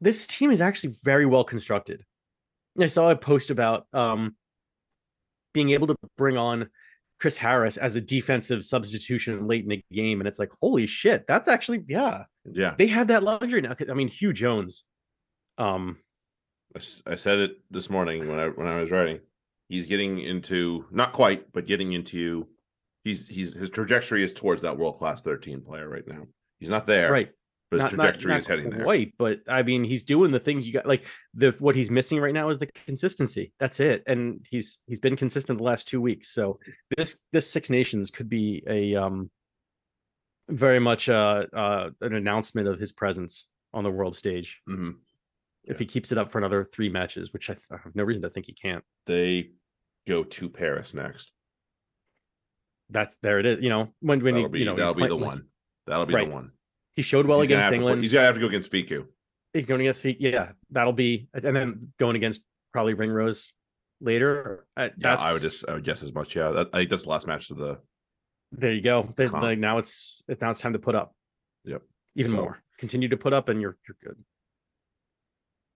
this 0.00 0.26
team 0.26 0.50
is 0.50 0.60
actually 0.60 0.94
very 1.02 1.26
well 1.26 1.44
constructed. 1.44 2.04
I 2.80 2.86
saw 2.86 3.10
a 3.10 3.16
post 3.16 3.50
about 3.50 3.86
um 3.92 4.36
being 5.52 5.70
able 5.70 5.88
to 5.88 5.96
bring 6.16 6.36
on 6.36 6.68
Chris 7.20 7.36
Harris 7.36 7.76
as 7.76 7.96
a 7.96 8.00
defensive 8.00 8.64
substitution 8.64 9.48
late 9.48 9.64
in 9.64 9.70
the 9.70 9.84
game, 9.92 10.20
and 10.20 10.28
it's 10.28 10.38
like, 10.38 10.50
holy 10.62 10.86
shit, 10.86 11.26
that's 11.26 11.48
actually 11.48 11.82
yeah, 11.88 12.24
yeah. 12.44 12.74
they 12.78 12.86
have 12.86 13.08
that 13.08 13.24
luxury 13.24 13.60
now. 13.60 13.74
I 13.90 13.94
mean, 13.94 14.08
Huw 14.08 14.32
Jones, 14.32 14.84
um, 15.58 15.98
I, 17.06 17.12
I 17.12 17.14
said 17.16 17.38
it 17.38 17.58
this 17.70 17.90
morning 17.90 18.28
when 18.28 18.38
I 18.38 18.48
when 18.48 18.66
I 18.66 18.80
was 18.80 18.90
writing. 18.90 19.20
He's 19.68 19.86
getting 19.86 20.18
into 20.20 20.86
not 20.90 21.12
quite, 21.12 21.52
but 21.52 21.66
getting 21.66 21.92
into. 21.92 22.46
He's 23.04 23.28
he's 23.28 23.52
his 23.54 23.70
trajectory 23.70 24.22
is 24.22 24.32
towards 24.34 24.62
that 24.62 24.76
world 24.78 24.96
class 24.98 25.22
thirteen 25.22 25.60
player 25.62 25.88
right 25.88 26.06
now. 26.06 26.26
He's 26.58 26.68
not 26.70 26.86
there, 26.86 27.10
right, 27.12 27.30
But 27.70 27.76
his 27.76 27.84
not- 27.84 27.96
not- 27.96 28.02
trajectory 28.04 28.32
not 28.32 28.40
is 28.40 28.46
heading 28.46 28.70
there. 28.70 28.82
quite, 28.82 29.14
but 29.18 29.40
I 29.48 29.62
mean, 29.62 29.84
he's 29.84 30.02
doing 30.02 30.30
the 30.32 30.40
things 30.40 30.66
you 30.66 30.72
got. 30.72 30.86
Like 30.86 31.06
the 31.34 31.54
what 31.58 31.76
he's 31.76 31.90
missing 31.90 32.18
right 32.20 32.34
now 32.34 32.48
is 32.50 32.58
the 32.58 32.66
consistency. 32.86 33.52
That's 33.60 33.78
it, 33.80 34.02
and 34.06 34.44
he's 34.50 34.80
he's 34.86 35.00
been 35.00 35.16
consistent 35.16 35.58
the 35.58 35.64
last 35.64 35.86
two 35.88 36.00
weeks. 36.00 36.28
So 36.32 36.58
this 36.96 37.20
this 37.32 37.48
Six 37.50 37.70
Nations 37.70 38.10
could 38.10 38.28
be 38.28 38.62
a 38.66 38.94
um 38.96 39.30
very 40.48 40.80
much 40.80 41.08
uh, 41.08 41.44
uh 41.54 41.90
an 42.00 42.14
announcement 42.14 42.68
of 42.68 42.78
his 42.80 42.90
presence 42.92 43.48
on 43.74 43.84
the 43.84 43.90
world 43.90 44.16
stage 44.16 44.60
Mhm. 44.68 44.94
If 45.64 45.78
he 45.78 45.86
keeps 45.86 46.12
it 46.12 46.18
up 46.18 46.30
for 46.32 46.38
another 46.38 46.64
three 46.64 46.88
matches, 46.88 47.32
which 47.32 47.50
I, 47.50 47.54
th- 47.54 47.64
I 47.70 47.76
have 47.84 47.94
no 47.94 48.04
reason 48.04 48.22
to 48.22 48.30
think 48.30 48.46
he 48.46 48.54
can't. 48.54 48.82
They 49.06 49.50
go 50.06 50.24
to 50.24 50.48
Paris 50.48 50.94
next. 50.94 51.30
That's 52.90 53.16
there 53.22 53.38
it 53.38 53.46
is. 53.46 53.60
You 53.62 53.68
know 53.68 53.88
when 54.00 54.22
when 54.24 54.34
That'll 54.34 54.48
he 54.48 54.52
be 54.52 54.58
you 54.60 54.64
know 54.64 54.74
that'll 54.76 54.94
be 54.94 55.00
play- 55.00 55.08
the 55.08 55.16
one. 55.16 55.46
That'll 55.86 56.06
be 56.06 56.14
Right. 56.14 56.26
the 56.28 56.34
one. 56.34 56.52
he 56.96 57.02
showed 57.02 57.26
well 57.26 57.40
He's 57.40 57.46
against 57.46 57.64
have 57.64 57.70
to 57.70 57.76
England. 57.76 58.02
he's 58.02 58.12
gonna 58.12 58.24
have 58.26 58.34
to 58.34 58.40
go 58.40 58.46
against 58.46 58.70
Fickou. 58.72 59.06
he's 59.52 59.66
going 59.66 59.80
against 59.82 60.02
feet. 60.02 60.18
Yeah, 60.20 60.52
that'll 60.70 60.92
be 60.94 61.28
and 61.34 61.54
then 61.54 61.92
going 61.98 62.16
against 62.16 62.42
probably 62.72 62.94
Ringrose 62.94 63.52
later. 64.00 64.66
Uh, 64.76 64.84
Yeah, 64.84 64.90
that's 65.16 65.24
I 65.24 65.32
would 65.34 65.42
just 65.42 65.68
I 65.68 65.74
would 65.74 65.84
guess 65.84 66.02
as 66.02 66.14
much. 66.14 66.34
Yeah, 66.34 66.50
that, 66.50 66.68
I 66.72 66.78
think 66.78 66.90
that's 66.90 67.02
the 67.04 67.10
last 67.10 67.26
match 67.26 67.50
of 67.50 67.58
the. 67.58 67.78
there. 68.52 68.72
You 68.72 68.80
go. 68.80 69.12
They, 69.16 69.26
like 69.28 69.58
now 69.58 69.76
it's 69.78 70.22
now 70.40 70.50
it's 70.50 70.60
time 70.60 70.72
to 70.72 70.78
put 70.78 70.94
up. 70.94 71.14
Yep. 71.64 71.82
Even 72.16 72.30
So- 72.30 72.36
more. 72.36 72.58
Continue 72.78 73.08
to 73.08 73.16
put 73.18 73.32
up, 73.34 73.48
and 73.50 73.60
you're 73.60 73.76
you're 73.86 73.96
good. 74.02 74.16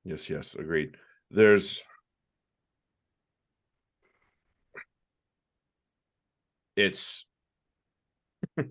Yes, 0.05 0.29
yes, 0.29 0.55
agreed. 0.55 0.97
There's. 1.31 1.83
It's. 6.77 7.25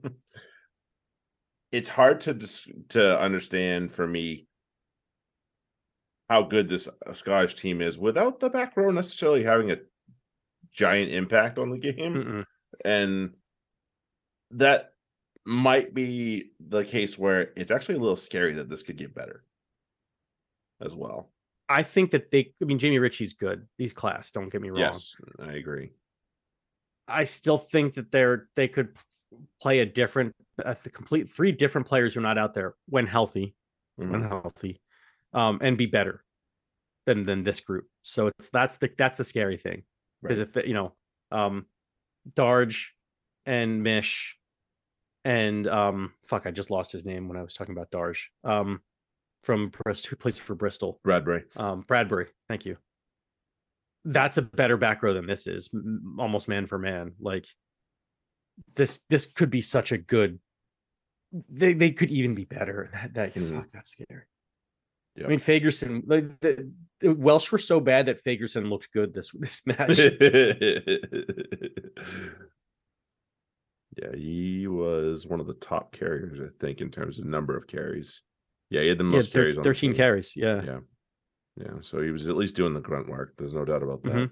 it's 1.71 1.89
hard 1.89 2.21
to 2.21 2.33
dis- 2.33 2.67
to 2.89 3.19
understand 3.19 3.93
for 3.93 4.05
me 4.05 4.47
how 6.29 6.43
good 6.43 6.69
this 6.69 6.87
uh, 6.87 7.13
Scottish 7.13 7.55
team 7.55 7.81
is 7.81 7.97
without 7.97 8.39
the 8.39 8.49
back 8.49 8.75
row 8.77 8.91
necessarily 8.91 9.43
having 9.43 9.71
a 9.71 9.77
giant 10.71 11.11
impact 11.11 11.59
on 11.59 11.69
the 11.69 11.77
game. 11.77 12.13
Mm-mm. 12.13 12.45
and 12.85 13.31
that 14.51 14.93
might 15.45 15.93
be 15.93 16.51
the 16.59 16.85
case 16.85 17.17
where 17.17 17.51
it's 17.57 17.71
actually 17.71 17.95
a 17.95 17.99
little 17.99 18.15
scary 18.15 18.53
that 18.53 18.69
this 18.69 18.83
could 18.83 18.97
get 18.97 19.15
better 19.15 19.43
as 20.81 20.95
well. 20.95 21.31
I 21.69 21.83
think 21.83 22.11
that 22.11 22.29
they. 22.31 22.53
I 22.61 22.65
mean, 22.65 22.79
Jamie 22.79 22.99
Ritchie's 22.99 23.33
good. 23.33 23.67
He's 23.77 23.93
class. 23.93 24.31
Don't 24.31 24.49
get 24.49 24.61
me 24.61 24.69
wrong. 24.69 24.79
Yes, 24.79 25.15
I 25.39 25.53
agree. 25.53 25.91
I 27.07 27.23
still 27.23 27.57
think 27.57 27.93
that 27.95 28.11
they're 28.11 28.49
they 28.55 28.67
could 28.67 28.97
play 29.61 29.79
a 29.79 29.85
different, 29.85 30.35
a 30.57 30.75
complete 30.75 31.29
three 31.29 31.51
different 31.51 31.87
players 31.87 32.13
who 32.13 32.19
are 32.19 32.23
not 32.23 32.37
out 32.37 32.53
there 32.53 32.75
when 32.87 33.07
healthy, 33.07 33.55
when 33.95 34.23
Mhm. 34.23 34.27
healthy, 34.27 34.81
um, 35.33 35.59
and 35.61 35.77
be 35.77 35.85
better 35.85 36.23
than 37.05 37.23
than 37.23 37.43
this 37.43 37.61
group. 37.61 37.87
So 38.03 38.27
it's 38.27 38.49
that's 38.49 38.77
the 38.77 38.89
that's 38.97 39.17
the 39.17 39.23
scary 39.23 39.57
thing 39.57 39.83
because 40.21 40.39
Right. 40.39 40.47
if 40.63 40.67
you 40.67 40.73
know, 40.73 40.95
um, 41.31 41.65
Darge 42.35 42.91
and 43.45 43.81
Mish 43.81 44.37
and 45.23 45.67
um, 45.67 46.13
fuck, 46.25 46.45
I 46.45 46.51
just 46.51 46.69
lost 46.71 46.91
his 46.91 47.05
name 47.05 47.27
when 47.27 47.37
I 47.37 47.43
was 47.43 47.53
talking 47.53 47.75
about 47.75 47.91
Darge. 47.91 48.29
Um, 48.43 48.81
from 49.43 49.69
Bristol, 49.69 50.09
who 50.11 50.15
plays 50.17 50.37
for 50.37 50.55
Bristol. 50.55 50.99
Bradbury. 51.03 51.43
Um, 51.55 51.81
Bradbury, 51.87 52.27
thank 52.47 52.65
you. 52.65 52.77
That's 54.05 54.37
a 54.37 54.41
better 54.41 54.77
back 54.77 55.03
row 55.03 55.13
than 55.13 55.27
this 55.27 55.45
is, 55.47 55.69
m- 55.73 56.15
almost 56.19 56.47
man 56.47 56.65
for 56.67 56.77
man. 56.79 57.13
Like 57.19 57.45
this, 58.75 58.99
this 59.09 59.25
could 59.25 59.49
be 59.49 59.61
such 59.61 59.91
a 59.91 59.97
good. 59.97 60.39
They 61.49 61.73
they 61.73 61.91
could 61.91 62.11
even 62.11 62.35
be 62.35 62.45
better. 62.45 62.89
That, 63.13 63.13
that 63.13 63.33
Mhm. 63.35 63.55
fuck, 63.55 63.67
that's 63.71 63.91
scary. 63.91 64.23
Yep. 65.17 65.25
I 65.25 65.29
mean, 65.29 65.39
Fagerson, 65.39 66.03
like 66.07 66.39
the, 66.39 66.71
the 67.01 67.13
Welsh 67.13 67.51
were 67.51 67.57
so 67.57 67.79
bad 67.79 68.05
that 68.07 68.23
Fagerson 68.23 68.69
looked 68.69 68.91
good 68.93 69.13
this 69.13 69.29
this 69.33 69.65
match. 69.67 69.97
yeah, 73.97 74.15
he 74.15 74.67
was 74.67 75.27
one 75.27 75.39
of 75.39 75.47
the 75.47 75.53
top 75.55 75.91
carriers, 75.91 76.39
I 76.39 76.49
think, 76.65 76.81
in 76.81 76.89
terms 76.89 77.19
of 77.19 77.25
number 77.25 77.57
of 77.57 77.67
carries. 77.67 78.21
Yeah, 78.71 78.81
he 78.81 78.87
had 78.87 78.97
the 78.97 79.03
Yeah, 79.03 79.09
most 79.11 79.31
thir- 79.33 79.41
carries. 79.51 79.55
thirteen 79.57 79.93
carries. 79.93 80.35
Yeah. 80.35 80.63
Yeah, 80.63 80.79
yeah. 81.57 81.73
So 81.81 82.01
he 82.01 82.09
was 82.09 82.29
at 82.29 82.37
least 82.37 82.55
doing 82.55 82.73
the 82.73 82.79
grunt 82.79 83.09
work. 83.09 83.33
There's 83.37 83.53
no 83.53 83.65
doubt 83.65 83.83
about 83.83 84.01
that. 84.03 84.13
Mhm. 84.13 84.31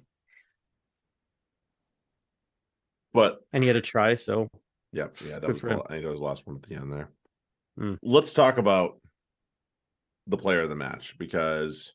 But 3.13 3.41
and 3.51 3.63
he 3.63 3.67
had 3.67 3.75
a 3.75 3.81
try. 3.81 4.15
So 4.15 4.49
Yeah, 4.93 5.07
yeah, 5.23 5.33
that 5.39 5.41
Good 5.41 5.49
was 5.49 5.61
the. 5.61 5.67
I 5.85 5.87
think 5.89 6.03
that 6.05 6.11
was 6.11 6.19
the 6.19 6.25
last 6.25 6.47
one 6.47 6.55
at 6.55 6.63
the 6.69 6.75
end 6.75 6.91
there. 6.93 7.11
Mm. 7.77 7.99
Let's 8.01 8.33
talk 8.33 8.57
about 8.57 8.99
the 10.25 10.37
player 10.37 10.61
of 10.61 10.69
the 10.69 10.75
match 10.75 11.17
because 11.17 11.93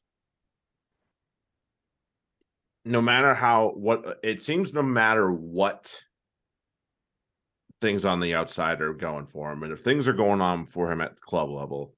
no 2.84 3.00
matter 3.00 3.34
how 3.34 3.70
what 3.70 4.20
it 4.22 4.42
seems 4.42 4.74
no 4.74 4.82
matter 4.82 5.32
what 5.32 6.04
things 7.80 8.04
on 8.04 8.20
the 8.20 8.34
outside 8.34 8.80
are 8.82 8.92
going 8.92 9.26
for 9.26 9.50
him 9.52 9.62
and 9.62 9.72
if 9.72 9.80
things 9.80 10.06
are 10.08 10.12
going 10.12 10.40
on 10.40 10.66
for 10.66 10.90
him 10.92 11.00
at 11.00 11.14
the 11.16 11.20
club 11.22 11.48
level 11.50 11.94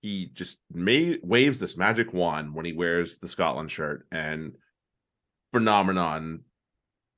he 0.00 0.26
just 0.32 0.58
may 0.72 1.18
waves 1.22 1.58
this 1.58 1.76
magic 1.76 2.12
wand 2.12 2.54
when 2.54 2.64
he 2.64 2.72
wears 2.72 3.18
the 3.18 3.28
Scotland 3.28 3.70
shirt 3.70 4.06
and 4.10 4.52
phenomenon 5.52 6.40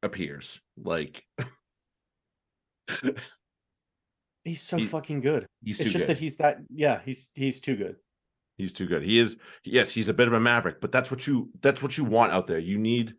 appears 0.03 0.61
like 0.77 1.25
he's 4.45 4.63
so 4.63 4.77
He- 4.77 4.85
fucking 4.87 5.21
good. 5.21 5.47
it's 5.65 5.79
just 5.79 5.99
good. 5.99 6.09
that 6.09 6.19
he's 6.19 6.37
that. 6.39 6.59
Yeah, 6.75 7.01
he's 7.05 7.31
he's 7.35 7.61
too 7.61 7.77
good. 7.77 7.97
He's 8.59 8.73
too 8.73 8.87
good. 8.87 9.03
He 9.03 9.19
is 9.19 9.37
yes, 9.65 9.93
he's 9.93 10.09
a 10.09 10.15
bit 10.15 10.29
of 10.29 10.35
a 10.35 10.41
maverick, 10.41 10.81
but 10.81 10.93
that's 10.93 11.11
what 11.11 11.27
you 11.27 11.51
that's 11.61 11.83
what 11.83 11.97
you 11.97 12.05
want 12.05 12.33
out 12.33 12.47
there. 12.47 12.59
You 12.59 12.79
need 12.79 13.15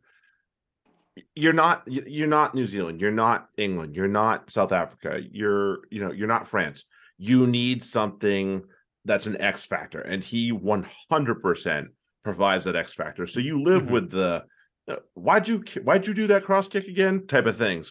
you're 1.35 1.53
not 1.53 1.83
you're 1.87 2.27
not 2.27 2.55
New 2.55 2.67
Zealand, 2.67 2.99
you're 3.01 3.11
not 3.11 3.49
England, 3.57 3.95
you're 3.95 4.07
not 4.07 4.51
South 4.51 4.71
Africa, 4.71 5.21
you're 5.31 5.79
you 5.89 6.01
know, 6.03 6.11
you're 6.11 6.27
not 6.27 6.47
France. 6.47 6.83
You 7.17 7.47
need 7.47 7.83
something 7.83 8.63
that's 9.05 9.25
an 9.25 9.39
X 9.41 9.65
factor 9.65 10.01
and 10.01 10.23
he 10.23 10.51
100% 10.51 11.87
provides 12.23 12.65
that 12.65 12.75
X 12.75 12.93
factor. 12.93 13.27
So 13.27 13.39
you 13.39 13.61
live 13.61 13.83
Mhm. 13.83 13.91
with 13.91 14.11
the 14.11 14.45
uh, 14.87 14.97
why'd 15.13 15.47
you 15.47 15.63
why'd 15.83 16.05
you 16.05 16.13
do 16.13 16.27
that 16.27 16.43
cross 16.43 16.67
kick 16.67 16.87
again 16.89 17.25
type 17.25 17.45
of 17.45 17.55
things 17.55 17.89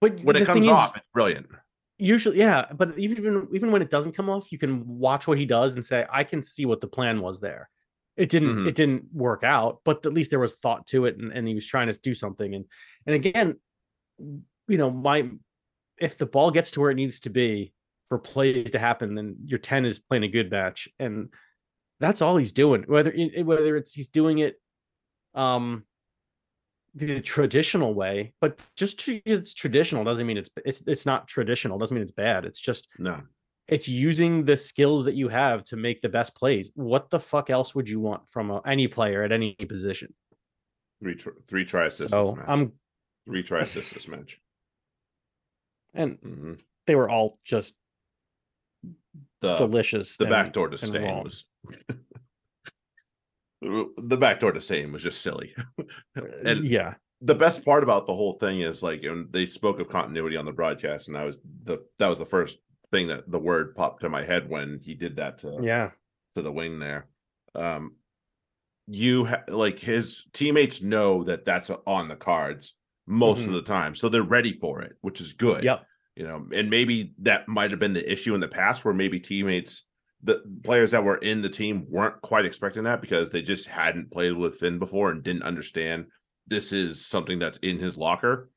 But 0.00 0.20
when 0.20 0.36
it 0.36 0.46
comes 0.46 0.64
is, 0.66 0.70
off 0.70 0.96
it's 0.96 1.06
brilliant. 1.12 1.46
usually 1.98 2.38
yeah 2.38 2.66
but 2.72 2.96
even 2.96 3.48
even 3.52 3.72
when 3.72 3.82
it 3.82 3.90
doesn't 3.90 4.12
come 4.12 4.30
off 4.30 4.52
you 4.52 4.58
can 4.58 4.86
watch 4.86 5.26
what 5.26 5.38
he 5.38 5.44
does 5.44 5.74
and 5.74 5.84
say 5.84 6.06
i 6.12 6.22
can 6.22 6.40
see 6.40 6.66
what 6.66 6.80
the 6.80 6.86
plan 6.86 7.20
was 7.20 7.40
there 7.40 7.68
it 8.16 8.28
didn't 8.28 8.54
Mhm. 8.58 8.68
it 8.68 8.76
didn't 8.76 9.06
work 9.12 9.42
out 9.42 9.80
but 9.84 10.06
at 10.06 10.12
least 10.12 10.30
there 10.30 10.38
was 10.38 10.54
thought 10.54 10.86
to 10.88 11.06
it 11.06 11.16
and, 11.18 11.32
and 11.32 11.48
he 11.48 11.54
was 11.54 11.66
trying 11.66 11.88
to 11.88 11.98
do 11.98 12.14
something 12.14 12.54
and 12.54 12.66
and 13.06 13.16
again 13.16 13.56
you 14.20 14.78
know 14.78 14.90
my 14.90 15.28
if 15.98 16.16
the 16.16 16.26
ball 16.26 16.52
gets 16.52 16.70
to 16.72 16.80
where 16.80 16.92
it 16.92 16.96
needs 16.96 17.18
to 17.20 17.30
be 17.30 17.72
for 18.08 18.18
plays 18.18 18.70
to 18.70 18.78
happen 18.78 19.14
then 19.14 19.36
your 19.44 19.58
10 19.58 19.84
is 19.84 19.98
playing 19.98 20.24
a 20.24 20.28
good 20.28 20.50
match 20.50 20.88
and 20.98 21.28
that's 22.00 22.22
all 22.22 22.36
he's 22.36 22.52
doing 22.52 22.84
whether 22.86 23.12
whether 23.42 23.76
it's 23.76 23.92
he's 23.92 24.08
doing 24.08 24.38
it 24.38 24.60
um 25.34 25.84
the 26.94 27.20
traditional 27.20 27.92
way 27.94 28.32
but 28.40 28.58
just 28.76 29.06
it's 29.08 29.52
traditional 29.52 30.02
doesn't 30.04 30.26
mean 30.26 30.38
it's 30.38 30.50
it's 30.64 30.82
it's 30.86 31.04
not 31.04 31.28
traditional 31.28 31.78
doesn't 31.78 31.94
mean 31.94 32.02
it's 32.02 32.12
bad 32.12 32.44
it's 32.46 32.60
just 32.60 32.88
No. 32.98 33.20
it's 33.68 33.86
using 33.88 34.44
the 34.44 34.56
skills 34.56 35.04
that 35.04 35.14
you 35.14 35.28
have 35.28 35.64
to 35.64 35.76
make 35.76 36.00
the 36.00 36.08
best 36.08 36.34
plays. 36.36 36.70
What 36.74 37.10
the 37.10 37.18
fuck 37.20 37.50
else 37.50 37.74
would 37.74 37.88
you 37.88 38.00
want 38.00 38.28
from 38.30 38.50
a, 38.50 38.60
any 38.64 38.86
player 38.88 39.24
at 39.24 39.32
any 39.32 39.54
position? 39.68 40.14
Three 41.02 41.16
tr- 41.16 41.30
three 41.48 41.64
try 41.64 41.86
assists 41.86 42.12
so. 42.12 42.38
I'm 42.46 42.72
three 43.26 43.42
try 43.42 43.62
assists 43.62 43.92
this 43.92 44.06
match. 44.08 44.40
and 45.94 46.16
hmm 46.22 46.52
they 46.86 46.94
were 46.94 47.10
all 47.10 47.38
just 47.44 47.74
The 49.42 49.56
delicious. 49.56 50.16
the 50.16 50.24
and- 50.24 50.30
back 50.30 50.52
door 50.52 50.68
to 50.68 50.84
and 50.86 51.04
wrong. 51.04 51.24
was 51.24 51.44
the 53.62 54.16
back 54.18 54.40
door 54.40 54.52
to 54.52 54.60
Steyn 54.60 54.92
was 54.92 55.02
just 55.02 55.20
silly. 55.22 55.54
and 56.44 56.64
yeah, 56.64 56.94
the 57.20 57.34
best 57.34 57.64
part 57.64 57.82
about 57.82 58.06
the 58.06 58.14
whole 58.14 58.34
thing 58.34 58.60
is 58.60 58.82
like 58.82 59.02
and 59.02 59.32
they 59.32 59.46
spoke 59.46 59.80
of 59.80 59.88
continuity 59.88 60.36
on 60.36 60.44
the 60.44 60.52
broadcast, 60.52 61.08
and 61.08 61.16
I 61.16 61.24
was 61.24 61.38
the 61.64 61.78
that 61.98 62.08
was 62.08 62.18
the 62.18 62.26
first 62.26 62.58
thing 62.92 63.08
that 63.08 63.30
the 63.30 63.38
word 63.38 63.74
popped 63.74 64.02
to 64.02 64.08
my 64.08 64.24
head 64.24 64.48
when 64.48 64.80
he 64.82 64.94
did 64.94 65.16
that 65.16 65.38
to 65.38 65.58
yeah, 65.62 65.90
to 66.34 66.42
the 66.42 66.52
wing 66.52 66.78
there. 66.78 67.06
Um, 67.54 67.96
you 68.86 69.24
ha- 69.24 69.42
like 69.48 69.78
his 69.80 70.24
teammates 70.32 70.82
know 70.82 71.24
that 71.24 71.44
that's 71.44 71.70
on 71.86 72.08
the 72.08 72.16
cards 72.16 72.74
most 73.06 73.44
Mhm. 73.44 73.48
of 73.48 73.52
the 73.54 73.62
time, 73.62 73.94
so 73.94 74.08
they're 74.08 74.22
ready 74.22 74.52
for 74.52 74.82
it, 74.82 74.96
which 75.00 75.20
is 75.20 75.32
good. 75.32 75.64
yep, 75.64 75.84
You 76.16 76.26
know, 76.26 76.46
and 76.52 76.70
maybe 76.70 77.12
that 77.18 77.46
might 77.46 77.70
have 77.70 77.80
been 77.80 77.92
the 77.92 78.10
issue 78.10 78.34
in 78.34 78.40
the 78.40 78.48
past 78.48 78.84
where 78.84 78.94
maybe 78.94 79.20
teammates, 79.20 79.84
the 80.22 80.42
players 80.64 80.90
that 80.92 81.04
were 81.04 81.18
in 81.18 81.42
the 81.42 81.48
team 81.48 81.86
weren't 81.90 82.20
quite 82.22 82.46
expecting 82.46 82.84
that 82.84 83.02
because 83.02 83.30
they 83.30 83.42
just 83.42 83.68
hadn't 83.68 84.10
played 84.10 84.32
with 84.32 84.56
Finn 84.58 84.78
before 84.78 85.10
and 85.10 85.22
didn't 85.22 85.42
understand 85.42 86.06
this 86.46 86.72
is 86.72 87.04
something 87.04 87.38
that's 87.38 87.58
in 87.58 87.78
his 87.78 87.98
locker 87.98 88.50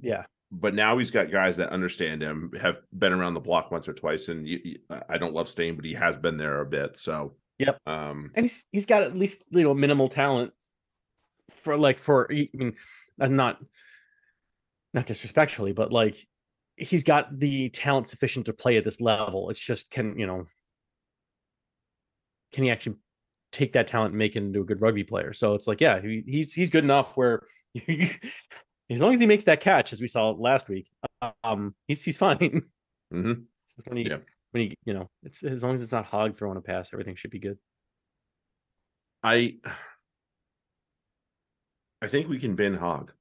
yeah, 0.00 0.24
but 0.50 0.74
now 0.74 0.98
he's 0.98 1.10
got 1.10 1.30
guys 1.30 1.56
that 1.58 1.70
understand 1.70 2.22
him, 2.22 2.50
have 2.60 2.80
been 2.96 3.12
around 3.12 3.34
the 3.34 3.40
block 3.40 3.70
once 3.70 3.88
or 3.88 3.92
twice, 3.92 4.28
and 4.28 4.46
you, 4.48 4.60
you- 4.64 4.78
I 5.08 5.16
don't 5.16 5.34
love 5.34 5.48
Steyn, 5.48 5.76
but 5.76 5.84
he 5.84 5.94
has 5.94 6.16
been 6.16 6.36
there 6.36 6.60
a 6.60 6.66
bit. 6.66 6.98
So, 6.98 7.36
Yep. 7.58 7.78
Um, 7.86 8.32
and 8.34 8.44
he's 8.44 8.66
he's 8.72 8.86
got 8.86 9.02
at 9.02 9.16
least 9.16 9.44
you 9.50 9.62
know 9.62 9.74
minimal 9.74 10.08
talent 10.08 10.52
for 11.50 11.76
like 11.76 11.98
for 12.00 12.26
I 12.32 12.48
mean, 12.54 12.74
not 13.18 13.58
not 14.92 15.06
disrespectfully, 15.06 15.72
but 15.72 15.92
like 15.92 16.26
he's 16.82 17.04
got 17.04 17.38
the 17.38 17.68
talent 17.70 18.08
sufficient 18.08 18.46
to 18.46 18.52
play 18.52 18.76
at 18.76 18.84
this 18.84 19.00
level. 19.00 19.50
It's 19.50 19.58
just 19.58 19.90
can 19.90 20.18
you 20.18 20.26
know 20.26 20.46
can 22.52 22.64
he 22.64 22.70
actually 22.70 22.96
take 23.50 23.72
that 23.72 23.86
talent 23.86 24.10
and 24.12 24.18
make 24.18 24.36
it 24.36 24.42
into 24.42 24.60
a 24.60 24.64
good 24.64 24.80
rugby 24.80 25.04
player? 25.04 25.32
So 25.32 25.54
it's 25.54 25.66
like 25.66 25.80
yeah, 25.80 26.00
he, 26.00 26.22
he's 26.26 26.52
he's 26.52 26.70
good 26.70 26.84
enough 26.84 27.16
where 27.16 27.42
as 27.88 29.00
long 29.00 29.14
as 29.14 29.20
he 29.20 29.26
makes 29.26 29.44
that 29.44 29.60
catch, 29.60 29.92
as 29.92 30.00
we 30.00 30.08
saw 30.08 30.30
last 30.30 30.68
week, 30.68 30.88
um, 31.44 31.74
he's 31.86 32.02
he's 32.02 32.16
fine. 32.16 32.38
mhm. 33.12 33.44
when 33.86 33.96
he 33.96 34.08
Yeah. 34.08 34.18
when 34.50 34.62
he 34.64 34.76
you 34.84 34.94
know 34.94 35.10
it's 35.22 35.42
as 35.42 35.62
long 35.62 35.74
as 35.74 35.82
it's 35.82 35.92
not 35.92 36.06
Hogg 36.06 36.36
throwing 36.36 36.56
a 36.58 36.60
pass, 36.62 36.92
everything 36.92 37.16
should 37.16 37.30
be 37.30 37.38
good. 37.38 37.58
I, 39.22 39.56
I 42.02 42.08
think 42.08 42.28
we 42.28 42.40
can 42.40 42.56
bin 42.56 42.74
Hogg. 42.74 43.12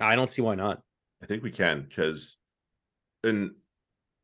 I 0.00 0.16
don't 0.16 0.28
see 0.28 0.42
why 0.42 0.56
not. 0.56 0.82
I 1.22 1.26
think 1.26 1.42
we 1.44 1.52
can 1.52 1.86
because, 1.88 2.36
and 3.24 3.52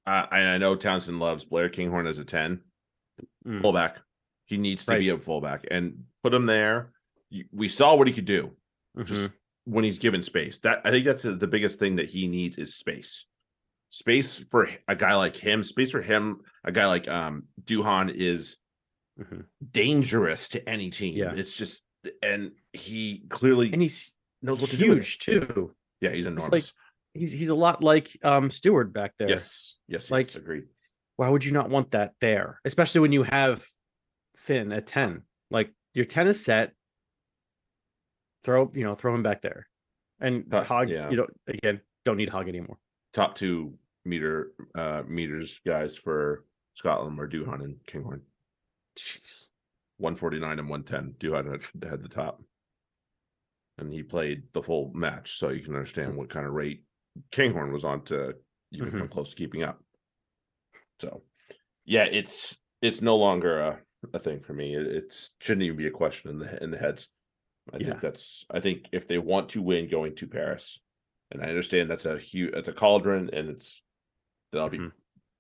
I, 0.06 0.26
I 0.54 0.58
know 0.58 0.76
Townsend 0.76 1.18
loves 1.20 1.44
Blair 1.44 1.68
Kinghorn 1.68 2.06
as 2.06 2.18
a 2.18 2.24
ten 2.24 2.60
Mm. 3.46 3.60
fullback. 3.62 3.98
He 4.46 4.56
needs 4.56 4.84
to 4.86 4.92
Right. 4.92 4.98
be 5.00 5.08
a 5.10 5.18
fullback 5.18 5.66
and 5.70 6.04
put 6.22 6.32
him 6.34 6.46
there. 6.46 6.92
We 7.52 7.68
saw 7.68 7.94
what 7.94 8.06
he 8.08 8.14
could 8.14 8.24
do. 8.24 8.56
just 9.04 9.30
Mhm. 9.30 9.32
when 9.64 9.84
he's 9.84 9.98
given 10.00 10.20
space. 10.22 10.58
That 10.58 10.80
I 10.84 10.90
think 10.90 11.04
that's 11.04 11.22
the 11.22 11.46
biggest 11.46 11.78
thing 11.78 11.96
that 11.96 12.08
he 12.10 12.26
needs 12.26 12.58
is 12.58 12.74
space. 12.74 13.26
Space 13.90 14.38
for 14.50 14.68
a 14.88 14.96
guy 14.96 15.14
like 15.14 15.36
him, 15.36 15.62
space 15.62 15.90
for 15.92 16.02
him, 16.02 16.40
a 16.64 16.72
guy 16.72 16.86
like 16.86 17.06
um 17.08 17.44
Duhan 17.62 18.12
is 18.12 18.56
Mhm. 19.20 19.44
dangerous 19.70 20.48
to 20.50 20.68
any 20.68 20.90
team. 20.90 21.16
Yeah. 21.16 21.34
It's 21.34 21.54
just 21.56 21.84
and 22.22 22.52
he 22.72 23.26
clearly 23.28 23.72
and 23.72 23.80
he's 23.82 24.12
knows 24.42 24.60
what 24.60 24.70
to 24.70 24.76
do. 24.76 24.94
huge 24.94 25.18
too. 25.20 25.74
Yeah, 26.00 26.10
he's 26.10 26.24
enormous. 26.24 26.72
He's 27.14 27.32
he's 27.32 27.48
a 27.48 27.54
lot 27.54 27.82
like 27.82 28.16
um 28.22 28.50
Steward 28.50 28.92
back 28.92 29.12
there. 29.18 29.28
yes, 29.28 29.76
yes, 29.88 30.10
Like- 30.10 30.28
yes, 30.28 30.36
agreed. 30.36 30.64
Why 31.16 31.28
would 31.28 31.44
you 31.44 31.52
not 31.52 31.68
want 31.68 31.90
that 31.90 32.12
there? 32.20 32.60
Especially 32.64 33.00
when 33.02 33.12
you 33.12 33.24
have 33.24 33.66
Finn 34.36 34.72
at 34.72 34.86
10. 34.86 35.22
Like 35.50 35.70
your 35.92 36.06
10 36.06 36.28
is 36.28 36.42
set. 36.42 36.72
Throw, 38.44 38.70
you 38.74 38.84
know, 38.84 38.94
throw 38.94 39.14
him 39.14 39.22
back 39.22 39.42
there. 39.42 39.68
And 40.18 40.52
Uh, 40.52 40.64
Hogg, 40.64 40.88
yeah. 40.88 41.10
you 41.10 41.16
don't 41.16 41.30
again, 41.46 41.80
don't 42.06 42.16
need 42.16 42.30
Hogg 42.30 42.48
anymore. 42.48 42.78
Top 43.12 43.34
two 43.34 43.74
meter 44.06 44.52
uh 44.74 45.02
meters 45.06 45.60
guys 45.66 45.94
for 45.96 46.44
Scotland 46.74 47.18
were 47.18 47.28
Duhan 47.28 47.62
and 47.62 47.76
Kinghorn. 47.86 48.22
Jeez. 48.98 49.48
149 49.98 50.58
and 50.58 50.68
110. 50.70 51.14
Duhan 51.20 51.50
had, 51.50 51.90
had 51.90 52.02
the 52.02 52.08
top. 52.08 52.42
And 53.76 53.92
he 53.92 54.02
played 54.02 54.44
the 54.52 54.62
full 54.62 54.90
match, 54.94 55.36
so 55.36 55.50
you 55.50 55.62
can 55.62 55.74
understand 55.74 56.16
what 56.16 56.30
kind 56.30 56.46
of 56.46 56.52
rate 56.52 56.84
Kinghorn 57.32 57.72
was 57.72 57.84
on 57.84 58.02
to 58.04 58.34
even 58.72 58.90
come 58.92 59.08
close 59.08 59.30
to 59.30 59.36
keeping 59.36 59.62
up. 59.62 59.82
So 61.00 61.22
yeah, 61.84 62.04
it's 62.04 62.56
it's 62.82 63.02
no 63.02 63.16
longer 63.16 63.60
a, 63.60 63.80
a 64.14 64.18
thing 64.18 64.40
for 64.40 64.52
me. 64.52 64.74
It 64.74 64.86
it's 64.86 65.30
shouldn't 65.40 65.64
even 65.64 65.76
be 65.76 65.86
a 65.86 65.90
question 65.90 66.30
in 66.30 66.38
the 66.38 66.62
in 66.62 66.70
the 66.70 66.78
heads. 66.78 67.08
I 67.72 67.78
Yeah. 67.78 67.86
think 67.90 68.00
that's 68.00 68.44
I 68.50 68.60
think 68.60 68.88
if 68.92 69.06
they 69.08 69.18
want 69.18 69.50
to 69.50 69.62
win 69.62 69.88
going 69.90 70.14
to 70.16 70.26
Paris, 70.26 70.78
and 71.30 71.42
I 71.42 71.46
understand 71.48 71.90
that's 71.90 72.04
a 72.06 72.18
huge 72.18 72.54
it's 72.54 72.68
a 72.68 72.72
cauldron 72.72 73.30
and 73.32 73.48
it's 73.50 73.82
that'll 74.52 74.68
be 74.68 74.78
Mhm. 74.78 74.92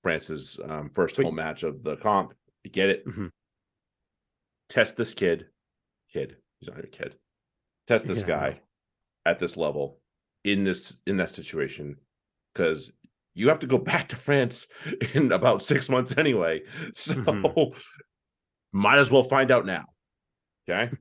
France's 0.02 0.58
um, 0.64 0.90
first 0.94 1.16
But- 1.16 1.26
home 1.26 1.34
match 1.34 1.62
of 1.62 1.82
the 1.82 1.96
comp. 1.96 2.34
I 2.64 2.68
get 2.68 2.88
it 2.90 3.06
Mhm. 3.06 3.30
test 4.68 4.96
this 4.96 5.14
kid, 5.14 5.46
kid, 6.12 6.36
he's 6.58 6.68
not 6.68 6.84
a 6.84 6.86
kid. 6.88 7.18
Test 7.86 8.06
this 8.06 8.20
Yeah. 8.20 8.26
guy 8.26 8.60
at 9.26 9.38
this 9.38 9.56
level 9.56 10.00
in 10.44 10.64
this 10.64 10.96
in 11.06 11.16
that 11.18 11.34
situation 11.34 11.96
because 12.52 12.90
you 13.34 13.48
have 13.48 13.58
to 13.60 13.66
go 13.66 13.78
back 13.92 14.08
to 14.08 14.16
France 14.16 14.66
in 15.14 15.32
about 15.32 15.62
six 15.62 15.88
months 15.88 16.14
anyway. 16.16 16.62
So 16.94 17.14
Mhm. 17.14 17.82
might 18.72 18.98
as 18.98 19.10
well 19.10 19.22
find 19.22 19.50
out 19.50 19.66
now. 19.66 19.84
Okay. 20.68 20.92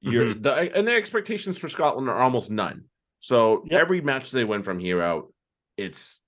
You're 0.00 0.34
the 0.34 0.52
and 0.76 0.86
the 0.86 0.92
expectations 0.94 1.56
for 1.56 1.68
Scotland 1.68 2.08
are 2.08 2.18
almost 2.20 2.50
none. 2.50 2.84
So 3.20 3.64
Yep. 3.70 3.80
every 3.80 4.00
match 4.02 4.30
they 4.30 4.44
win 4.44 4.62
from 4.62 4.78
here 4.78 5.00
out, 5.00 5.32
it's 5.76 6.20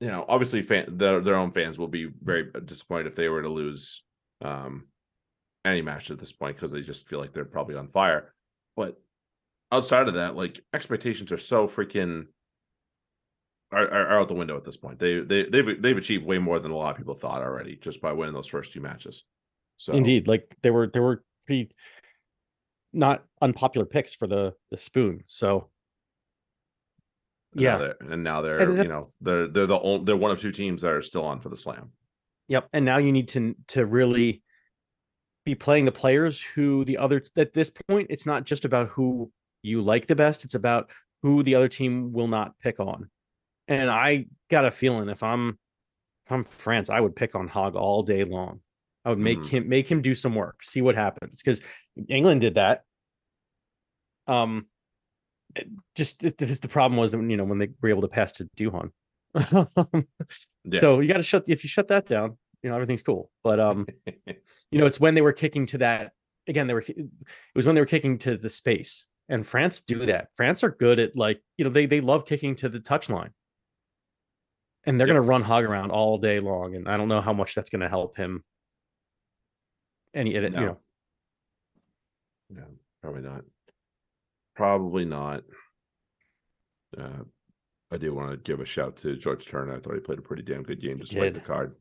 you 0.00 0.08
know, 0.08 0.26
obviously 0.28 0.60
fan 0.60 0.98
their, 0.98 1.20
their 1.20 1.36
own 1.36 1.52
fans 1.52 1.78
will 1.78 1.88
be 1.88 2.10
very 2.22 2.50
disappointed 2.64 3.06
if 3.06 3.14
they 3.14 3.28
were 3.28 3.42
to 3.42 3.48
lose 3.48 4.04
um 4.42 4.88
any 5.64 5.80
match 5.82 6.10
at 6.10 6.18
this 6.18 6.32
point 6.32 6.56
because 6.56 6.70
they 6.72 6.82
just 6.82 7.08
feel 7.08 7.18
like 7.18 7.32
they're 7.32 7.44
probably 7.46 7.74
on 7.76 7.88
fire. 7.88 8.34
But 8.76 9.00
outside 9.72 10.08
of 10.08 10.14
that, 10.14 10.36
like 10.36 10.60
expectations 10.74 11.32
are 11.32 11.38
so 11.38 11.66
freaking 11.66 12.26
are, 13.72 13.86
are, 13.86 14.06
are 14.08 14.20
out 14.20 14.28
the 14.28 14.34
window 14.34 14.56
at 14.56 14.64
this 14.64 14.76
point. 14.76 14.98
They 14.98 15.20
they 15.20 15.44
they've 15.44 15.80
they've 15.80 15.96
achieved 15.96 16.24
way 16.24 16.38
more 16.38 16.58
than 16.58 16.70
a 16.70 16.76
lot 16.76 16.92
of 16.92 16.96
people 16.96 17.14
thought 17.14 17.42
already 17.42 17.76
just 17.76 18.00
by 18.00 18.12
winning 18.12 18.34
those 18.34 18.46
first 18.46 18.72
two 18.72 18.80
matches. 18.80 19.24
So 19.76 19.92
Indeed. 19.92 20.28
Like 20.28 20.56
they 20.62 20.70
were 20.70 20.86
they 20.86 21.00
were 21.00 21.24
pretty 21.46 21.70
not 22.92 23.24
unpopular 23.42 23.86
picks 23.86 24.14
for 24.14 24.26
the 24.26 24.54
the 24.70 24.76
spoon. 24.76 25.24
So 25.26 25.68
yeah. 27.54 27.92
and 28.00 28.22
now 28.22 28.42
they're 28.42 28.58
And 28.58 28.78
you 28.78 28.88
know 28.88 29.12
they're 29.20 29.48
they're 29.48 29.66
the 29.66 29.80
only, 29.80 30.04
they're 30.04 30.16
one 30.16 30.30
of 30.30 30.40
two 30.40 30.52
teams 30.52 30.82
that 30.82 30.92
are 30.92 31.02
still 31.02 31.24
on 31.24 31.40
for 31.40 31.48
the 31.48 31.56
slam. 31.56 31.90
Yep. 32.48 32.68
And 32.72 32.84
now 32.84 32.98
you 32.98 33.12
need 33.12 33.28
to 33.28 33.56
to 33.68 33.84
really 33.84 34.42
be 35.44 35.54
playing 35.54 35.84
the 35.84 35.92
players 35.92 36.40
who 36.40 36.84
the 36.84 36.98
other 36.98 37.22
at 37.36 37.52
this 37.54 37.70
point, 37.70 38.08
it's 38.10 38.26
not 38.26 38.44
just 38.44 38.64
about 38.64 38.88
who 38.88 39.30
you 39.66 39.82
like 39.82 40.06
the 40.06 40.14
best, 40.16 40.44
it's 40.44 40.54
about 40.54 40.90
who 41.22 41.42
the 41.42 41.54
other 41.56 41.68
team 41.68 42.12
will 42.12 42.28
not 42.28 42.58
pick 42.60 42.78
on. 42.80 43.10
And 43.68 43.90
I 43.90 44.26
got 44.50 44.64
a 44.64 44.70
feeling 44.70 45.08
if 45.08 45.22
I'm 45.22 45.58
if 46.26 46.32
I'm 46.32 46.44
France, 46.44 46.90
I 46.90 47.00
would 47.00 47.14
pick 47.16 47.34
on 47.34 47.48
Hogg 47.48 47.76
all 47.76 48.02
day 48.02 48.24
long. 48.24 48.60
I 49.04 49.10
would 49.10 49.18
make 49.18 49.38
Mhm. 49.38 49.48
him 49.48 49.68
make 49.68 49.88
him 49.90 50.02
do 50.02 50.14
some 50.14 50.34
work, 50.34 50.62
see 50.62 50.82
what 50.82 50.94
happens. 50.94 51.42
Because 51.42 51.60
England 52.08 52.40
did 52.40 52.54
that. 52.54 52.82
Um 54.26 54.66
just 55.94 56.22
it's 56.24 56.60
the 56.60 56.68
problem 56.68 56.98
was 56.98 57.12
that 57.12 57.18
you 57.22 57.36
know 57.36 57.44
when 57.44 57.58
they 57.58 57.68
were 57.80 57.88
able 57.88 58.02
to 58.02 58.08
pass 58.08 58.32
to 58.32 58.48
Duhan. 58.56 58.90
Yeah. 60.68 60.80
So 60.80 60.98
you 60.98 61.06
got 61.06 61.18
to 61.18 61.22
shut 61.22 61.44
if 61.46 61.62
you 61.62 61.68
shut 61.68 61.86
that 61.88 62.06
down, 62.06 62.36
you 62.60 62.68
know 62.68 62.74
everything's 62.74 63.02
cool. 63.02 63.30
But 63.44 63.60
um, 63.60 63.86
you 64.26 64.80
know 64.80 64.86
it's 64.86 64.98
when 64.98 65.14
they 65.14 65.22
were 65.22 65.32
kicking 65.32 65.66
to 65.66 65.78
that 65.78 66.10
again 66.48 66.66
they 66.66 66.74
were 66.74 66.84
it 66.86 67.06
was 67.54 67.66
when 67.66 67.76
they 67.76 67.80
were 67.80 67.86
kicking 67.86 68.18
to 68.18 68.36
the 68.36 68.48
space 68.48 69.06
and 69.28 69.46
france 69.46 69.80
do 69.80 70.06
that 70.06 70.28
france 70.34 70.62
are 70.62 70.70
good 70.70 70.98
at 70.98 71.16
like 71.16 71.40
you 71.56 71.64
know 71.64 71.70
they 71.70 71.86
they 71.86 72.00
love 72.00 72.24
kicking 72.26 72.54
to 72.56 72.68
the 72.68 72.78
touchline. 72.80 73.30
and 74.84 75.00
they're 75.00 75.06
Yep. 75.08 75.14
going 75.14 75.22
to 75.24 75.28
run 75.28 75.42
Hogg 75.42 75.64
around 75.64 75.90
all 75.90 76.18
day 76.18 76.38
long 76.40 76.74
and 76.74 76.88
i 76.88 76.96
don't 76.96 77.08
know 77.08 77.20
how 77.20 77.32
much 77.32 77.54
that's 77.54 77.70
going 77.70 77.80
to 77.82 77.88
help 77.88 78.16
him 78.16 78.44
any 80.14 80.34
you 80.34 80.48
No. 80.50 80.60
know 80.60 80.80
Yeah, 82.54 82.64
probably 83.02 83.22
not. 83.22 83.42
Probably 84.54 85.04
not. 85.04 85.42
Uh, 86.96 87.24
I 87.90 87.96
do 87.98 88.14
want 88.14 88.30
to 88.30 88.36
give 88.38 88.60
a 88.60 88.64
shout 88.64 88.96
to 88.98 89.16
George 89.16 89.46
Turner. 89.46 89.76
I 89.76 89.80
thought 89.80 89.94
he 89.94 90.00
played 90.00 90.18
a 90.18 90.22
pretty 90.22 90.42
damn 90.42 90.62
good 90.62 90.80
game 90.80 90.98
despite 90.98 91.34
the 91.34 91.40
card. 91.40 91.74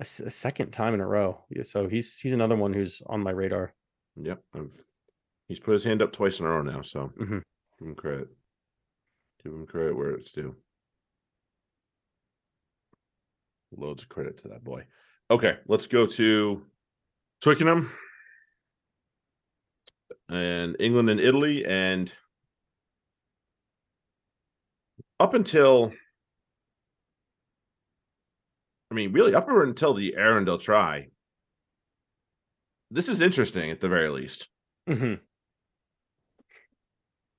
a, 0.00 0.02
s- 0.04 0.20
a 0.20 0.30
second 0.30 0.70
time 0.70 0.94
in 0.94 1.00
a 1.00 1.06
row 1.06 1.44
Yeah, 1.50 1.62
so 1.64 1.88
he's 1.88 2.18
he's 2.18 2.32
another 2.34 2.54
one 2.56 2.72
who's 2.72 3.02
on 3.06 3.20
my 3.22 3.30
radar 3.32 3.74
Yep, 4.16 4.40
I've 4.54 4.84
he's 5.48 5.60
put 5.60 5.72
his 5.72 5.84
hand 5.84 6.02
up 6.02 6.12
twice 6.12 6.40
in 6.40 6.46
a 6.46 6.48
row 6.48 6.62
now, 6.62 6.82
so 6.82 7.08
Mhm. 7.16 7.42
give 7.78 7.88
him 7.88 7.94
credit. 7.94 8.28
Give 9.42 9.52
him 9.52 9.66
credit 9.66 9.94
where 9.96 10.10
it's 10.12 10.32
due. 10.32 10.56
Loads 13.76 14.02
of 14.04 14.08
credit 14.08 14.38
to 14.38 14.48
that 14.48 14.62
boy. 14.64 14.86
Okay, 15.30 15.58
let's 15.66 15.86
go 15.86 16.06
to 16.06 16.64
Twickenham 17.40 17.90
and 20.28 20.76
England 20.78 21.10
and 21.10 21.20
Italy, 21.20 21.64
and 21.64 22.12
up 25.18 25.34
until 25.34 25.92
I 28.90 28.94
mean, 28.94 29.12
really 29.12 29.34
up 29.34 29.48
until 29.48 29.92
the 29.94 30.14
Arundell 30.16 30.60
try. 30.60 31.08
This 32.90 33.08
is 33.08 33.20
interesting 33.20 33.70
at 33.70 33.80
the 33.80 33.88
very 33.88 34.08
least. 34.08 34.48
hmm 34.86 35.14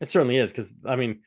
it 0.02 0.10
certainly 0.10 0.38
is 0.38 0.52
because 0.52 0.74
i 0.86 0.96
mean 0.96 1.22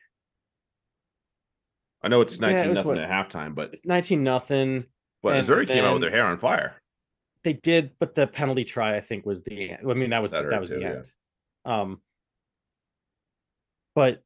I 2.01 2.07
know 2.07 2.21
it's 2.21 2.39
Yeah, 2.39 2.47
it 2.47 2.51
19 2.53 2.69
was 2.69 2.75
nothing 2.77 2.89
what- 2.91 2.97
at 2.99 3.09
halftime, 3.29 3.53
but 3.55 3.73
it's 3.73 3.83
19 3.85 4.23
nothing 4.23 4.85
but 5.21 5.35
and 5.35 5.45
Azzurri 5.45 5.67
came 5.67 5.83
out 5.83 5.93
with 5.95 6.01
then- 6.01 6.11
their 6.11 6.21
hair 6.21 6.27
on 6.31 6.37
fire. 6.37 6.75
They 7.43 7.53
did, 7.53 7.91
but 7.99 8.15
the 8.15 8.25
penalty 8.27 8.63
try 8.63 8.95
I 8.95 9.01
think 9.01 9.25
was 9.25 9.41
the 9.43 9.73
I 9.73 9.93
mean 9.93 10.09
that 10.11 10.21
was 10.21 10.31
That 10.31 10.43
that, 10.43 10.51
hurt 10.53 10.59
was 10.61 10.69
too, 10.69 10.75
the 10.75 10.81
yeah. 10.81 10.89
end. 10.89 11.11
Um 11.65 12.01
but 13.95 14.23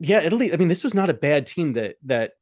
yeah, 0.00 0.20
Italy, 0.20 0.52
I 0.52 0.56
mean 0.56 0.68
this 0.68 0.84
was 0.84 0.94
not 0.94 1.10
a 1.10 1.14
bad 1.14 1.46
team 1.46 1.74
that 1.74 1.96
that 2.04 2.32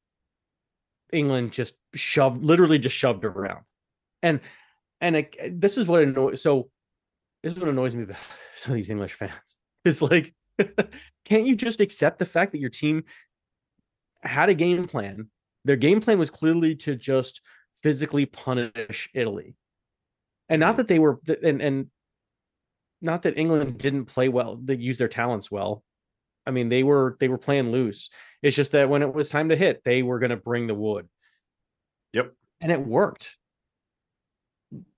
England 1.13 1.53
just 1.53 1.75
shoved 1.95 2.45
literally 2.45 2.79
just 2.79 2.97
shoved 2.97 3.25
around. 3.25 3.65
And 4.23 4.41
and 5.01 5.17
it, 5.17 5.61
this 5.61 5.79
is 5.79 5.87
what 5.89 6.03
annoys 6.03 6.43
so 6.43 6.71
this 7.43 7.53
is 7.55 7.59
what 7.59 7.69
annoys 7.69 7.95
me 7.97 8.05
about 8.05 8.17
some 8.57 8.73
of 8.73 8.77
these 8.77 8.91
English 8.91 9.15
fans. 9.15 9.59
It's 9.85 10.01
like 10.01 10.33
can't 11.25 11.47
you 11.47 11.57
just 11.57 11.81
accept 11.81 12.19
the 12.19 12.27
fact 12.27 12.53
that 12.53 12.59
your 12.61 12.71
team 12.71 13.05
had 14.23 14.49
a 14.49 14.55
game 14.55 14.87
plan? 14.87 15.29
Their 15.65 15.77
game 15.77 16.01
plan 16.01 16.19
was 16.19 16.31
clearly 16.31 16.75
to 16.77 16.95
just 16.97 17.41
physically 17.83 18.27
punish 18.27 19.09
Italy. 19.15 19.55
And 20.49 20.61
not 20.61 20.75
Mhm. 20.75 20.77
that 20.79 20.89
they 20.89 20.99
were 20.99 21.21
and 21.43 21.63
and 21.63 21.91
not 23.01 23.23
that 23.23 23.37
England 23.37 23.79
didn't 23.79 24.07
play 24.07 24.29
well, 24.29 24.57
they 24.57 24.77
used 24.77 25.01
their 25.01 25.09
talents 25.09 25.51
well. 25.51 25.83
I 26.47 26.51
mean, 26.51 26.69
they 26.69 26.83
were 26.83 27.17
they 27.21 27.29
were 27.29 27.39
playing 27.39 27.71
loose. 27.73 28.11
It's 28.43 28.57
just 28.57 28.73
that 28.73 28.89
when 28.89 29.03
it 29.03 29.13
was 29.13 29.29
time 29.31 29.49
to 29.49 29.57
hit, 29.57 29.83
they 29.85 30.03
were 30.03 30.19
going 30.19 30.31
to 30.31 30.37
bring 30.37 30.67
the 30.67 30.75
wood. 30.75 31.09
Yep. 32.13 32.35
And 32.61 32.71
it 32.71 32.81
worked. 32.81 33.37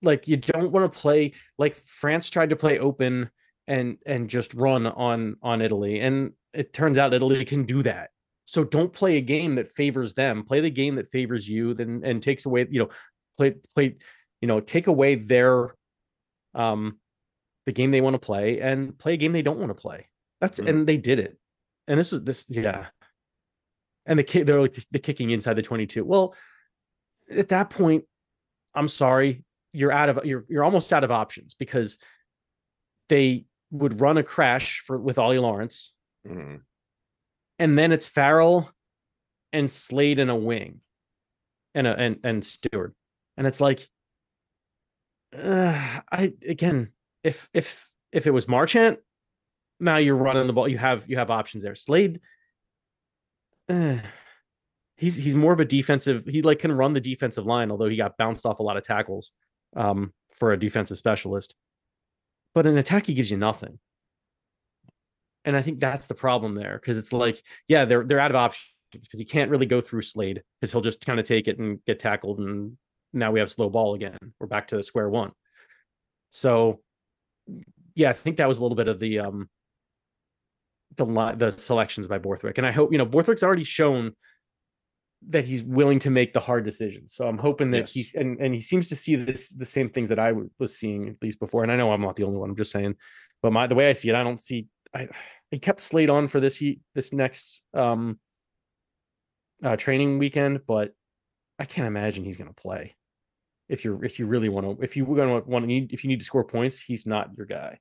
Like 0.03 0.29
you 0.29 0.37
don't 0.37 0.71
want 0.71 0.91
to 0.93 0.99
play 0.99 1.33
like 1.59 1.77
France 1.77 2.31
tried 2.31 2.51
to 2.51 2.57
play 2.57 2.79
open 2.79 3.31
and 3.67 3.99
and 4.07 4.29
just 4.29 4.55
run 4.55 4.87
on 4.87 5.37
on 5.43 5.63
Italy 5.63 6.01
and 6.01 6.33
it 6.53 6.73
turns 6.73 6.99
out 6.99 7.15
Italy 7.15 7.45
can 7.45 7.65
do 7.65 7.83
that. 7.83 8.11
So 8.47 8.63
don't 8.63 8.93
play 8.93 9.17
a 9.17 9.21
game 9.23 9.55
that 9.55 9.69
favors 9.69 10.15
them. 10.15 10.45
Play 10.45 10.61
the 10.61 10.71
game 10.71 10.97
that 10.97 11.11
favors 11.11 11.49
you 11.49 11.75
then 11.75 12.03
and 12.05 12.23
takes 12.23 12.45
away, 12.47 12.67
you 12.71 12.81
know, 12.81 12.89
play 13.37 13.55
play, 13.75 13.97
you 14.41 14.49
know, 14.49 14.61
take 14.61 14.87
away 14.87 15.15
their 15.17 15.75
um 16.55 16.99
the 17.67 17.73
game 17.73 17.91
they 17.91 18.03
want 18.03 18.15
to 18.15 18.19
play 18.19 18.61
and 18.61 18.97
play 18.99 19.15
a 19.15 19.17
game 19.17 19.33
they 19.33 19.43
don't 19.43 19.59
want 19.59 19.71
to 19.71 19.75
play. 19.75 20.09
That's 20.41 20.61
Mhm. 20.61 20.69
and 20.69 20.87
they 20.87 20.99
did 20.99 21.19
it. 21.19 21.39
And 21.89 21.99
this 21.99 22.13
is 22.13 22.23
this 22.23 22.45
yeah. 22.49 22.87
And 24.07 24.19
the 24.19 24.23
kick 24.25 24.47
they're 24.47 24.61
like 24.61 24.77
the 24.91 24.99
kicking 24.99 25.31
inside 25.31 25.55
the 25.55 25.63
22. 25.63 26.05
Well, 26.05 26.35
at 27.31 27.49
that 27.49 27.71
point, 27.71 28.05
I'm 28.75 28.89
sorry, 28.89 29.43
you're 29.73 29.91
out 29.93 30.11
of 30.11 30.27
you're 30.27 30.45
you're 30.51 30.65
almost 30.65 30.93
out 30.93 31.05
of 31.05 31.11
options 31.11 31.55
because 31.55 31.99
they 33.09 33.47
would 33.75 34.01
run 34.01 34.17
a 34.19 34.23
crash 34.23 34.81
for 34.81 34.99
with 34.99 35.19
Ollie 35.19 35.39
Lawrence, 35.39 35.93
Mhm. 36.27 36.63
and 37.59 37.79
then 37.79 37.93
it's 37.93 38.09
Farrell 38.09 38.71
and 39.53 39.71
Slade 39.71 40.19
in 40.19 40.31
a 40.31 40.37
wing, 40.37 40.81
and 41.75 41.87
a, 41.87 41.97
and 41.99 42.21
and 42.23 42.45
Steward, 42.45 42.95
and 43.37 43.47
it's 43.47 43.61
like, 43.61 43.89
uh, 45.37 46.01
I 46.11 46.33
again, 46.47 46.93
if 47.23 47.49
if 47.53 47.91
if 48.13 48.27
it 48.27 48.31
was 48.31 48.47
Marchant, 48.47 49.01
now 49.81 49.97
you're 49.97 50.17
running 50.17 50.47
the 50.47 50.53
ball, 50.53 50.69
you 50.69 50.79
have 50.79 51.09
you 51.09 51.17
have 51.19 51.31
options 51.31 51.65
there. 51.65 51.75
Slade, 51.75 52.21
uh, 53.69 53.99
he's 54.97 55.17
he's 55.17 55.35
more 55.35 55.53
of 55.53 55.61
a 55.61 55.65
defensive. 55.65 56.27
He 56.27 56.43
like 56.43 56.61
can 56.61 56.71
run 56.73 56.93
the 56.93 57.01
defensive 57.01 57.45
line, 57.45 57.71
although 57.73 57.89
he 57.89 57.97
got 57.97 58.17
bounced 58.17 58.47
off 58.47 58.61
a 58.61 58.63
lot 58.63 58.77
of 58.77 58.85
tackles 58.85 59.33
um, 59.77 60.13
for 60.33 60.53
a 60.53 60.57
defensive 60.59 60.97
specialist. 60.97 61.57
But 62.55 62.67
an 62.67 62.79
attack, 62.79 63.07
he 63.07 63.15
gives 63.15 63.31
you 63.31 63.37
nothing. 63.37 63.79
And 65.45 65.57
I 65.57 65.63
think 65.63 65.81
that's 65.81 66.07
the 66.07 66.15
problem 66.15 66.55
there 66.55 66.79
because 66.81 66.97
it's 66.97 67.13
like, 67.13 67.43
yeah, 67.69 67.85
they're 67.85 68.05
they're 68.05 68.21
out 68.21 68.31
of 68.31 68.37
options 68.37 68.73
because 68.93 69.19
he 69.19 69.25
can't 69.25 69.51
really 69.51 69.67
go 69.67 69.81
through 69.81 70.03
Slade 70.03 70.43
because 70.61 70.73
he'll 70.73 70.81
just 70.81 71.05
kind 71.05 71.21
of 71.21 71.27
take 71.27 71.49
it 71.49 71.59
and 71.59 71.85
get 71.85 71.99
tackled, 71.99 72.39
and 72.39 72.79
now 73.13 73.31
we 73.31 73.41
have 73.41 73.51
slow 73.51 73.69
ball 73.69 73.95
again. 73.95 74.17
We're 74.41 74.47
back 74.47 74.69
to 74.69 74.83
square 74.83 75.11
one. 75.11 75.33
So, 76.31 76.81
yeah, 77.95 78.11
I 78.11 78.13
think 78.15 78.39
that 78.39 78.49
was 78.49 78.59
a 78.59 78.63
little 78.63 78.77
bit 78.77 78.89
of 78.89 78.99
the 78.99 79.19
um 79.19 79.51
the 80.97 81.05
the 81.37 81.51
selections 81.57 82.07
by 82.07 82.19
Borthwick, 82.19 82.57
and 82.57 82.67
I 82.67 82.71
hope 82.71 82.93
you 82.93 82.99
know 82.99 83.05
Borthwick's 83.05 83.43
already 83.43 83.65
shown 83.65 84.15
that 85.29 85.45
he's 85.45 85.63
willing 85.63 85.99
to 86.01 86.11
make 86.11 86.33
the 86.33 86.41
hard 86.41 86.65
decisions. 86.65 87.15
So 87.15 87.27
I'm 87.27 87.39
hoping 87.39 87.71
that 87.73 87.79
Yes. 87.79 87.93
he's 87.93 88.15
and 88.15 88.39
and 88.41 88.55
he 88.55 88.61
seems 88.61 88.89
to 88.89 88.97
see 88.97 89.17
this 89.17 89.51
the 89.51 89.65
same 89.65 89.89
things 89.91 90.09
that 90.09 90.19
I 90.19 90.29
w- 90.29 90.51
was 90.59 90.77
seeing 90.77 91.09
at 91.09 91.23
least 91.23 91.39
before. 91.41 91.63
And 91.63 91.73
I 91.73 91.77
know 91.77 91.93
I'm 91.93 92.01
not 92.03 92.17
the 92.17 92.25
only 92.25 92.39
one. 92.39 92.51
I'm 92.51 92.57
just 92.57 92.73
saying, 92.73 92.97
but 93.43 93.53
my 93.53 93.67
the 93.67 93.75
way 93.75 93.89
I 93.89 93.93
see 93.95 94.09
it, 94.11 94.15
I 94.15 94.23
don't 94.23 94.41
see. 94.41 94.67
I 94.95 95.09
he 95.51 95.59
kept 95.59 95.81
Slade 95.81 96.11
on 96.11 96.29
for 96.29 96.41
this 96.41 96.57
heat 96.57 96.81
this 96.95 97.13
next 97.13 97.63
um 97.75 98.19
uh 99.63 99.77
training 99.77 100.19
weekend, 100.19 100.61
but 100.67 100.93
I 101.59 101.65
can't 101.65 101.87
imagine 101.87 102.25
he's 102.25 102.37
going 102.37 102.53
to 102.53 102.61
play. 102.61 102.95
If 103.69 103.85
you're 103.85 104.05
if 104.05 104.19
you 104.19 104.27
really 104.27 104.49
want 104.49 104.79
to 104.79 104.85
if 104.85 104.97
you 104.97 105.07
going 105.07 105.43
to 105.43 105.49
want 105.49 105.63
to 105.63 105.67
need 105.67 105.93
if 105.93 106.05
you 106.05 106.09
need 106.09 106.21
to 106.21 106.27
score 106.27 106.45
points, 106.45 106.81
he's 106.81 107.07
not 107.07 107.31
your 107.37 107.47
guy. 107.47 107.79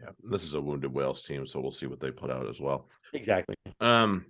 Yeah, 0.00 0.10
this 0.30 0.42
is 0.44 0.54
a 0.54 0.60
wounded 0.60 0.92
Wales 0.92 1.22
team, 1.22 1.46
so 1.46 1.60
we'll 1.60 1.70
see 1.70 1.86
what 1.86 2.00
they 2.00 2.10
put 2.10 2.30
out 2.30 2.48
as 2.48 2.60
well. 2.60 2.88
Exactly. 3.12 3.54
Um, 3.80 4.26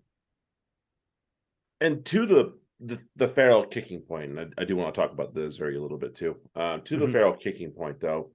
and 1.85 2.05
to 2.07 2.27
the 2.27 2.55
the, 2.81 2.99
the 3.17 3.29
Farrell 3.29 3.65
kicking 3.65 4.01
point, 4.01 4.31
and 4.31 4.41
I, 4.41 4.63
I 4.63 4.65
do 4.65 4.77
want 4.77 4.93
to 4.95 5.01
talk 5.01 5.13
about 5.13 5.33
the 5.33 5.43
Azzurri 5.43 5.77
a 5.77 5.81
little 5.81 5.97
bit 5.99 6.15
too. 6.15 6.37
Uh, 6.57 6.79
to 6.79 6.97
the 6.97 7.07
Mhm. 7.07 7.13
Farrell 7.13 7.37
kicking 7.37 7.71
point, 7.71 8.01
though, 8.01 8.33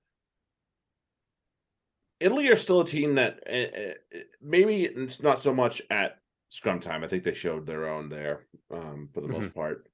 Italy 2.19 2.47
are 2.49 2.55
still 2.55 2.81
a 2.81 2.85
team 2.85 3.15
that 3.15 3.39
uh, 3.47 3.93
maybe 4.41 4.85
it's 4.85 5.21
not 5.21 5.39
so 5.39 5.53
much 5.53 5.81
at 5.89 6.17
scrum 6.49 6.79
time. 6.79 7.03
I 7.03 7.07
think 7.07 7.23
they 7.23 7.33
showed 7.33 7.65
their 7.65 7.87
own 7.89 8.09
there 8.09 8.45
um, 8.73 9.09
for 9.13 9.21
the 9.21 9.27
most 9.27 9.53
part, 9.53 9.87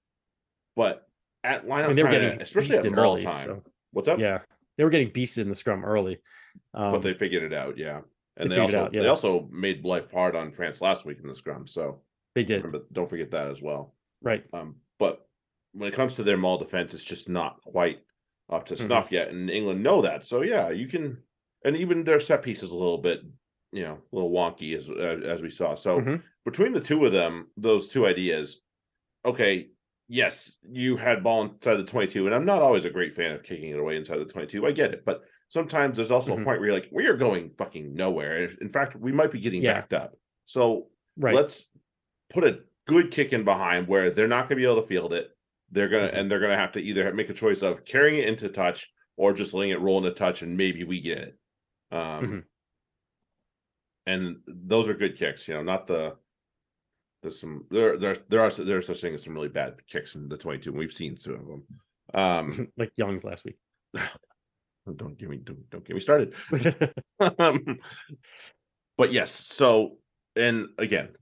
but 0.76 1.08
at 1.44 1.64
I 1.64 1.66
lineup 1.68 1.88
mean, 1.88 1.96
they 1.98 2.04
were 2.04 2.10
time, 2.12 2.22
getting 2.22 2.42
especially 2.42 2.78
at 2.78 2.86
early, 2.86 3.22
time. 3.22 3.46
so- 3.46 3.64
What's 3.92 4.08
up? 4.10 4.20
Yeah, 4.20 4.40
they 4.78 4.84
were 4.84 4.90
getting 4.90 5.12
beasted 5.12 5.40
in 5.40 5.50
the 5.50 5.56
scrum 5.56 5.86
early. 5.86 6.20
Um, 6.74 6.92
but 6.94 7.02
they 7.02 7.14
figured 7.14 7.44
it 7.44 7.54
out, 7.54 7.78
yeah. 7.78 8.02
And 8.38 8.52
They 8.52 8.56
they, 8.56 8.62
also 8.62 8.84
out, 8.86 8.92
they 8.92 9.08
also 9.08 9.48
made 9.52 9.86
life 9.86 10.12
hard 10.12 10.36
on 10.36 10.52
France 10.52 10.82
last 10.82 11.06
week 11.06 11.20
in 11.22 11.28
the 11.28 11.36
scrum. 11.36 11.66
So 11.68 12.02
they 12.36 12.44
did 12.44 12.64
remember, 12.64 12.86
don't 12.92 13.10
forget 13.10 13.32
that 13.32 13.48
as 13.50 13.62
well. 13.62 13.96
right. 14.22 14.44
Um, 14.54 14.76
but 15.00 15.28
when 15.74 15.90
it 15.90 15.96
comes 15.96 16.16
to 16.16 16.24
their 16.24 16.38
maul 16.38 16.58
defense, 16.58 16.94
it's 16.94 17.04
just 17.04 17.28
not 17.30 17.62
quite 17.64 18.00
up 18.50 18.66
to 18.68 18.76
Mhm. 18.76 18.86
snuff 18.86 19.12
yet, 19.12 19.30
and 19.30 19.50
England 19.50 19.82
know 19.82 20.02
that. 20.04 20.26
So 20.26 20.42
yeah, 20.44 20.70
you 20.70 20.88
can, 20.88 21.24
and 21.64 21.76
even 21.76 22.04
their 22.04 22.20
set 22.20 22.44
piece 22.44 22.62
is 22.64 22.72
a 22.72 22.78
little 22.78 22.98
bit, 23.00 23.22
you 23.72 23.82
know, 23.84 23.94
a 24.12 24.16
little 24.16 24.32
wonky 24.32 24.76
as 24.76 24.90
uh, 24.90 24.94
as 25.26 25.42
we 25.42 25.50
saw. 25.50 25.74
So 25.76 26.00
Mhm. 26.00 26.22
between 26.46 26.72
the 26.74 26.80
two 26.82 27.04
of 27.06 27.12
them, 27.12 27.48
those 27.58 27.88
two 27.90 28.06
ideas, 28.06 28.62
okay, 29.26 29.70
yes, 30.08 30.58
you 30.70 30.96
had 30.98 31.24
ball 31.24 31.42
inside 31.44 31.76
the 31.78 31.84
twenty-two, 31.84 32.26
and 32.26 32.36
I'm 32.36 32.46
not 32.46 32.62
always 32.62 32.86
a 32.86 32.90
great 32.92 33.14
fan 33.16 33.32
of 33.32 33.44
kicking 33.44 33.70
it 33.72 33.80
away 33.80 33.96
inside 33.98 34.18
the 34.20 34.26
twenty-two. 34.26 34.66
I 34.66 34.72
get 34.72 34.94
it, 34.94 35.04
but 35.06 35.24
sometimes 35.50 35.98
there's 35.98 36.12
also 36.12 36.32
Mhm. 36.36 36.42
a 36.42 36.46
point 36.46 36.60
where 36.60 36.66
you're 36.68 36.76
like, 36.76 36.90
we 36.92 37.08
are 37.08 37.18
going 37.18 37.50
fucking 37.58 37.94
nowhere. 37.94 38.46
In 38.62 38.70
fact, 38.70 38.96
we 38.96 39.12
might 39.12 39.32
be 39.32 39.40
getting 39.40 39.64
Yeah. 39.64 39.74
backed 39.74 39.94
up. 39.94 40.16
So 40.46 40.90
Right. 41.18 41.34
let's 41.36 41.68
put 42.34 42.44
a 42.44 42.60
good 42.88 43.12
kick 43.12 43.34
in 43.34 43.44
behind 43.44 43.88
where 43.88 44.10
they're 44.12 44.28
not 44.28 44.50
going 44.50 44.58
to 44.58 44.64
be 44.64 44.66
able 44.66 44.82
to 44.82 44.88
field 44.88 45.14
it. 45.14 45.32
They're 45.72 45.90
gonna 45.90 46.08
Mhm. 46.10 46.14
and 46.20 46.32
they're 46.32 46.40
gonna 46.40 46.56
have 46.56 46.74
to 46.74 46.80
either 46.82 47.12
make 47.14 47.30
a 47.30 47.34
choice 47.34 47.62
of 47.64 47.84
carrying 47.86 48.20
it 48.20 48.28
into 48.28 48.50
touch 48.50 48.92
or 49.18 49.34
just 49.34 49.54
letting 49.54 49.72
it 49.72 49.80
roll 49.82 49.98
in 49.98 50.06
a 50.12 50.14
touch 50.14 50.42
and 50.44 50.56
maybe 50.56 50.84
we 50.84 51.02
get 51.02 51.18
it. 51.18 51.40
Um, 51.92 52.00
Mhm. 52.28 52.44
and 54.06 54.38
those 54.46 54.88
are 54.88 54.94
good 54.94 55.18
kicks, 55.18 55.48
you 55.48 55.54
know, 55.56 55.64
not 55.64 55.88
the. 55.88 56.18
There's 57.24 57.40
some 57.40 57.66
there 57.72 57.98
there 57.98 58.16
there 58.30 58.42
are 58.42 58.52
there's 58.52 58.86
such 58.86 59.02
thing 59.02 59.16
as 59.16 59.24
some 59.24 59.34
really 59.34 59.50
bad 59.50 59.86
kicks 59.88 60.14
in 60.14 60.30
the 60.30 60.38
22. 60.38 60.70
and 60.70 60.78
We've 60.78 60.94
seen 60.94 61.18
some 61.18 61.34
of 61.34 61.48
them. 61.48 61.64
Um, 62.14 62.72
like 62.78 62.92
Young's 62.98 63.24
last 63.24 63.44
week. 63.46 63.58
don't 64.96 65.18
give 65.18 65.30
me 65.30 65.38
don't, 65.38 65.68
don't 65.72 65.84
get 65.84 65.96
me 65.96 66.00
started. 66.00 66.36
um, 67.40 67.80
but 68.98 69.12
yes, 69.12 69.32
so 69.32 69.98
and 70.36 70.68
again, 70.78 71.16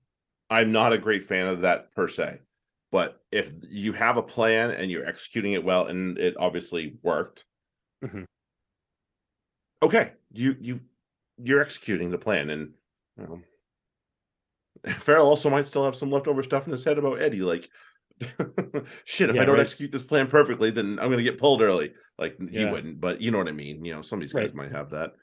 I'm 0.53 0.71
not 0.71 0.93
a 0.93 0.97
great 0.97 1.25
fan 1.25 1.47
of 1.47 1.61
that 1.61 1.91
per 1.95 2.07
se. 2.07 2.39
But 2.91 3.19
if 3.31 3.51
you 3.63 3.91
have 3.93 4.17
a 4.17 4.23
plan 4.23 4.69
and 4.71 4.91
you're 4.91 5.05
executing 5.05 5.53
it 5.53 5.63
well, 5.63 5.87
and 5.87 6.17
it 6.19 6.35
obviously 6.37 6.97
worked, 7.01 7.45
Mhm. 8.03 8.25
okay, 9.81 10.13
you 10.31 10.55
you 10.59 10.79
you're 11.43 11.61
executing 11.61 12.11
the 12.11 12.17
plan, 12.19 12.49
and 12.51 12.73
you 13.17 13.23
know, 13.23 13.41
Farrell 14.99 15.27
also 15.27 15.49
might 15.49 15.65
still 15.65 15.85
have 15.85 15.95
some 15.95 16.11
leftover 16.11 16.43
stuff 16.43 16.65
in 16.67 16.71
his 16.71 16.83
head 16.83 16.97
about 16.97 17.21
Eddie. 17.21 17.41
Like, 17.41 17.69
shit, 19.05 19.29
if 19.29 19.35
Yeah, 19.35 19.41
I 19.41 19.45
don't 19.45 19.55
right. 19.55 19.61
execute 19.61 19.91
this 19.91 20.03
plan 20.03 20.27
perfectly, 20.27 20.69
then 20.69 20.99
I'm 20.99 21.09
gonna 21.09 21.23
get 21.23 21.39
pulled 21.39 21.61
early. 21.61 21.93
Like 22.19 22.37
he 22.51 22.65
wouldn't, 22.65 23.01
but 23.01 23.21
you 23.21 23.31
know 23.31 23.39
what 23.39 23.47
I 23.47 23.53
mean. 23.53 23.83
You 23.83 23.95
know, 23.95 24.01
some 24.03 24.19
of 24.19 24.21
these 24.21 24.33
guys 24.33 24.53
Right. 24.53 24.55
might 24.55 24.71
have 24.71 24.91
that. 24.91 25.13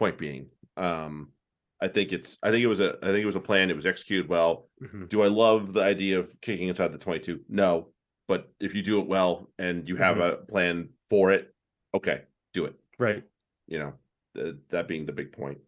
Point 0.00 0.18
being, 0.18 0.48
um, 0.76 1.32
I 1.80 1.88
think 1.88 2.12
it's 2.12 2.38
I 2.42 2.50
think 2.50 2.62
it 2.62 2.66
was 2.66 2.80
a 2.80 2.98
I 3.02 3.06
think 3.06 3.18
it 3.22 3.26
was 3.26 3.36
a 3.36 3.40
plan. 3.40 3.70
It 3.70 3.76
was 3.76 3.86
executed 3.86 4.28
well. 4.28 4.68
Mhm. 4.82 5.08
Do 5.08 5.22
I 5.22 5.28
love 5.28 5.72
the 5.72 5.82
idea 5.82 6.18
of 6.18 6.40
kicking 6.40 6.68
inside 6.68 6.92
the 6.92 6.98
22? 6.98 7.40
No. 7.48 7.88
But 8.28 8.52
if 8.60 8.74
you 8.74 8.82
do 8.82 9.00
it 9.00 9.06
well 9.08 9.50
and 9.58 9.88
you 9.88 9.96
have 9.96 10.18
a 10.18 10.36
plan 10.36 10.90
for 11.08 11.32
it, 11.32 11.52
okay, 11.94 12.22
do 12.54 12.64
it. 12.66 12.74
Right. 12.98 13.24
You 13.66 13.78
know, 13.80 13.94
th- 14.36 14.54
that 14.68 14.86
being 14.86 15.04
the 15.06 15.12
big 15.12 15.32
point. 15.32 15.58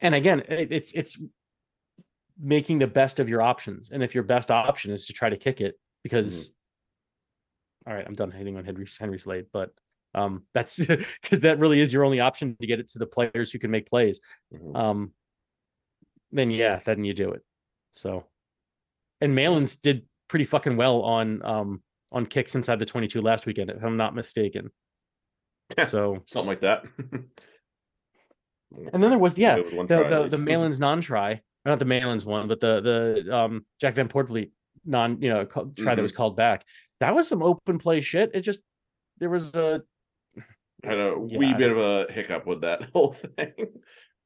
And 0.00 0.14
again, 0.14 0.40
it, 0.48 0.72
it's 0.72 0.92
it's 0.92 1.18
making 2.40 2.78
the 2.78 2.86
best 2.86 3.18
of 3.18 3.28
your 3.28 3.42
options. 3.42 3.90
And 3.90 4.02
if 4.02 4.14
your 4.14 4.24
best 4.24 4.50
option 4.50 4.92
is 4.92 5.06
to 5.06 5.12
try 5.12 5.28
to 5.30 5.36
kick 5.36 5.60
it, 5.60 5.78
because 6.02 6.52
all 7.86 7.94
right, 7.94 8.04
I'm 8.06 8.14
done 8.14 8.30
hating 8.30 8.56
on 8.56 8.64
Henry 8.64 8.86
Henry 8.98 9.18
Slade, 9.18 9.46
but 9.52 9.70
um 10.14 10.44
that's 10.54 10.78
because 11.22 11.40
that 11.40 11.58
really 11.58 11.80
is 11.80 11.92
your 11.92 12.04
only 12.04 12.20
option 12.20 12.56
to 12.60 12.66
get 12.66 12.80
it 12.80 12.88
to 12.90 12.98
the 12.98 13.06
players 13.06 13.50
who 13.50 13.58
can 13.58 13.70
make 13.70 13.88
plays. 13.88 14.20
Mhm. 14.54 14.76
Um 14.76 15.12
then 16.36 16.50
yeah, 16.50 16.80
then 16.84 17.04
you 17.04 17.14
do 17.14 17.30
it. 17.32 17.42
So 17.94 18.24
and 19.20 19.34
Malins 19.34 19.76
did 19.76 20.06
pretty 20.28 20.44
fucking 20.44 20.76
well 20.76 21.02
on 21.02 21.44
um 21.44 21.82
on 22.12 22.26
kicks 22.26 22.54
inside 22.54 22.78
the 22.78 22.86
22 22.86 23.20
last 23.20 23.46
weekend, 23.46 23.70
if 23.70 23.82
I'm 23.82 23.96
not 23.96 24.14
mistaken. 24.14 24.70
so 25.86 26.22
Something 26.26 26.48
like 26.48 26.60
that. 26.60 26.84
and 28.92 29.02
then 29.02 29.10
there 29.10 29.18
was 29.18 29.38
yeah, 29.38 29.56
was 29.56 29.70
the 29.70 29.86
try 29.86 30.08
the, 30.08 30.28
the 30.28 30.38
Malins 30.38 30.78
non-try, 30.78 31.40
not 31.64 31.78
the 31.78 31.84
Malins 31.84 32.24
one, 32.24 32.48
but 32.48 32.60
the 32.60 32.80
the 33.24 33.36
um 33.36 33.66
Jack 33.80 33.94
Van 33.94 34.08
Poortvliet 34.08 34.50
non 34.84 35.20
you 35.20 35.30
know 35.30 35.44
try 35.44 35.94
that 35.94 36.02
was 36.02 36.12
Mm-hmm. 36.12 36.16
called 36.16 36.36
back. 36.36 36.64
That 37.00 37.14
was 37.14 37.28
some 37.28 37.42
open 37.42 37.78
play 37.78 38.00
shit. 38.00 38.30
It 38.34 38.40
just 38.42 38.60
there 39.18 39.30
was 39.30 39.54
a 39.54 39.82
had 40.84 40.98
a 40.98 41.18
Yeah, 41.18 41.38
wee 41.38 41.54
bit 41.54 41.70
of 41.72 41.78
a 41.78 42.12
hiccup 42.12 42.46
with 42.46 42.60
that 42.62 42.82
whole 42.92 43.12
thing. 43.12 43.52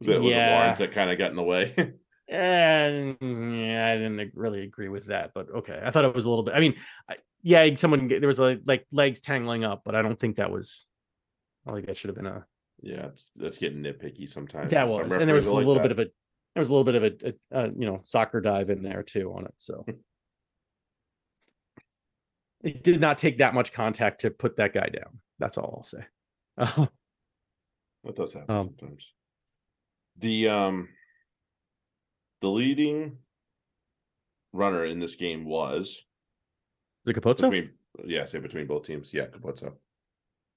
Was 0.00 0.08
it, 0.08 0.20
was 0.20 0.32
it 0.32 0.36
Yeah. 0.36 0.56
Lawrence 0.58 0.78
that 0.78 0.92
kind 0.92 1.10
of 1.10 1.18
got 1.18 1.30
in 1.30 1.36
the 1.36 1.42
way? 1.42 1.74
and 2.28 3.16
yeah, 3.20 3.92
I 3.92 3.96
didn't 3.96 4.32
really 4.34 4.62
agree 4.62 4.88
with 4.88 5.06
that, 5.06 5.32
but 5.34 5.46
okay. 5.58 5.80
I 5.84 5.90
thought 5.90 6.04
it 6.04 6.14
was 6.14 6.24
a 6.24 6.30
little 6.30 6.44
bit. 6.44 6.54
I 6.54 6.60
mean, 6.60 6.74
I, 7.08 7.16
yeah, 7.42 7.74
someone 7.74 8.08
there 8.08 8.26
was 8.26 8.40
a, 8.40 8.58
like 8.66 8.86
legs 8.92 9.20
tangling 9.20 9.64
up, 9.64 9.82
but 9.84 9.94
I 9.94 10.02
don't 10.02 10.18
think 10.18 10.36
that 10.36 10.50
was. 10.50 10.86
I 11.66 11.72
think 11.74 11.86
that 11.86 11.96
should 11.96 12.08
have 12.08 12.16
been 12.16 12.26
a 12.26 12.46
yeah, 12.82 13.08
that's 13.36 13.58
getting 13.58 13.82
nitpicky 13.82 14.28
sometimes. 14.28 14.70
that 14.70 14.88
was, 14.88 15.12
and 15.12 15.28
there 15.28 15.34
was 15.34 15.46
a 15.46 15.50
like 15.54 15.66
little 15.66 15.74
that. 15.74 15.82
bit 15.82 15.92
of 15.92 15.98
a 15.98 16.04
there 16.54 16.60
was 16.60 16.68
a 16.68 16.72
little 16.74 16.84
bit 16.84 16.94
of 16.94 17.04
a, 17.04 17.12
a, 17.28 17.34
a 17.60 17.66
you 17.68 17.86
know 17.86 18.00
soccer 18.02 18.40
dive 18.40 18.70
in 18.70 18.82
there 18.82 19.02
too 19.02 19.32
on 19.36 19.44
it. 19.44 19.54
So 19.58 19.84
it 22.62 22.82
did 22.82 23.00
not 23.00 23.18
take 23.18 23.38
that 23.38 23.54
much 23.54 23.72
contact 23.72 24.22
to 24.22 24.30
put 24.30 24.56
that 24.56 24.72
guy 24.72 24.88
down. 24.88 25.20
That's 25.38 25.58
all 25.58 25.74
I'll 25.78 25.82
say. 25.82 26.06
That 28.02 28.16
does 28.16 28.32
happen 28.32 28.56
Um, 28.56 28.62
sometimes. 28.78 29.12
The 30.20 30.48
um 30.48 30.88
the 32.40 32.48
leading 32.48 33.18
runner 34.52 34.84
in 34.84 34.98
this 34.98 35.14
game 35.14 35.44
was 35.44 36.04
the 37.04 37.14
Capuozzo? 37.14 37.42
between 37.42 37.70
yeah, 38.04 38.24
say 38.24 38.38
between 38.38 38.66
both 38.66 38.84
teams. 38.84 39.12
Yeah, 39.12 39.24
up? 39.24 39.78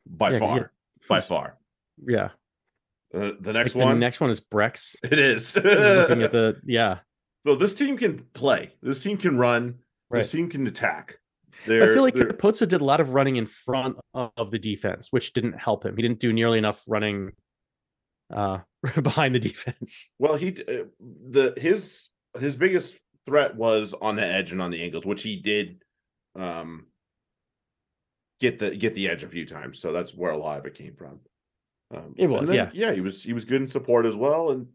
By 0.05 0.32
Yeah, 0.32 0.39
far. 0.39 0.57
yeah. 0.57 0.64
By 1.09 1.22
far. 1.22 1.57
Yeah. 2.05 2.30
Uh, 3.14 3.32
the 3.39 3.53
next 3.53 3.76
Like, 3.76 3.86
one 3.86 3.95
The 3.95 3.99
next 3.99 4.20
one 4.20 4.30
is 4.30 4.41
Brex. 4.41 4.95
it 5.03 5.20
is. 5.20 5.55
looking 5.55 6.24
at 6.24 6.32
the 6.32 6.59
yeah. 6.66 6.99
so 7.45 7.55
this 7.55 7.74
team 7.74 7.97
can 7.97 8.26
play. 8.34 8.74
This 8.82 9.03
team 9.03 9.18
can 9.18 9.38
run. 9.38 9.80
Right. 10.09 10.20
This 10.20 10.32
team 10.32 10.49
can 10.49 10.66
attack. 10.68 11.20
I 11.66 11.88
feel 11.88 12.01
like 12.01 12.16
Capuozzo 12.16 12.68
did 12.68 12.82
a 12.82 12.84
lot 12.84 12.99
of 12.99 13.14
running 13.14 13.38
in 13.38 13.45
front 13.45 13.95
of 14.14 14.51
the 14.51 14.59
defense, 14.59 15.11
which 15.11 15.32
didn't 15.32 15.53
help 15.53 15.86
him. 15.86 15.95
He 15.95 16.01
didn't 16.01 16.20
do 16.20 16.34
nearly 16.34 16.57
enough 16.57 16.84
running 16.88 17.32
uh 18.34 18.60
behind 19.02 19.36
the 19.36 19.40
defense. 19.40 20.10
Well, 20.20 20.36
he 20.36 20.50
uh, 20.68 20.86
the 21.00 21.54
his 21.58 22.10
his 22.40 22.56
biggest 22.56 22.98
threat 23.26 23.56
was 23.56 23.94
on 24.02 24.16
the 24.16 24.26
edge 24.26 24.52
and 24.52 24.62
on 24.62 24.72
the 24.72 24.84
angles, 24.84 25.06
which 25.06 25.24
he 25.24 25.38
did 25.38 25.82
um 26.36 26.88
get 28.40 28.60
the 28.60 28.76
get 28.76 28.96
the 28.96 29.10
edge 29.10 29.24
a 29.24 29.30
few 29.30 29.46
times. 29.46 29.80
So 29.80 29.92
that's 29.94 30.14
where 30.14 30.32
a 30.32 30.38
lot 30.38 30.60
of 30.60 30.66
it 30.66 30.74
came 30.74 30.96
from. 30.96 31.20
Um, 31.96 32.16
It 32.18 32.28
was, 32.28 32.50
then, 32.50 32.56
yeah. 32.58 32.70
yeah. 32.74 32.92
He 32.92 33.02
was 33.02 33.24
he 33.24 33.34
was 33.34 33.46
good 33.46 33.62
in 33.62 33.68
support 33.68 34.06
as 34.06 34.16
well, 34.18 34.52
and 34.52 34.68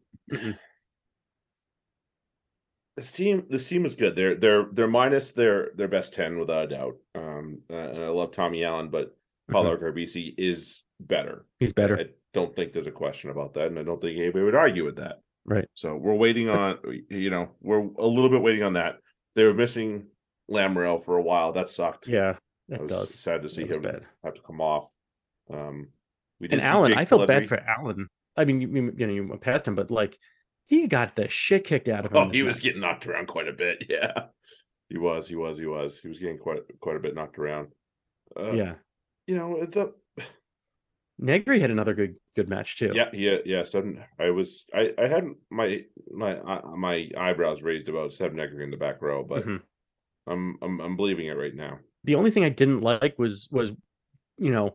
this 2.97 3.13
team 3.13 3.45
this 3.49 3.69
team 3.69 3.85
is 3.85 3.95
good. 3.95 4.17
They're 4.17 4.35
they're 4.35 4.67
they're 4.73 4.89
minus 4.89 5.33
their 5.33 5.71
their 5.75 5.89
best 5.89 6.13
ten 6.13 6.39
without 6.39 6.65
a 6.65 6.69
doubt. 6.69 6.97
Um, 7.15 7.61
uh, 7.71 7.77
and 7.77 8.05
I 8.05 8.09
love 8.09 8.31
Tommy 8.33 8.65
Allan, 8.65 8.89
but 8.89 9.17
Paolo 9.51 9.77
Garbisi 9.77 10.35
is 10.37 10.83
better. 11.01 11.47
He's 11.59 11.73
better. 11.73 11.99
I 11.99 12.07
don't 12.35 12.55
think 12.55 12.73
there's 12.73 12.87
a 12.87 12.91
question 12.93 13.31
about 13.31 13.55
that, 13.55 13.67
and 13.69 13.79
I 13.79 13.83
don't 13.83 14.01
think 14.01 14.19
anybody 14.19 14.45
would 14.45 14.55
argue 14.55 14.85
with 14.85 14.97
that. 14.97 15.17
Right. 15.45 15.67
So 15.75 15.97
we're 15.97 16.15
waiting 16.15 16.49
on, 16.51 16.79
you 17.09 17.31
know, 17.31 17.51
we're 17.63 17.81
a 17.99 18.07
little 18.07 18.29
bit 18.29 18.43
waiting 18.43 18.63
on 18.63 18.75
that. 18.75 18.97
They 19.35 19.45
were 19.45 19.55
missing 19.55 20.07
Lamaro 20.51 21.03
for 21.03 21.17
a 21.17 21.23
while. 21.23 21.53
That 21.53 21.71
sucked. 21.71 22.07
Yeah, 22.07 22.35
I 22.73 22.79
was 22.83 22.91
does. 22.91 23.15
sad 23.15 23.43
to 23.43 23.49
see 23.49 23.65
him 23.67 23.81
bad. 23.83 24.03
have 24.25 24.35
to 24.35 24.43
come 24.43 24.61
off. 24.61 24.89
Um, 25.51 25.89
we 26.41 26.49
And 26.51 26.61
see 26.61 26.67
Allan, 26.67 26.93
I 26.95 27.05
felt 27.07 27.27
bad 27.27 27.47
for 27.49 27.59
Allan. 27.59 28.09
I 28.37 28.45
mean, 28.45 28.61
you, 28.61 28.69
you 28.97 29.07
know, 29.07 29.13
you 29.13 29.27
went 29.27 29.41
past 29.41 29.67
him, 29.67 29.75
but 29.75 29.91
like 29.91 30.19
he 30.67 30.87
got 30.87 31.15
the 31.15 31.29
shit 31.29 31.65
kicked 31.65 31.89
out 31.89 32.05
of 32.05 32.13
him. 32.13 32.17
Oh, 32.19 32.25
he 32.31 32.41
this 32.41 32.47
was 32.47 32.57
match. 32.57 32.63
getting 32.65 32.81
knocked 32.83 33.07
around 33.07 33.27
quite 33.29 33.49
a 33.49 33.53
bit. 33.53 33.87
Yeah, 33.91 34.13
he 34.91 34.99
was. 34.99 35.27
He 35.29 35.35
was. 35.35 35.59
He 35.59 35.67
was. 35.67 35.99
He 35.99 36.09
was 36.09 36.19
getting 36.19 36.39
quite 36.39 36.61
quite 36.81 36.97
a 36.97 37.01
bit 37.01 37.15
knocked 37.15 37.39
around. 37.39 37.69
Uh, 38.39 38.53
yeah. 38.53 38.75
you 39.27 39.37
know, 39.37 39.57
it's 39.57 39.77
a 39.77 39.91
Negri 41.19 41.59
had 41.61 41.71
another 41.71 41.95
good 41.95 42.17
good 42.37 42.49
match 42.49 42.77
too. 42.77 42.93
yeah, 42.95 43.09
yeah, 43.13 43.39
yeah. 43.45 43.63
Seven. 43.63 44.05
I 44.19 44.31
was. 44.31 44.67
I 44.75 44.93
I 44.99 45.07
had 45.09 45.25
my 45.51 45.85
my 46.13 46.39
uh, 46.39 46.63
my 46.77 47.11
eyebrows 47.17 47.63
raised 47.63 47.89
about 47.89 48.13
Seb 48.15 48.33
Negri 48.35 48.63
in 48.65 48.71
the 48.71 48.77
back 48.77 49.03
row, 49.03 49.25
but 49.25 49.45
Mhm. 49.45 49.63
I'm 50.27 50.59
I'm 50.63 50.81
I'm 50.81 50.97
believing 50.97 51.27
it 51.27 51.33
right 51.37 51.55
now. 51.55 51.79
The 52.05 52.15
only 52.15 52.31
thing 52.31 52.45
I 52.45 52.49
didn't 52.51 52.83
like 52.83 53.19
was 53.19 53.49
was 53.51 53.73
you 54.39 54.53
know 54.53 54.75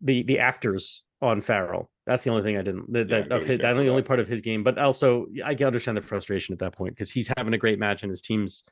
the 0.00 0.22
the 0.22 0.38
afters 0.38 1.02
on 1.20 1.40
Farrell. 1.40 1.90
That's 2.06 2.24
the 2.24 2.30
only 2.30 2.42
thing 2.42 2.56
I 2.56 2.62
didn't 2.62 2.92
that, 2.92 3.08
Yeah, 3.10 3.22
that 3.22 3.32
of 3.32 3.42
his, 3.44 3.60
that's 3.60 3.78
the 3.78 3.88
only 3.88 4.02
part 4.02 4.20
of 4.20 4.28
his 4.28 4.40
game. 4.40 4.62
But 4.64 4.78
also 4.78 5.26
I 5.44 5.54
can 5.54 5.66
understand 5.66 5.96
the 5.96 6.00
frustration 6.02 6.52
at 6.52 6.58
that 6.60 6.72
point 6.74 6.94
because 6.94 7.10
he's 7.10 7.30
having 7.36 7.52
a 7.54 7.58
great 7.58 7.78
match 7.78 8.02
and 8.02 8.10
his 8.10 8.22
team's 8.22 8.64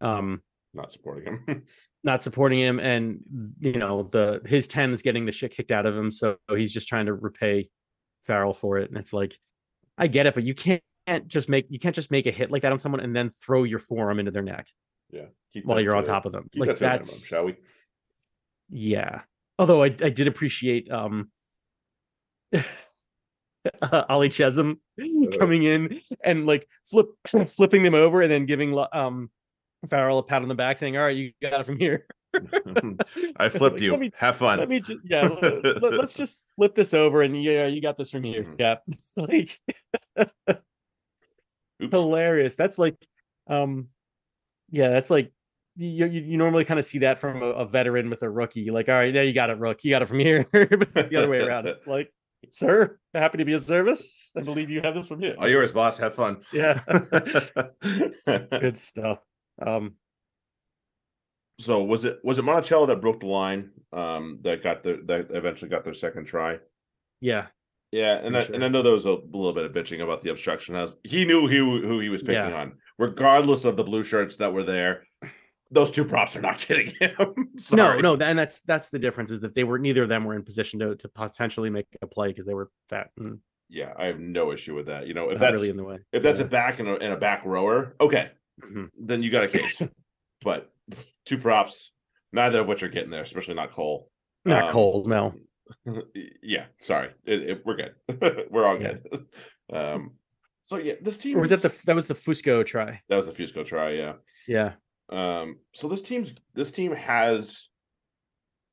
um 0.00 0.42
Not 0.74 0.92
supporting 0.92 1.24
him. 1.46 1.62
not 2.02 2.22
supporting 2.22 2.58
him 2.58 2.78
and 2.78 3.20
you 3.60 3.78
know 3.78 4.02
the 4.04 4.40
his 4.46 4.66
10 4.68 4.92
is 4.92 5.02
getting 5.02 5.26
the 5.26 5.32
shit 5.32 5.54
kicked 5.54 5.70
out 5.70 5.86
of 5.86 5.96
him 5.96 6.10
so 6.10 6.36
he's 6.56 6.72
just 6.72 6.88
trying 6.88 7.06
to 7.06 7.12
repay 7.12 7.68
Farrell 8.26 8.54
for 8.54 8.78
it 8.78 8.88
and 8.88 8.98
it's 8.98 9.12
like 9.12 9.36
I 9.98 10.06
get 10.06 10.26
it 10.26 10.34
but 10.34 10.44
you 10.44 10.54
can't 10.54 10.82
just 11.26 11.48
make 11.48 11.66
you 11.68 11.78
can't 11.78 11.94
just 11.94 12.10
make 12.10 12.26
a 12.26 12.30
hit 12.30 12.50
like 12.50 12.62
that 12.62 12.72
on 12.72 12.78
someone 12.78 13.00
and 13.00 13.14
then 13.14 13.30
throw 13.30 13.64
your 13.64 13.78
forearm 13.78 14.18
into 14.18 14.30
their 14.30 14.42
neck 14.42 14.68
yeah. 15.10 15.26
Keep 15.52 15.66
while 15.66 15.80
you're 15.80 15.96
on 15.96 16.04
to- 16.04 16.10
top 16.10 16.24
of 16.24 16.32
them 16.32 16.48
like 16.54 16.68
that 16.68 16.80
a 16.80 16.84
minimum, 16.84 16.98
that's 16.98 17.26
shall 17.26 17.46
we? 17.46 17.56
yeah 18.70 19.22
although 19.58 19.82
I, 19.82 19.86
I 19.86 20.10
did 20.10 20.26
appreciate 20.26 20.90
um 20.90 21.30
uh, 23.82 24.04
Ollie 24.08 24.28
Chessum 24.28 24.76
coming 25.38 25.64
in 25.64 26.00
and 26.24 26.46
like 26.46 26.66
flip 26.88 27.08
flipping 27.56 27.82
them 27.82 27.94
over 27.94 28.22
and 28.22 28.30
then 28.30 28.46
giving 28.46 28.76
um 28.92 29.30
Farrell 29.88 30.18
a 30.18 30.22
pat 30.22 30.42
on 30.42 30.48
the 30.48 30.54
back 30.54 30.78
saying 30.78 30.96
all 30.96 31.04
right 31.04 31.16
you 31.16 31.32
got 31.42 31.60
it 31.60 31.64
from 31.66 31.78
here 31.78 32.06
I 33.36 33.48
flipped 33.48 33.74
Like, 33.76 33.80
you. 33.82 33.90
let 33.92 34.00
me- 34.00 34.12
Have 34.16 34.36
fun. 34.36 34.58
let 34.58 34.68
me 34.68 34.80
just 34.80 35.00
yeah 35.04 35.26
let, 35.80 35.94
us 35.94 36.12
just 36.12 36.44
flip 36.56 36.74
this 36.74 36.92
over 36.94 37.22
and 37.22 37.42
yeah 37.42 37.66
you 37.66 37.80
got 37.80 37.96
this 37.98 38.10
from 38.10 38.22
here 38.24 38.46
yeah 38.58 38.76
It's 38.88 39.12
like 39.16 39.58
Oops. 41.82 41.90
hilarious 41.90 42.56
that's 42.56 42.78
like 42.78 42.96
um 43.48 43.88
yeah 44.70 44.90
that's 44.90 45.10
like 45.10 45.32
you 45.76 46.06
you, 46.06 46.20
you 46.22 46.36
normally 46.36 46.64
kind 46.66 46.78
of 46.78 46.84
see 46.84 46.98
that 46.98 47.18
from 47.18 47.42
a, 47.42 47.46
a 47.46 47.64
veteran 47.64 48.10
with 48.10 48.22
a 48.22 48.28
rookie. 48.28 48.70
Like, 48.70 48.88
all 48.88 48.96
right, 48.96 49.14
yeah, 49.14 49.22
you 49.22 49.32
got 49.32 49.48
it, 49.50 49.58
rook. 49.58 49.82
You 49.82 49.90
got 49.92 50.02
it 50.02 50.06
from 50.08 50.18
here. 50.18 50.44
but 50.52 50.88
it's 50.94 51.08
the 51.08 51.16
other 51.16 51.30
way 51.30 51.38
around. 51.40 51.66
It's 51.68 51.86
like, 51.86 52.12
sir, 52.50 52.98
happy 53.14 53.38
to 53.38 53.44
be 53.46 53.54
of 53.54 53.62
service. 53.62 54.30
I 54.36 54.40
believe 54.42 54.68
you 54.68 54.82
have 54.82 54.94
this 54.94 55.08
from 55.08 55.20
here. 55.20 55.36
All 55.38 55.48
yours, 55.48 55.72
boss. 55.72 55.96
Have 55.96 56.14
fun. 56.14 56.42
Yeah. 56.52 56.80
Good 58.50 58.76
stuff. 58.76 59.20
Um, 59.60 59.94
so 61.58 61.82
was 61.82 62.04
it 62.04 62.18
was 62.24 62.38
it 62.38 62.44
Menoncello 62.44 62.86
that 62.88 63.00
broke 63.00 63.20
the 63.20 63.26
line? 63.26 63.70
Um, 63.92 64.38
that 64.42 64.62
got 64.62 64.82
the 64.82 65.02
that 65.06 65.28
eventually 65.30 65.68
got 65.70 65.84
their 65.84 65.94
second 65.94 66.24
try. 66.26 66.58
yeah, 67.20 67.46
Yeah, 67.92 68.14
and 68.14 68.36
I, 68.36 68.40
Pretty 68.40 68.54
and. 68.54 68.64
I 68.64 68.68
know 68.68 68.82
there 68.82 68.92
was 68.92 69.04
a 69.06 69.10
little 69.14 69.52
bit 69.52 69.64
of 69.66 69.72
bitching 69.72 70.00
about 70.00 70.22
the 70.22 70.30
obstruction. 70.30 70.74
As 70.76 70.96
he 71.04 71.24
knew 71.24 71.46
who 71.48 71.80
who 71.82 72.00
he 72.00 72.08
was 72.08 72.22
picking 72.22 72.34
Yeah. 72.36 72.60
on, 72.60 72.72
regardless 72.98 73.64
of 73.64 73.76
the 73.76 73.84
blue 73.84 74.02
shirts 74.04 74.36
that 74.36 74.52
were 74.52 74.62
there. 74.64 75.04
Those 75.72 75.92
two 75.92 76.04
props 76.04 76.34
are 76.34 76.40
not 76.40 76.58
kidding 76.66 76.92
him. 76.98 77.50
no, 77.72 77.96
no, 77.98 78.14
and 78.16 78.38
that's 78.38 78.60
that's 78.62 78.88
the 78.88 78.98
difference 78.98 79.30
is 79.30 79.40
that 79.40 79.54
they 79.54 79.62
were 79.64 79.78
neither 79.78 80.02
of 80.02 80.08
them 80.08 80.24
were 80.24 80.34
in 80.34 80.42
position 80.42 80.80
to 80.80 80.96
to 80.96 81.08
potentially 81.08 81.70
make 81.70 81.86
a 82.02 82.06
play 82.06 82.28
because 82.28 82.46
they 82.46 82.54
were 82.54 82.70
fat 82.88 83.10
and 83.18 83.38
Yeah, 83.68 83.92
I 83.96 84.06
have 84.06 84.18
no 84.18 84.50
issue 84.50 84.74
with 84.74 84.86
that. 84.86 85.06
You 85.06 85.14
know, 85.14 85.26
if 85.30 85.34
not 85.34 85.40
that's 85.42 85.52
really 85.54 85.68
in 85.70 85.76
the 85.76 85.84
way. 85.84 85.98
if 86.12 86.22
that's 86.24 86.38
Yeah. 86.40 86.46
a 86.46 86.48
back 86.48 86.80
and 86.80 86.88
a, 86.88 86.94
and 86.96 87.12
a 87.12 87.16
back 87.16 87.44
rower, 87.44 87.94
okay, 88.00 88.30
Mhm. 88.60 88.90
then 88.98 89.22
you 89.22 89.30
got 89.30 89.44
a 89.44 89.48
case. 89.48 89.82
but 90.42 90.70
two 91.24 91.38
props, 91.38 91.92
neither 92.32 92.60
of 92.60 92.66
which 92.66 92.82
are 92.82 92.88
getting 92.88 93.10
there, 93.10 93.22
especially 93.22 93.54
not 93.54 93.70
Cole. 93.72 94.10
not 94.44 94.64
um, 94.64 94.70
cold, 94.70 95.06
no. 95.08 95.34
yeah, 96.42 96.66
sorry, 96.80 97.10
it, 97.24 97.42
it- 97.42 97.62
we're 97.66 97.76
good. 97.76 97.94
we're 98.50 98.64
all 98.64 98.80
Yeah. 98.80 98.94
good. 99.10 99.26
um, 99.72 100.12
so 100.62 100.76
yeah, 100.78 100.94
this 101.00 101.18
team 101.18 101.36
Or 101.36 101.40
was 101.40 101.50
that 101.50 101.62
the 101.62 101.74
that 101.86 101.94
was 101.94 102.06
the 102.06 102.14
Fusco 102.14 102.64
try? 102.64 103.00
that 103.08 103.16
was 103.16 103.26
the 103.26 103.32
Fusco 103.32 103.64
try, 103.64 103.90
yeah. 103.92 104.14
Yeah, 104.48 104.72
Um, 105.10 105.58
so 105.74 105.88
this 105.88 106.02
team's 106.02 106.34
this 106.54 106.70
team 106.70 106.92
has 106.92 107.68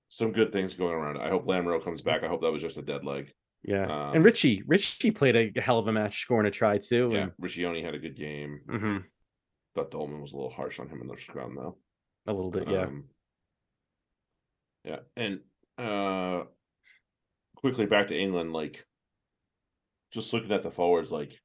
some 0.09 0.31
good 0.31 0.51
things 0.53 0.73
going 0.75 0.93
around. 0.93 1.17
I 1.17 1.29
hope 1.29 1.45
Lamaro 1.47 1.83
comes 1.83 2.01
back. 2.01 2.23
I 2.23 2.27
hope 2.27 2.41
that 2.41 2.51
was 2.51 2.61
just 2.61 2.77
a 2.77 2.81
dead 2.81 3.03
leg. 3.03 3.33
yeah. 3.63 3.83
Um, 3.85 4.15
and 4.15 4.23
Richie, 4.25 4.63
Richie 4.65 5.11
played 5.11 5.35
a 5.57 5.59
hell 5.61 5.79
of 5.79 5.87
a 5.87 5.91
match, 5.91 6.21
scoring 6.21 6.47
a 6.47 6.51
try 6.51 6.77
too. 6.77 7.09
Yeah, 7.13 7.27
Richie 7.39 7.65
only 7.65 7.81
had 7.83 7.93
a 7.95 7.99
good 7.99 8.15
game. 8.15 8.61
and, 8.69 8.81
Mhm. 8.81 9.03
Thought 9.77 9.91
Dolman 9.91 10.21
was 10.21 10.33
a 10.33 10.37
little 10.37 10.49
harsh 10.49 10.79
on 10.79 10.89
him 10.89 11.01
in 11.01 11.07
the 11.07 11.15
scrum 11.17 11.53
though. 11.55 11.77
a 12.25 12.33
little 12.33 12.49
bit. 12.49 12.67
Yeah, 12.67 12.81
Um, 12.81 13.03
yeah, 14.83 14.99
and 15.15 15.41
uh 15.77 16.45
quickly 17.55 17.85
back 17.85 18.07
to 18.07 18.17
England, 18.17 18.53
like 18.53 18.87
just 20.11 20.33
looking 20.33 20.51
at 20.51 20.63
the 20.63 20.71
forwards, 20.71 21.11
like 21.11 21.39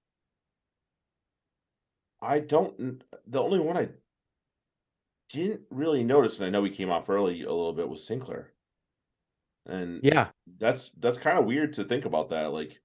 I 2.23 2.39
don't 2.39 3.05
the 3.27 3.43
only 3.43 3.59
one 3.59 3.77
I 3.77 3.91
didn't 5.29 5.61
really 5.71 6.03
notice, 6.03 6.39
and 6.39 6.47
I 6.47 6.51
know 6.51 6.65
he 6.65 6.71
came 6.71 6.91
off 6.91 7.11
early 7.11 7.43
a 7.43 7.53
little 7.53 7.75
bit 7.75 7.89
was 7.89 8.09
Sinckler. 8.09 8.47
And 9.67 10.01
yeah. 10.03 10.29
that's 10.59 10.91
that's 10.99 11.19
kind 11.19 11.39
of 11.39 11.45
weird 11.45 11.75
to 11.75 11.85
think 11.85 12.07
about 12.07 12.31
that. 12.31 12.51
Like 12.51 12.81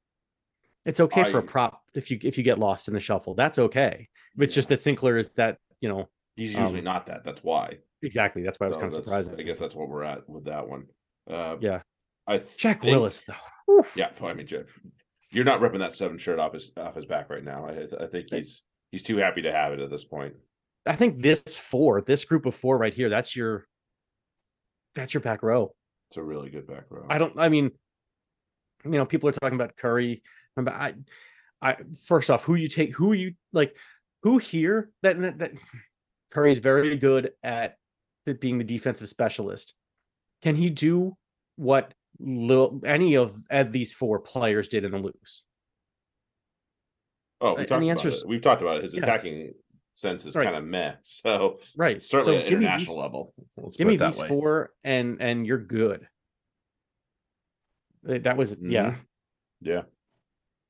It's 0.88 1.00
okay 1.02 1.30
for 1.30 1.40
a 1.40 1.44
prop 1.44 1.82
if 1.94 2.10
you 2.10 2.18
if 2.24 2.38
you 2.38 2.44
get 2.44 2.58
lost 2.58 2.88
in 2.88 2.94
the 2.94 3.00
shuffle. 3.00 3.34
That's 3.36 3.60
okay. 3.60 4.08
It's 4.40 4.56
just 4.56 4.70
that 4.70 4.80
Sinckler 4.80 5.20
is 5.20 5.30
that 5.34 5.58
you 5.82 5.90
know 5.90 6.10
he's 6.36 6.56
usually 6.56 6.80
um, 6.80 6.86
not 6.86 7.06
that. 7.08 7.24
That's 7.24 7.44
why. 7.44 7.78
exactly. 8.02 8.42
That's 8.42 8.60
why 8.60 8.68
I 8.68 8.70
was 8.70 8.76
So 8.78 8.82
kind 8.82 8.94
of 8.94 9.04
surprised. 9.04 9.32
I 9.38 9.44
guess 9.44 9.60
that's 9.60 9.76
what 9.76 9.90
we're 9.90 10.04
at 10.06 10.28
with 10.30 10.46
that 10.46 10.68
one. 10.68 10.86
Uh 11.30 11.58
Yeah, 11.60 11.82
I 12.26 12.42
Jack 12.58 12.82
think- 12.82 12.92
Willis 12.92 13.24
though. 13.28 13.34
Whew. 13.68 13.86
Yeah, 13.96 14.12
I 14.24 14.34
mean, 14.34 14.48
Jeff, 14.48 14.80
you're 15.30 15.44
not 15.44 15.60
ripping 15.60 15.82
that 15.82 15.94
seven 15.94 16.18
shirt 16.18 16.40
off 16.40 16.54
his 16.54 16.72
off 16.78 16.96
his 16.96 17.06
back 17.06 17.30
right 17.30 17.44
now. 17.44 17.68
I 17.68 18.04
I 18.04 18.08
think 18.08 18.28
he's 18.32 18.62
he's 18.92 19.04
too 19.04 19.18
happy 19.18 19.42
to 19.42 19.52
have 19.52 19.74
it 19.74 19.82
at 19.82 19.90
this 19.90 20.06
point. 20.06 20.36
I 20.86 20.96
think 20.96 21.22
this 21.22 21.58
four, 21.58 22.02
this 22.02 22.24
group 22.24 22.46
of 22.46 22.56
four 22.56 22.78
right 22.78 22.94
here, 22.94 23.10
that's 23.10 23.36
your 23.36 23.68
that's 24.96 25.14
your 25.14 25.22
back 25.22 25.44
row. 25.44 25.74
It's 26.10 26.18
a 26.18 26.24
really 26.24 26.50
good 26.50 26.66
back 26.66 26.86
row. 26.90 27.06
I 27.10 27.18
don't. 27.18 27.38
I 27.38 27.50
mean, 27.50 27.72
you 28.86 28.92
know, 28.92 29.06
people 29.06 29.28
are 29.28 29.34
talking 29.34 29.56
about 29.56 29.76
Curry. 29.76 30.22
But 30.66 30.74
I, 30.74 30.94
I 31.62 31.78
first 32.06 32.30
off, 32.30 32.44
who 32.44 32.56
you 32.56 32.68
take? 32.68 32.96
Who 32.96 33.14
you 33.14 33.34
like? 33.54 33.76
Who 34.24 34.38
here? 34.38 34.90
That 35.04 35.20
that, 35.22 35.40
that 35.40 35.52
Curry's 36.32 36.60
very 36.60 36.96
good 36.98 37.32
at 37.44 37.78
it 38.26 38.42
being 38.42 38.58
the 38.58 38.64
defensive 38.64 39.10
specialist. 39.10 39.74
Can 40.44 40.56
he 40.56 40.70
do 40.70 41.16
what 41.56 41.94
little, 42.20 42.82
any 42.86 43.16
of, 43.16 43.38
of 43.50 43.72
these 43.72 43.94
four 43.94 44.20
players 44.20 44.68
did 44.68 44.84
in 44.84 44.92
the 44.92 44.98
loose? 44.98 45.44
Oh, 47.40 47.56
we 47.56 47.66
talked 47.66 47.84
answer's- 47.84 48.22
it. 48.22 48.28
We've 48.28 48.42
talked 48.42 48.62
about 48.62 48.78
it. 48.78 48.84
His 48.84 48.94
Yeah. 48.96 49.04
attacking 49.04 49.54
sense 49.94 50.26
is 50.26 50.36
Right. 50.36 50.44
kind 50.46 50.56
of 50.58 50.64
meh. 50.66 50.94
So 51.04 51.60
Right. 51.76 52.02
certainly 52.02 52.40
so 52.42 52.46
at 52.46 52.50
give 52.50 52.60
me 52.60 52.66
these, 52.66 52.74
international 52.74 53.00
level. 53.00 53.34
Let's 53.56 53.78
give 53.78 53.88
me 53.88 53.98
these 53.98 54.20
way. 54.20 54.28
four, 54.28 54.72
and 54.84 55.22
and 55.22 55.46
you're 55.48 55.58
good. 55.58 56.08
That 58.04 58.38
was 58.38 58.58
yeah. 58.62 58.92
Mm-hmm. 58.92 59.00
Yeah, 59.62 59.82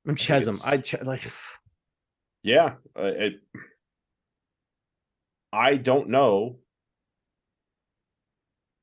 And 0.07 0.17
Chessum, 0.17 0.55
it's- 0.55 0.65
I 0.65 0.77
ch- 0.77 1.01
like. 1.03 1.21
yeah. 2.43 2.75
Uh, 2.97 3.03
it, 3.03 3.33
I 5.53 5.75
don't 5.75 6.09
know 6.09 6.57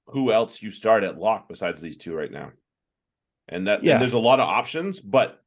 who 0.09 0.31
else 0.33 0.63
you 0.63 0.71
start 0.71 1.03
at 1.05 1.19
lock 1.19 1.49
besides 1.49 1.81
these 1.81 1.97
two 1.97 2.15
right 2.15 2.31
now, 2.31 2.53
and 3.49 3.67
that 3.69 3.81
and 3.81 4.01
there's 4.01 4.13
a 4.13 4.19
lot 4.19 4.39
of 4.41 4.49
options, 4.49 5.01
but 5.01 5.43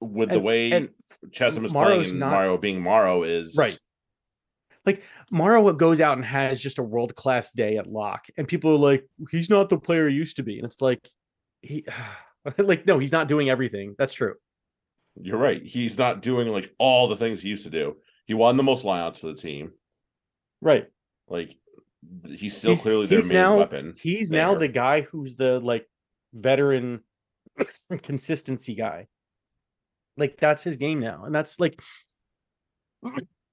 with 0.00 0.30
the 0.30 0.40
way 0.40 0.72
and 0.72 0.90
Chessum 1.28 1.64
is 1.64 1.72
Maro's 1.72 1.88
playing 1.88 2.10
and 2.12 2.20
not- 2.20 2.30
Mario 2.30 2.58
being 2.58 2.80
Maro 2.82 3.22
is 3.22 3.56
Right. 3.56 3.78
Like 4.84 5.02
Maro 5.30 5.72
goes 5.72 6.00
out 6.00 6.16
and 6.16 6.24
has 6.24 6.60
just 6.60 6.78
a 6.78 6.82
world 6.82 7.14
class 7.16 7.50
day 7.50 7.76
at 7.76 7.86
lock, 7.86 8.26
and 8.36 8.46
people 8.48 8.70
are 8.72 8.78
like, 8.78 9.04
he's 9.30 9.50
not 9.50 9.68
the 9.68 9.78
player 9.78 10.08
he 10.08 10.14
used 10.14 10.36
to 10.36 10.42
be, 10.42 10.56
and 10.58 10.64
it's 10.66 10.80
like, 10.80 11.08
he, 11.62 11.84
like, 12.58 12.86
no, 12.86 12.98
he's 12.98 13.12
not 13.12 13.28
doing 13.28 13.50
everything. 13.50 13.94
That's 13.98 14.14
true. 14.14 14.34
You're 15.20 15.38
right. 15.38 15.64
He's 15.64 15.96
not 15.96 16.20
doing 16.22 16.48
like 16.48 16.72
all 16.78 17.08
the 17.08 17.16
things 17.16 17.40
he 17.42 17.48
used 17.48 17.64
to 17.64 17.70
do. 17.70 17.96
He 18.26 18.34
won 18.34 18.56
the 18.56 18.62
most 18.62 18.84
lineouts 18.84 19.18
for 19.18 19.28
the 19.28 19.34
team. 19.34 19.72
Right. 20.60 20.86
Like 21.28 21.56
he's 22.28 22.56
still 22.56 22.70
He's- 22.72 22.82
clearly 22.82 23.06
their 23.06 23.20
main 23.22 23.32
now- 23.32 23.56
weapon. 23.58 23.94
He's 24.00 24.30
now 24.30 24.54
the 24.56 24.68
guy 24.68 25.02
who's 25.02 25.34
the 25.34 25.58
like 25.60 25.86
veteran 26.34 27.00
consistency 28.02 28.74
guy. 28.74 29.06
Like 30.18 30.38
that's 30.38 30.62
his 30.64 30.76
game 30.76 31.00
now, 31.00 31.24
and 31.24 31.34
that's 31.34 31.58
like 31.60 31.80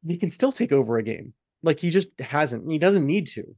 he 0.08 0.18
can 0.18 0.30
still 0.30 0.52
take 0.52 0.72
over 0.72 0.98
a 0.98 1.04
game. 1.04 1.34
Like 1.62 1.80
he 1.80 1.90
just 1.90 2.08
hasn't. 2.20 2.70
He 2.72 2.78
doesn't 2.78 3.06
need 3.06 3.28
to. 3.28 3.56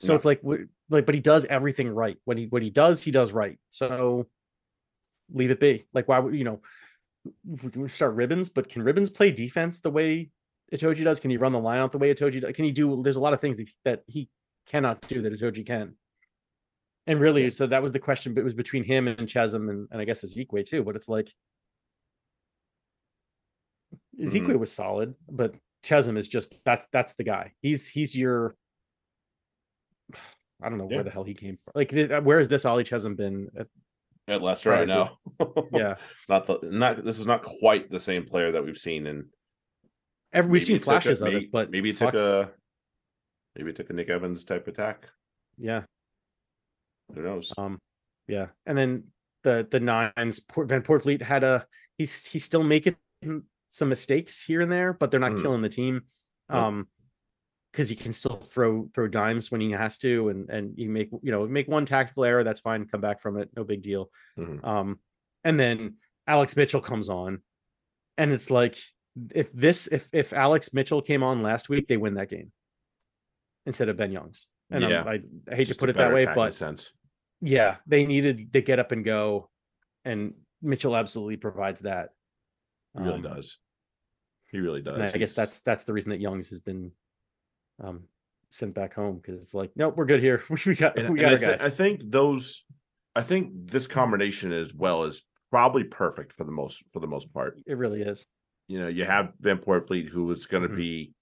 So 0.00 0.12
No. 0.12 0.16
it's 0.16 0.24
like, 0.24 0.40
like, 0.88 1.06
but 1.06 1.14
he 1.14 1.20
does 1.20 1.44
everything 1.44 1.88
right. 1.88 2.16
When 2.24 2.38
he 2.38 2.46
what 2.46 2.62
he 2.62 2.70
does, 2.70 3.02
he 3.02 3.10
does 3.10 3.32
right. 3.32 3.58
So 3.70 4.26
leave 5.32 5.50
it 5.50 5.60
be. 5.60 5.84
Like, 5.92 6.08
why 6.08 6.18
would 6.18 6.34
you 6.34 6.44
know? 6.44 6.60
We 7.44 7.88
start 7.88 8.16
Ribbans, 8.16 8.50
but 8.52 8.70
can 8.70 8.82
Ribbans 8.82 9.14
play 9.14 9.30
defense 9.30 9.80
the 9.80 9.90
way 9.90 10.30
Itoje 10.72 11.04
does? 11.04 11.20
Can 11.20 11.30
he 11.30 11.36
run 11.36 11.52
the 11.52 11.58
line 11.58 11.78
out 11.78 11.92
the 11.92 11.98
way 11.98 12.14
Itoje 12.14 12.40
does? 12.40 12.52
Can 12.54 12.64
he 12.64 12.72
do? 12.72 13.02
There's 13.02 13.16
a 13.16 13.20
lot 13.20 13.34
of 13.34 13.40
things 13.42 13.60
that, 13.84 14.02
he 14.06 14.30
cannot 14.66 15.06
do 15.06 15.20
that 15.22 15.32
Itoje 15.32 15.66
can. 15.66 15.94
And 17.06 17.20
really, 17.20 17.50
so 17.50 17.66
that 17.66 17.82
was 17.82 17.92
the 17.92 17.98
question. 17.98 18.32
But 18.32 18.40
it 18.40 18.44
was 18.44 18.54
between 18.54 18.84
him 18.84 19.06
and 19.06 19.28
Chessum, 19.28 19.68
and, 19.68 19.88
and 19.90 20.00
I 20.00 20.04
guess 20.04 20.24
Isiekwe 20.24 20.66
too. 20.66 20.82
But 20.82 20.96
it's 20.96 21.08
like 21.08 21.30
Isiekwe 24.18 24.48
mm-hmm. 24.48 24.58
was 24.58 24.72
solid, 24.72 25.14
but 25.28 25.54
Chessum 25.84 26.16
is 26.16 26.28
just 26.28 26.54
that's 26.64 26.86
that's 26.92 27.14
the 27.14 27.24
guy. 27.24 27.52
He's 27.60 27.86
he's 27.86 28.16
your. 28.16 28.54
I 30.62 30.68
don't 30.68 30.78
know 30.78 30.88
Yeah. 30.90 30.96
where 30.98 31.04
the 31.04 31.10
hell 31.10 31.24
he 31.24 31.34
came 31.34 31.56
from. 31.56 31.72
Like, 31.74 31.90
where 32.24 32.38
has 32.38 32.48
this 32.48 32.64
Ollie 32.64 32.84
Chessum 32.84 33.16
been? 33.16 33.48
At, 33.58 33.66
At 34.28 34.42
Leicester, 34.42 34.72
I 34.72 34.80
Right, 34.80 34.88
know. 34.88 35.18
yeah, 35.72 35.94
not 36.28 36.46
the 36.46 36.58
not 36.62 37.04
this 37.04 37.18
is 37.18 37.26
not 37.26 37.42
quite 37.42 37.90
the 37.90 37.98
same 38.00 38.24
player 38.26 38.52
that 38.52 38.64
we've 38.64 38.76
seen 38.78 39.06
in 39.06 39.28
every, 40.32 40.50
we've 40.52 40.64
seen 40.64 40.76
took 40.76 40.82
a- 40.82 40.84
flashes 40.84 41.22
of 41.22 41.34
it, 41.34 41.50
but 41.50 41.70
maybe 41.70 41.90
it 41.90 41.96
fuck, 41.98 42.12
took 42.12 42.20
a 42.20 42.50
maybe 43.56 43.70
it 43.70 43.76
took 43.76 43.90
a 43.90 43.92
Nick 43.94 44.08
Evans 44.10 44.44
type 44.44 44.68
attack. 44.68 45.08
yeah, 45.58 45.82
Who 47.14 47.22
knows? 47.22 47.52
um, 47.58 47.78
yeah. 48.28 48.48
And 48.66 48.76
then 48.78 49.04
the 49.42 49.66
the 49.70 49.80
nines, 49.80 50.40
Port, 50.40 50.68
Van 50.68 50.82
Poortvliet 50.82 51.22
had 51.22 51.42
a 51.42 51.66
he's 51.98 52.26
he's 52.26 52.44
still 52.44 52.62
making 52.62 52.96
some 53.70 53.88
mistakes 53.88 54.44
here 54.44 54.60
and 54.60 54.70
there, 54.70 54.92
but 54.92 55.10
they're 55.10 55.18
not 55.20 55.32
Mm. 55.32 55.42
killing 55.42 55.62
the 55.62 55.68
team. 55.70 56.02
Um, 56.50 56.86
because 57.72 57.88
he 57.88 57.96
can 57.96 58.12
still 58.12 58.36
throw 58.36 58.88
throw 58.94 59.06
dimes 59.08 59.50
when 59.50 59.60
he 59.60 59.70
has 59.70 59.98
to, 59.98 60.28
and 60.28 60.48
and 60.50 60.76
you 60.76 60.88
make 60.88 61.10
you 61.22 61.30
know 61.30 61.46
make 61.46 61.68
one 61.68 61.84
tactical 61.84 62.24
error, 62.24 62.44
that's 62.44 62.60
fine. 62.60 62.86
Come 62.86 63.00
back 63.00 63.20
from 63.20 63.38
it, 63.38 63.50
no 63.56 63.64
big 63.64 63.82
deal. 63.82 64.10
Mhm. 64.38 64.64
Um, 64.64 64.98
and 65.44 65.58
then 65.58 65.96
Alex 66.26 66.56
Mitchell 66.56 66.80
comes 66.80 67.08
on, 67.08 67.42
and 68.18 68.32
it's 68.32 68.50
like 68.50 68.76
if 69.34 69.52
this 69.52 69.86
if 69.86 70.08
if 70.12 70.32
Alex 70.32 70.72
Mitchell 70.74 71.02
came 71.02 71.22
on 71.22 71.42
last 71.42 71.68
week, 71.68 71.86
they 71.88 71.96
win 71.96 72.14
that 72.14 72.30
game 72.30 72.52
instead 73.66 73.88
of 73.88 73.96
Ben 73.96 74.12
Youngs. 74.12 74.46
And 74.70 74.82
Yeah. 74.84 75.02
I, 75.04 75.20
I 75.50 75.54
hate 75.56 75.66
Just 75.66 75.80
to 75.80 75.82
put 75.82 75.90
it 75.90 75.96
that 75.96 76.12
way, 76.14 76.24
but 76.24 76.54
sense. 76.54 76.92
yeah, 77.40 77.76
they 77.86 78.06
needed 78.06 78.52
to 78.52 78.62
get 78.62 78.78
up 78.78 78.92
and 78.92 79.04
go, 79.04 79.50
and 80.04 80.34
Mitchell 80.62 80.96
absolutely 80.96 81.36
provides 81.36 81.80
that. 81.82 82.10
He 82.94 83.00
really 83.02 83.14
Um, 83.16 83.22
does. 83.22 83.58
He 84.52 84.58
really 84.58 84.80
does. 84.82 85.12
I 85.14 85.18
guess 85.18 85.34
that's 85.34 85.60
that's 85.60 85.84
the 85.84 85.92
reason 85.92 86.10
that 86.10 86.20
Young's 86.20 86.50
has 86.50 86.60
been 86.60 86.92
um, 87.80 88.04
sent 88.50 88.74
back 88.74 88.94
home 88.94 89.16
because 89.22 89.40
it's 89.42 89.54
like, 89.54 89.70
nope, 89.76 89.94
we're 89.96 90.06
good 90.06 90.20
here. 90.20 90.42
we 90.66 90.74
got 90.74 90.98
And, 90.98 91.10
we 91.12 91.20
got 91.20 91.32
I, 91.32 91.36
thi- 91.36 91.44
guys. 91.46 91.58
I 91.60 91.70
think 91.70 92.00
those, 92.04 92.64
I 93.14 93.22
think 93.22 93.52
this 93.54 93.86
combination 93.86 94.52
as 94.52 94.74
well 94.74 95.04
is 95.04 95.22
probably 95.50 95.84
perfect 95.84 96.32
for 96.32 96.44
the 96.44 96.52
most 96.52 96.84
for 96.92 97.00
the 97.00 97.06
most 97.08 97.32
part. 97.32 97.58
it 97.66 97.76
really 97.76 98.02
is. 98.02 98.26
You 98.68 98.80
know, 98.80 98.88
you 98.88 99.04
have 99.04 99.32
Van 99.40 99.58
Poortvliet, 99.58 100.08
who 100.08 100.30
is 100.30 100.46
going 100.46 100.62
to 100.62 100.68
Mhm. 100.68 100.76
be 100.76 101.12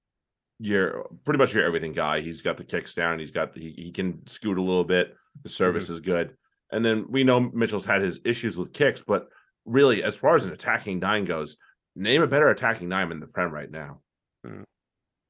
your 0.58 1.06
pretty 1.24 1.38
much 1.38 1.54
your 1.54 1.64
everything 1.64 1.92
guy. 1.92 2.20
He's 2.20 2.42
got 2.42 2.56
the 2.56 2.64
kicks 2.64 2.92
down. 2.92 3.18
He's 3.18 3.30
got 3.30 3.56
he, 3.56 3.72
he 3.76 3.92
can 3.92 4.26
scoot 4.26 4.58
a 4.58 4.62
little 4.62 4.84
bit. 4.84 5.14
The 5.44 5.48
service 5.48 5.84
Mm-hmm. 5.84 5.94
is 5.94 6.00
good. 6.00 6.36
And 6.72 6.84
then 6.84 7.06
we 7.08 7.24
know 7.24 7.40
Mitchell's 7.40 7.86
had 7.86 8.02
his 8.02 8.20
issues 8.24 8.58
with 8.58 8.74
kicks, 8.74 9.02
but 9.06 9.28
really, 9.64 10.02
as 10.02 10.16
far 10.16 10.34
as 10.34 10.44
an 10.44 10.52
attacking 10.52 10.98
nine 10.98 11.24
goes, 11.24 11.56
name 11.96 12.20
a 12.22 12.26
better 12.26 12.50
attacking 12.50 12.88
nine 12.88 13.10
in 13.12 13.20
the 13.20 13.26
Prem 13.26 13.50
right 13.50 13.70
now. 13.70 14.00
Mm. 14.46 14.64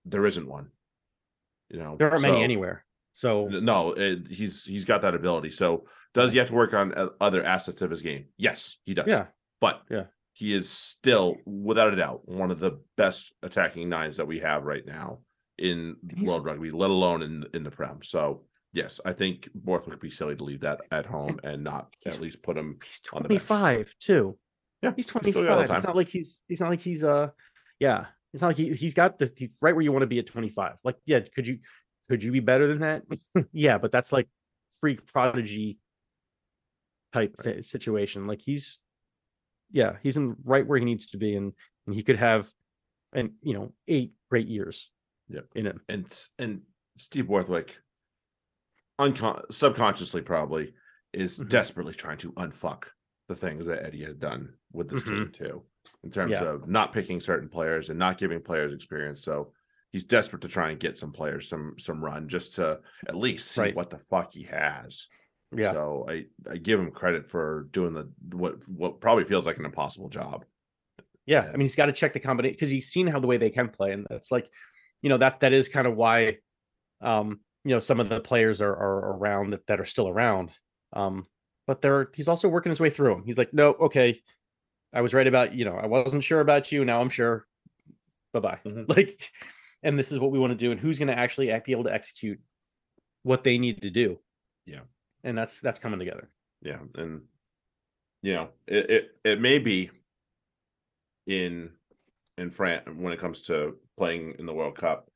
There 0.05 0.27
isn't 0.27 0.49
one. 0.49 0.71
You 1.71 1.79
know, 1.79 1.97
There 1.99 2.11
aren't 2.11 2.23
many 2.23 2.43
anywhere. 2.43 2.85
So 3.15 3.47
no, 3.49 3.93
it, 3.93 4.29
he's 4.29 4.65
he's 4.65 4.85
got 4.85 5.03
that 5.03 5.15
ability. 5.15 5.51
So 5.51 5.85
does 6.15 6.33
he 6.33 6.39
have 6.39 6.49
to 6.49 6.55
work 6.55 6.73
on 6.73 6.95
uh, 6.95 7.09
other 7.21 7.45
assets 7.45 7.83
of 7.83 7.91
his 7.91 8.03
game? 8.03 8.27
Yes, 8.37 8.77
he 8.85 8.95
does. 8.95 9.07
yeah, 9.09 9.27
but 9.61 9.83
Yeah. 9.91 10.05
he 10.33 10.55
is 10.55 10.69
still, 10.71 11.37
without 11.45 11.93
a 11.93 11.97
doubt, 11.97 12.27
one 12.29 12.51
of 12.51 12.59
the 12.61 12.81
best 12.97 13.33
attacking 13.43 13.89
nines 13.89 14.17
that 14.17 14.27
we 14.27 14.39
have 14.41 14.65
right 14.65 14.87
now 14.87 15.19
in 15.59 15.97
He's- 16.15 16.27
world 16.29 16.45
rugby, 16.45 16.71
let 16.71 16.91
alone 16.91 17.23
in 17.23 17.45
in 17.55 17.65
the 17.65 17.71
prem. 17.71 18.03
So 18.03 18.45
yes, 18.73 19.01
I 19.05 19.13
think 19.13 19.49
Borthwick 19.55 19.95
would 19.95 20.01
be 20.01 20.11
silly 20.11 20.37
to 20.37 20.45
leave 20.45 20.61
that 20.61 20.81
at 20.93 21.05
home 21.07 21.41
and 21.43 21.65
not 21.65 21.93
at 22.07 22.21
least 22.21 22.43
put 22.43 22.57
him. 22.57 22.79
he's 22.85 23.01
on 23.13 23.23
the 23.25 23.29
bench. 23.29 23.43
25 23.47 23.95
too. 23.99 24.39
Yeah, 24.83 24.93
He's 24.95 25.11
he's 25.11 25.21
still 25.33 25.43
got 25.45 25.53
all 25.53 25.59
the 25.63 25.67
25. 25.67 25.77
It's 25.77 25.87
not 25.87 25.97
like 25.97 26.09
he's 26.09 26.43
he's 26.47 26.61
not 26.61 26.71
like 26.71 26.81
he's 26.81 27.03
uh 27.03 27.31
yeah. 27.81 28.07
It's 28.33 28.43
not 28.43 28.49
like 28.49 28.57
he 28.59 28.75
he's 28.75 28.95
got 28.95 29.19
the 29.19 29.33
he's 29.37 29.51
right 29.61 29.75
where 29.75 29.83
you 29.83 29.93
want 29.93 30.03
to 30.03 30.07
be 30.07 30.19
at 30.19 30.27
25. 30.27 30.79
Like, 30.85 30.97
yeah, 31.07 31.21
could 31.35 31.47
you 31.47 31.59
could 32.09 32.23
you 32.23 32.33
be 32.33 32.41
better 32.41 32.67
than 32.67 32.81
that? 32.81 33.03
yeah, 33.53 33.79
but 33.79 33.91
that's 33.93 34.13
like 34.13 34.29
freak 34.81 35.07
prodigy 35.07 35.79
type 37.13 37.37
thi- 37.43 37.63
situation. 37.63 38.27
Like 38.27 38.43
he's 38.43 38.79
yeah, 39.71 39.97
he's 40.03 40.17
in 40.17 40.37
right 40.45 40.67
where 40.67 40.79
he 40.79 40.85
needs 40.85 41.07
to 41.09 41.19
be, 41.19 41.35
and 41.37 41.53
and 41.87 41.95
he 41.95 42.03
could 42.03 42.19
have 42.19 42.51
and 43.13 43.31
you 43.43 43.55
know 43.55 43.73
eight 43.87 44.13
great 44.31 44.47
years. 44.49 44.91
Yeah, 45.29 45.41
in 45.55 45.67
him. 45.67 45.81
And 45.89 46.07
and 46.39 46.63
Steve 46.97 47.29
Borthwick, 47.29 47.77
uncon- 49.01 49.53
subconsciously 49.53 50.23
probably 50.23 50.75
is 51.13 51.39
Mhm. 51.39 51.49
desperately 51.49 51.95
trying 51.95 52.19
to 52.19 52.33
unfuck 52.33 52.85
the 53.29 53.35
things 53.35 53.67
that 53.67 53.85
Eddie 53.85 54.05
has 54.05 54.15
done 54.15 54.55
with 54.73 54.89
this 54.89 55.05
team 55.05 55.31
too, 55.33 55.63
in 56.05 56.11
terms. 56.11 56.33
Yeah. 56.33 56.45
of 56.45 56.69
not 56.69 56.93
picking 56.93 57.21
certain 57.21 57.49
players 57.49 57.91
and 57.91 57.99
not 57.99 58.19
giving 58.19 58.41
players 58.41 58.73
experience. 58.73 59.23
So 59.23 59.53
he's 59.93 60.05
desperate 60.05 60.43
to 60.43 60.49
try 60.49 60.71
and 60.71 60.79
get 60.81 60.99
some 60.99 61.13
players 61.13 61.49
some 61.49 61.75
some 61.79 62.05
run 62.05 62.29
just 62.29 62.55
to 62.57 62.81
at 63.09 63.17
least 63.17 63.49
see 63.53 63.61
Right. 63.63 63.75
what 63.77 63.91
the 63.91 63.99
fuck 64.11 64.33
he 64.35 64.45
has. 64.45 65.09
Yeah, 65.57 65.73
So 65.73 66.07
I 66.09 66.27
I 66.51 66.59
give 66.59 66.79
him 66.79 66.91
credit 66.91 67.31
for 67.31 67.69
doing 67.73 67.95
the 67.95 68.11
what 68.33 68.69
what 68.69 69.01
probably 69.01 69.25
feels 69.25 69.47
like 69.47 69.59
an 69.59 69.65
impossible 69.65 70.09
job. 70.11 70.45
Yeah, 71.27 71.45
Yeah. 71.45 71.49
I 71.49 71.53
mean, 71.53 71.63
he's 71.63 71.77
got 71.77 71.87
to 71.87 71.93
check 71.93 72.13
the 72.13 72.21
combination 72.21 72.55
because 72.55 72.71
he's 72.71 72.89
seen 72.89 73.07
how 73.07 73.19
the 73.19 73.27
way 73.27 73.39
they 73.39 73.51
can 73.51 73.69
play, 73.71 73.93
and 73.93 74.07
that's 74.11 74.31
like, 74.31 74.49
you 75.03 75.09
know, 75.09 75.19
that 75.19 75.41
that 75.41 75.53
is 75.53 75.69
kind 75.69 75.87
of 75.87 75.97
why, 75.97 76.39
um, 77.01 77.41
you 77.65 77.71
know, 77.75 77.81
some 77.81 77.99
of 78.01 78.09
the 78.09 78.21
players 78.21 78.61
are 78.61 78.73
are 78.75 79.17
around 79.17 79.51
that, 79.51 79.67
that 79.69 79.81
are 79.81 79.85
still 79.87 80.09
around. 80.09 80.51
Um, 80.93 81.27
but 81.67 81.81
they're 81.83 82.11
he's 82.15 82.29
also 82.29 82.49
working 82.49 82.71
his 82.71 82.81
way 82.81 82.91
through 82.91 83.15
them. 83.15 83.25
He's 83.25 83.39
like, 83.39 83.53
no, 83.55 83.71
okay, 83.73 84.21
I 84.93 85.01
was 85.03 85.13
right 85.15 85.27
about 85.27 85.55
you 85.55 85.65
know, 85.65 85.77
I 85.77 85.87
wasn't 85.87 86.25
sure 86.25 86.41
about 86.41 86.73
you, 86.73 86.85
now 86.85 87.01
I'm 87.01 87.11
sure. 87.11 87.47
Bye 88.33 88.41
bye. 88.41 88.59
Mhm. 88.65 88.89
Like, 88.97 89.31
and 89.83 89.99
this 89.99 90.13
is 90.13 90.19
what 90.19 90.31
we 90.33 90.39
want 90.39 90.51
to 90.53 90.57
do, 90.57 90.71
and 90.73 90.81
who's 90.81 90.99
going 90.99 91.09
to 91.09 91.19
actually 91.19 91.47
be 91.65 91.73
able 91.73 91.85
to 91.85 91.93
execute 91.93 92.41
what 93.23 93.45
they 93.45 93.59
need 93.59 93.83
to 93.83 93.91
do. 93.91 94.19
Yeah. 94.67 94.81
and 95.25 95.37
that's 95.37 95.61
that's 95.61 95.79
coming 95.79 95.99
together. 95.99 96.31
Yeah, 96.63 96.81
and 96.97 97.23
you 98.23 98.35
know, 98.35 98.49
it 98.67 98.91
it, 98.91 99.11
it 99.25 99.41
may 99.41 99.59
be 99.59 99.91
in 101.27 101.71
in 102.37 102.51
France 102.51 102.85
when 102.97 103.13
it 103.13 103.19
comes 103.19 103.43
to 103.43 103.77
playing 103.97 104.35
in 104.39 104.47
the 104.47 104.55
World 104.55 104.77
Cup. 104.77 105.11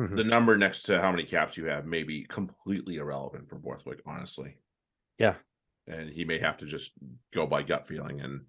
Mhm. 0.00 0.16
The 0.16 0.24
number 0.24 0.56
next 0.56 0.82
to 0.84 1.00
how 1.00 1.10
many 1.10 1.24
caps 1.24 1.56
you 1.56 1.66
have 1.66 1.84
may 1.86 2.02
be 2.02 2.24
completely 2.24 2.96
irrelevant 2.96 3.48
for 3.48 3.56
Borthwick, 3.56 4.00
honestly. 4.06 4.56
Yeah. 5.18 5.34
And 5.86 6.08
he 6.10 6.24
may 6.24 6.38
have 6.38 6.56
to 6.58 6.66
just 6.66 6.92
go 7.32 7.46
by 7.46 7.62
gut 7.62 7.86
feeling 7.88 8.20
and 8.20 8.46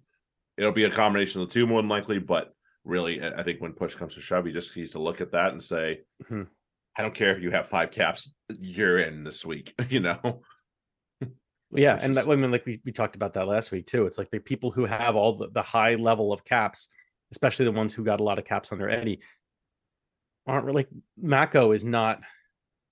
it'll 0.56 0.72
be 0.72 0.84
a 0.84 0.90
combination 0.90 1.40
of 1.40 1.48
the 1.48 1.54
two 1.54 1.66
more 1.66 1.80
than 1.82 1.88
likely, 1.88 2.18
but 2.18 2.52
really 2.84 3.22
I 3.22 3.42
think 3.42 3.60
when 3.60 3.72
push 3.72 3.94
comes 3.94 4.14
to 4.14 4.20
shove, 4.20 4.44
he 4.44 4.52
just 4.52 4.76
needs 4.76 4.92
to 4.92 4.98
look 4.98 5.20
at 5.20 5.32
that 5.32 5.52
and 5.52 5.62
say, 5.62 6.00
Mhm. 6.24 6.48
I 6.96 7.02
don't 7.02 7.14
care 7.14 7.34
if 7.34 7.42
you 7.42 7.50
have 7.52 7.68
five 7.68 7.90
caps, 7.90 8.34
you're 8.60 8.98
in 8.98 9.24
this 9.24 9.46
week, 9.46 9.74
you 9.88 10.00
know. 10.00 10.42
yeah 11.74 11.98
and 12.02 12.14
that, 12.16 12.28
i 12.28 12.36
mean 12.36 12.50
like 12.50 12.66
we, 12.66 12.82
we 12.84 12.92
talked 12.92 13.16
about 13.16 13.32
that 13.32 13.48
last 13.48 13.70
week 13.70 13.86
too 13.86 14.04
it's 14.04 14.18
like 14.18 14.30
the 14.30 14.38
people 14.38 14.70
who 14.70 14.84
have 14.84 15.16
all 15.16 15.38
the, 15.38 15.48
the 15.54 15.62
high 15.62 15.94
level 15.94 16.30
of 16.30 16.44
caps 16.44 16.86
especially 17.30 17.64
the 17.64 17.72
ones 17.72 17.94
who 17.94 18.04
got 18.04 18.20
a 18.20 18.22
lot 18.22 18.38
of 18.38 18.44
caps 18.44 18.72
under 18.72 18.90
eddie 18.90 19.20
aren't 20.46 20.66
really 20.66 20.86
mako 21.16 21.72
is 21.72 21.82
not 21.82 22.20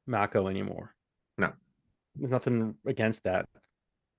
mako 0.07 0.49
anymore 0.49 0.95
No. 1.37 1.53
There's 2.17 2.31
nothing 2.31 2.75
against 2.87 3.25
that 3.25 3.45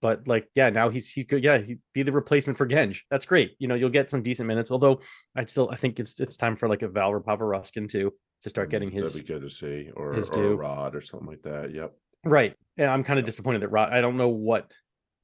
but 0.02 0.28
like 0.28 0.50
yeah 0.56 0.70
now 0.70 0.90
he's 0.90 1.10
he's 1.10 1.26
good 1.26 1.44
yeah 1.44 1.58
he'd 1.58 1.80
be 1.94 2.04
the 2.04 2.12
replacement 2.12 2.58
for 2.58 2.68
Genge. 2.68 3.02
that's 3.10 3.26
great 3.26 3.56
you 3.60 3.68
know 3.68 3.76
you'll 3.76 3.90
get 3.90 4.10
some 4.10 4.24
decent 4.24 4.48
minutes 4.48 4.72
although 4.72 5.00
i'd 5.36 5.50
still 5.50 5.70
i 5.72 5.76
think 5.76 6.00
it's 6.00 6.20
it's 6.20 6.38
time 6.38 6.56
for 6.56 6.68
like 6.68 6.82
a 6.82 6.88
val 6.88 7.14
Ruskin 7.14 7.88
too 7.88 8.12
to 8.42 8.50
start 8.50 8.70
getting 8.70 8.92
his 8.92 9.14
That'd 9.14 9.28
be 9.28 9.34
good 9.34 9.42
to 9.42 9.50
see, 9.50 9.90
or, 9.96 10.14
his 10.14 10.30
or 10.32 10.54
a 10.54 10.56
rod 10.56 10.96
or 10.96 11.02
something 11.02 11.28
like 11.28 11.44
that. 11.44 11.74
Yep. 11.74 11.94
Right. 12.26 12.56
Yeah, 12.78 12.92
I'm 12.92 13.04
kind 13.04 13.20
of 13.20 13.26
disappointed 13.26 13.62
that 13.62 13.70
Rodd. 13.70 13.94
I 13.94 14.02
don't 14.02 14.18
know 14.18 14.30
what. 14.30 14.72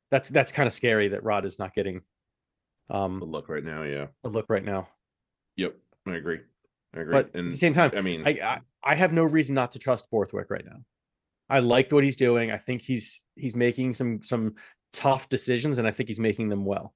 That's 0.10 0.30
that's 0.30 0.52
kind 0.52 0.68
of 0.68 0.74
scary 0.74 1.10
that 1.10 1.24
Rodd 1.24 1.46
is 1.46 1.60
not 1.60 1.74
getting 1.74 2.02
um 2.90 3.20
look 3.20 3.50
right 3.50 3.64
now, 3.64 3.84
yeah. 3.84 4.08
a 4.24 4.30
look 4.30 4.46
right 4.50 4.64
now. 4.64 4.88
Yep. 5.58 5.76
I 6.08 6.16
agree. 6.16 6.40
I 6.96 7.02
agree. 7.02 7.12
But 7.12 7.30
at 7.30 7.36
and 7.36 7.52
the 7.52 7.58
same 7.58 7.74
time, 7.74 7.92
I 7.96 8.02
mean, 8.02 8.26
I, 8.26 8.30
I 8.42 8.62
I 8.84 8.96
have 8.96 9.12
no 9.12 9.24
reason 9.24 9.56
not 9.56 9.74
to 9.74 9.80
trust 9.80 10.10
Borthwick 10.10 10.50
right 10.50 10.66
now. 10.66 10.78
I 11.50 11.60
like 11.60 11.92
what 11.92 12.04
he's 12.04 12.18
doing. 12.18 12.52
I 12.52 12.58
think 12.58 12.82
he's 12.82 13.22
he's 13.36 13.56
making 13.56 13.94
some 13.94 14.22
some 14.24 14.56
tough 14.94 15.30
decisions, 15.30 15.78
and 15.78 15.88
I 15.88 15.92
think 15.92 16.10
he's 16.10 16.20
making 16.20 16.50
them 16.50 16.66
well. 16.66 16.94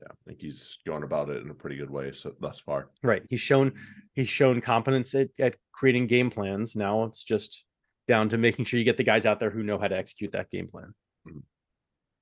yeah, 0.00 0.08
I 0.10 0.14
think 0.26 0.40
he's 0.40 0.78
going 0.86 1.02
about 1.02 1.30
it 1.30 1.42
in 1.42 1.50
a 1.50 1.54
pretty 1.54 1.76
good 1.76 1.90
way 1.90 2.12
so 2.12 2.34
thus 2.40 2.58
far. 2.60 2.90
Right. 3.02 3.22
He's 3.28 3.40
shown 3.40 3.72
he's 4.14 4.28
shown 4.28 4.60
competence 4.60 5.14
at, 5.14 5.28
at 5.38 5.56
creating 5.72 6.06
game 6.06 6.30
plans. 6.30 6.76
Now 6.76 7.04
it's 7.04 7.24
just 7.24 7.64
down 8.08 8.28
to 8.30 8.38
making 8.38 8.64
sure 8.64 8.78
you 8.78 8.84
get 8.84 8.96
the 8.96 9.02
guys 9.02 9.26
out 9.26 9.40
there 9.40 9.50
who 9.50 9.62
know 9.62 9.78
how 9.78 9.88
to 9.88 9.96
execute 9.96 10.32
that 10.32 10.50
game 10.50 10.68
plan. 10.68 10.94
Mm-hmm. 11.28 11.38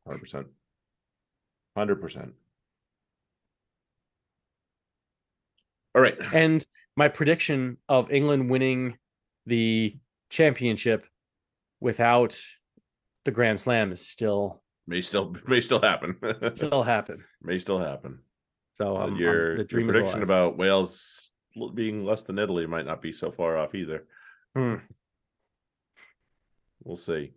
Hundred 0.06 0.20
percent. 0.20 0.46
Hundred 1.76 2.00
percent. 2.00 2.32
All 5.94 6.02
right. 6.02 6.16
And 6.32 6.64
my 6.96 7.08
prediction 7.08 7.76
of 7.88 8.10
England 8.10 8.50
winning 8.50 8.98
the 9.46 9.96
championship 10.30 11.06
without 11.80 12.38
the 13.24 13.30
Grand 13.30 13.60
Slam 13.60 13.92
is 13.92 14.06
still 14.06 14.62
May 14.86 15.00
still 15.00 15.34
may 15.46 15.60
still 15.60 15.80
happen. 15.80 16.16
still 16.54 16.82
happen. 16.82 17.24
may 17.42 17.58
still 17.58 17.78
happen. 17.78 18.20
So 18.74 18.96
um, 18.96 19.16
your, 19.16 19.64
the 19.64 19.66
your 19.70 19.84
prediction 19.92 20.22
about 20.22 20.58
Wales 20.58 21.30
being 21.74 22.04
less 22.04 22.22
than 22.22 22.38
Italy 22.38 22.66
might 22.66 22.86
not 22.86 23.00
be 23.00 23.12
so 23.12 23.30
far 23.30 23.56
off 23.56 23.74
either. 23.74 24.04
Hmm. 24.56 24.76
We'll 26.82 26.96
see. 26.96 27.32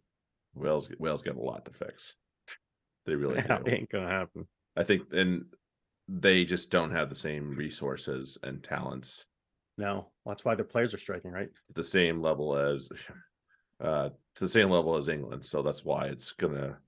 Wales 0.55 0.89
Wales 0.97 1.23
got 1.23 1.35
a 1.35 1.41
lot 1.41 1.65
to 1.65 1.71
fix. 1.71 2.15
They 3.05 3.15
really 3.15 3.35
do. 3.41 3.47
That 3.47 3.67
ain't 3.67 3.89
gonna 3.89 4.09
happen. 4.09 4.47
I 4.75 4.83
think, 4.83 5.03
and 5.11 5.45
they 6.07 6.45
just 6.45 6.69
don't 6.69 6.91
have 6.91 7.09
the 7.09 7.15
same 7.15 7.55
resources 7.55 8.37
and 8.43 8.63
talents 8.63 9.25
No, 9.77 10.07
that's 10.25 10.45
why 10.45 10.55
their 10.55 10.65
players 10.65 10.93
are 10.93 10.99
striking, 10.99 11.31
right? 11.31 11.49
the 11.75 11.83
same 11.83 12.21
level 12.21 12.55
as, 12.55 12.89
uh, 13.79 14.09
to 14.09 14.39
the 14.43 14.49
same 14.49 14.69
level 14.69 14.95
as 14.97 15.07
England. 15.07 15.45
So 15.45 15.61
that's 15.61 15.83
why 15.85 16.07
it's 16.07 16.31
gonna 16.31 16.79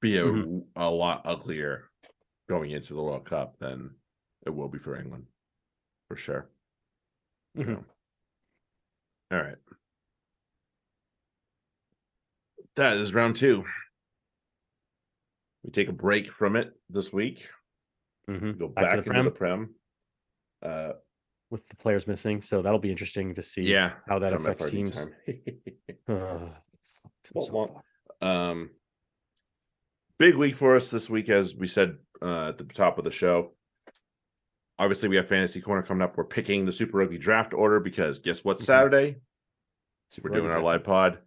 be 0.00 0.18
a, 0.18 0.24
Mhm. 0.24 0.66
a 0.76 0.90
lot 0.90 1.22
uglier 1.26 1.90
going 2.48 2.70
into 2.72 2.94
the 2.94 3.02
World 3.02 3.26
Cup 3.26 3.58
than 3.58 3.94
it 4.46 4.50
will 4.50 4.68
be 4.68 4.78
for 4.78 4.96
England, 4.96 5.26
for 6.08 6.16
sure. 6.16 6.50
you 7.54 7.64
Mhm. 7.64 7.68
know. 7.68 7.84
All 9.30 9.42
right. 9.42 9.58
That 12.76 12.96
is 12.96 13.14
round 13.14 13.36
two. 13.36 13.64
We 15.62 15.70
take 15.70 15.88
a 15.88 15.92
break 15.92 16.30
from 16.30 16.56
it 16.56 16.78
this 16.90 17.12
week. 17.12 17.48
Mhm. 18.28 18.58
Go 18.58 18.68
Back 18.68 18.90
back, 18.90 19.04
to 19.04 19.10
the 19.10 19.16
into 19.18 19.30
Prem. 19.30 19.74
the 20.60 20.68
prem. 20.68 20.70
Uh, 20.72 20.92
With 21.50 21.68
the 21.68 21.76
players 21.76 22.06
missing, 22.06 22.42
so 22.42 22.62
that'll 22.62 22.78
be 22.80 22.90
interesting 22.90 23.34
to 23.34 23.42
see. 23.42 23.62
yeah, 23.62 23.92
how 24.08 24.18
that 24.18 24.32
affects 24.32 24.70
teams. 24.70 24.96
time. 24.96 25.14
Ugh, 26.08 26.50
fucked. 26.82 27.30
I'm 27.34 27.40
Womp 27.40 27.46
so 27.46 27.52
womp. 28.22 28.26
um, 28.26 28.70
big 30.18 30.34
week 30.34 30.56
for 30.56 30.74
us 30.74 30.88
this 30.90 31.08
week, 31.08 31.28
as 31.28 31.54
we 31.54 31.66
said 31.66 31.98
uh, 32.22 32.48
at 32.48 32.58
the 32.58 32.64
top 32.64 32.98
of 32.98 33.04
the 33.04 33.10
show. 33.12 33.52
Obviously, 34.78 35.08
we 35.08 35.16
have 35.16 35.28
fantasy 35.28 35.60
corner 35.60 35.82
coming 35.82 36.02
up. 36.02 36.16
We're 36.16 36.24
picking 36.24 36.64
the 36.64 36.72
Super 36.72 36.98
Rugby 36.98 37.18
draft 37.18 37.54
order 37.54 37.78
because 37.78 38.18
guess 38.18 38.42
what? 38.44 38.58
Mhm. 38.58 38.62
Saturday, 38.62 39.16
So 40.10 40.20
we're 40.24 40.30
Right, 40.30 40.38
doing 40.40 40.50
our 40.50 40.62
live 40.62 40.82
pod. 40.82 41.18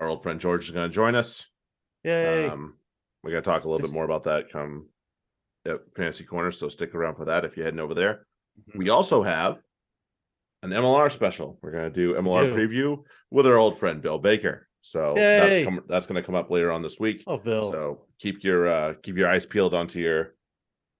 Our 0.00 0.08
old 0.08 0.22
friend 0.24 0.40
George 0.40 0.64
is 0.64 0.70
going 0.72 0.88
to 0.88 0.94
join 0.94 1.14
us. 1.14 1.46
Yay! 2.02 2.48
Um, 2.48 2.76
we're 3.22 3.30
going 3.30 3.42
to 3.42 3.48
talk 3.50 3.64
a 3.64 3.68
little 3.68 3.78
Just- 3.80 3.92
bit 3.92 3.96
more 3.96 4.04
about 4.04 4.24
that 4.24 4.50
come 4.50 4.88
at 5.66 5.80
Fantasy 5.94 6.24
Corner. 6.24 6.50
So 6.50 6.68
stick 6.68 6.94
around 6.94 7.14
for 7.16 7.26
that 7.26 7.44
if 7.44 7.56
you're 7.56 7.64
heading 7.64 7.80
over 7.80 7.94
there. 7.94 8.26
We 8.74 8.90
also 8.90 9.22
have 9.22 9.58
an 10.62 10.70
MLR 10.70 11.10
special. 11.10 11.58
We're 11.62 11.72
going 11.72 11.84
to 11.84 11.90
do 11.90 12.14
MLR 12.14 12.52
preview 12.52 13.02
with 13.30 13.46
our 13.46 13.56
old 13.56 13.78
friend 13.78 14.02
Bill 14.02 14.18
Baker. 14.18 14.68
So 14.80 15.14
that's 15.16 15.56
Yay. 15.56 15.64
come, 15.64 15.80
that's 15.88 16.06
going 16.06 16.20
to 16.20 16.26
come 16.26 16.34
up 16.34 16.50
later 16.50 16.70
on 16.72 16.82
this 16.82 16.98
week. 17.00 17.24
oh, 17.26 17.38
Bill. 17.38 17.62
So 17.62 18.06
keep 18.18 18.44
your 18.44 18.68
uh 18.68 18.94
keep 19.02 19.16
your 19.16 19.28
eyes 19.28 19.44
peeled 19.44 19.74
onto 19.74 19.98
your 19.98 20.34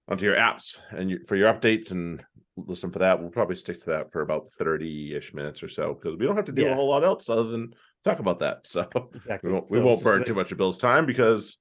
onto 0.07 0.25
your 0.25 0.35
apps 0.35 0.79
and 0.91 1.09
your, 1.09 1.19
for 1.27 1.35
your 1.35 1.53
updates 1.53 1.91
and 1.91 2.23
listen 2.57 2.91
for 2.91 2.99
that. 2.99 3.19
We'll 3.19 3.29
probably 3.29 3.55
stick 3.55 3.79
to 3.83 3.89
that 3.91 4.11
for 4.11 4.21
about 4.21 4.49
30-ish 4.59 5.33
minutes 5.33 5.63
or 5.63 5.69
so 5.69 5.93
because 5.93 6.17
we 6.17 6.25
don't 6.25 6.35
have 6.35 6.45
to 6.45 6.51
do 6.51 6.67
a 6.67 6.73
whole 6.73 6.89
lot 6.89 7.03
else 7.05 7.29
other 7.29 7.45
than 7.45 7.73
talk 8.03 8.19
about 8.19 8.39
that. 8.39 8.67
So 8.67 8.87
exactly. 9.13 9.49
we 9.49 9.53
won't, 9.53 9.71
we 9.71 9.79
won't 9.79 10.03
burn 10.03 10.23
too 10.23 10.33
much 10.33 10.51
of 10.51 10.57
Bill's 10.57 10.77
time 10.77 11.05
because 11.05 11.57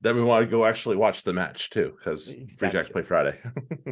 then 0.00 0.16
we 0.16 0.22
want 0.22 0.44
to 0.44 0.50
go 0.50 0.64
actually 0.64 0.96
watch 0.96 1.22
the 1.22 1.32
match 1.32 1.70
too 1.70 1.94
because 1.96 2.34
Free 2.58 2.70
Jacks 2.70 2.88
play 2.88 3.02
Friday. 3.02 3.38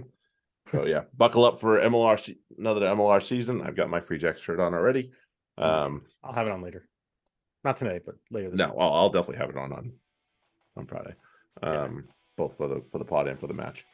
so 0.72 0.84
yeah, 0.86 1.02
buckle 1.16 1.44
up 1.44 1.60
for 1.60 1.78
MLR 1.78 2.36
another 2.58 2.80
MLR 2.82 3.22
season. 3.22 3.62
I've 3.62 3.76
got 3.76 3.90
my 3.90 4.00
Free 4.00 4.18
Jacks 4.18 4.40
shirt 4.40 4.60
on 4.60 4.74
already. 4.74 5.12
Um 5.56 6.02
I'll 6.22 6.32
have 6.32 6.46
it 6.46 6.52
on 6.52 6.62
later. 6.62 6.88
Not 7.64 7.76
tonight, 7.76 8.02
but 8.06 8.16
later. 8.30 8.50
This 8.50 8.58
no, 8.58 8.68
week. 8.68 8.76
I'll, 8.78 8.92
I'll 8.92 9.10
definitely 9.10 9.38
have 9.38 9.50
it 9.50 9.56
on 9.56 9.72
on 9.72 9.92
on 10.76 10.86
Friday. 10.86 11.14
Yeah. 11.62 11.82
Um 11.82 12.04
both 12.36 12.56
for 12.56 12.68
the 12.68 12.82
for 12.90 12.98
the 12.98 13.04
pod 13.04 13.28
and 13.28 13.38
for 13.38 13.46
the 13.46 13.54
match. 13.54 13.84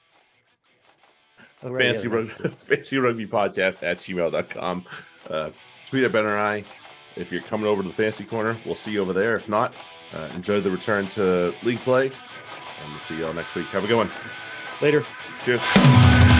Oh, 1.62 1.76
fancy 1.78 2.08
rugby, 2.08 2.32
fancy 2.58 2.98
rugby 2.98 3.26
podcast 3.26 3.82
at 3.82 3.98
gmail.com. 3.98 4.84
Uh, 5.30 5.50
tweet 5.86 6.04
at 6.04 6.12
Ben 6.12 6.26
or 6.26 6.38
I. 6.38 6.64
If 7.16 7.32
you're 7.32 7.42
coming 7.42 7.66
over 7.66 7.82
to 7.82 7.88
the 7.88 7.94
fancy 7.94 8.24
corner, 8.24 8.56
we'll 8.66 8.74
see 8.74 8.92
you 8.92 9.00
over 9.00 9.12
there. 9.12 9.36
If 9.36 9.48
not, 9.48 9.72
uh, 10.12 10.28
enjoy 10.34 10.60
the 10.60 10.70
return 10.70 11.06
to 11.08 11.54
league 11.62 11.78
play. 11.78 12.06
And 12.06 12.90
we'll 12.90 13.00
see 13.00 13.16
you 13.16 13.26
all 13.26 13.32
next 13.32 13.54
week. 13.54 13.66
Have 13.66 13.84
a 13.84 13.86
good 13.86 13.96
one. 13.96 14.10
Later. 14.82 15.04
Cheers. 15.44 16.33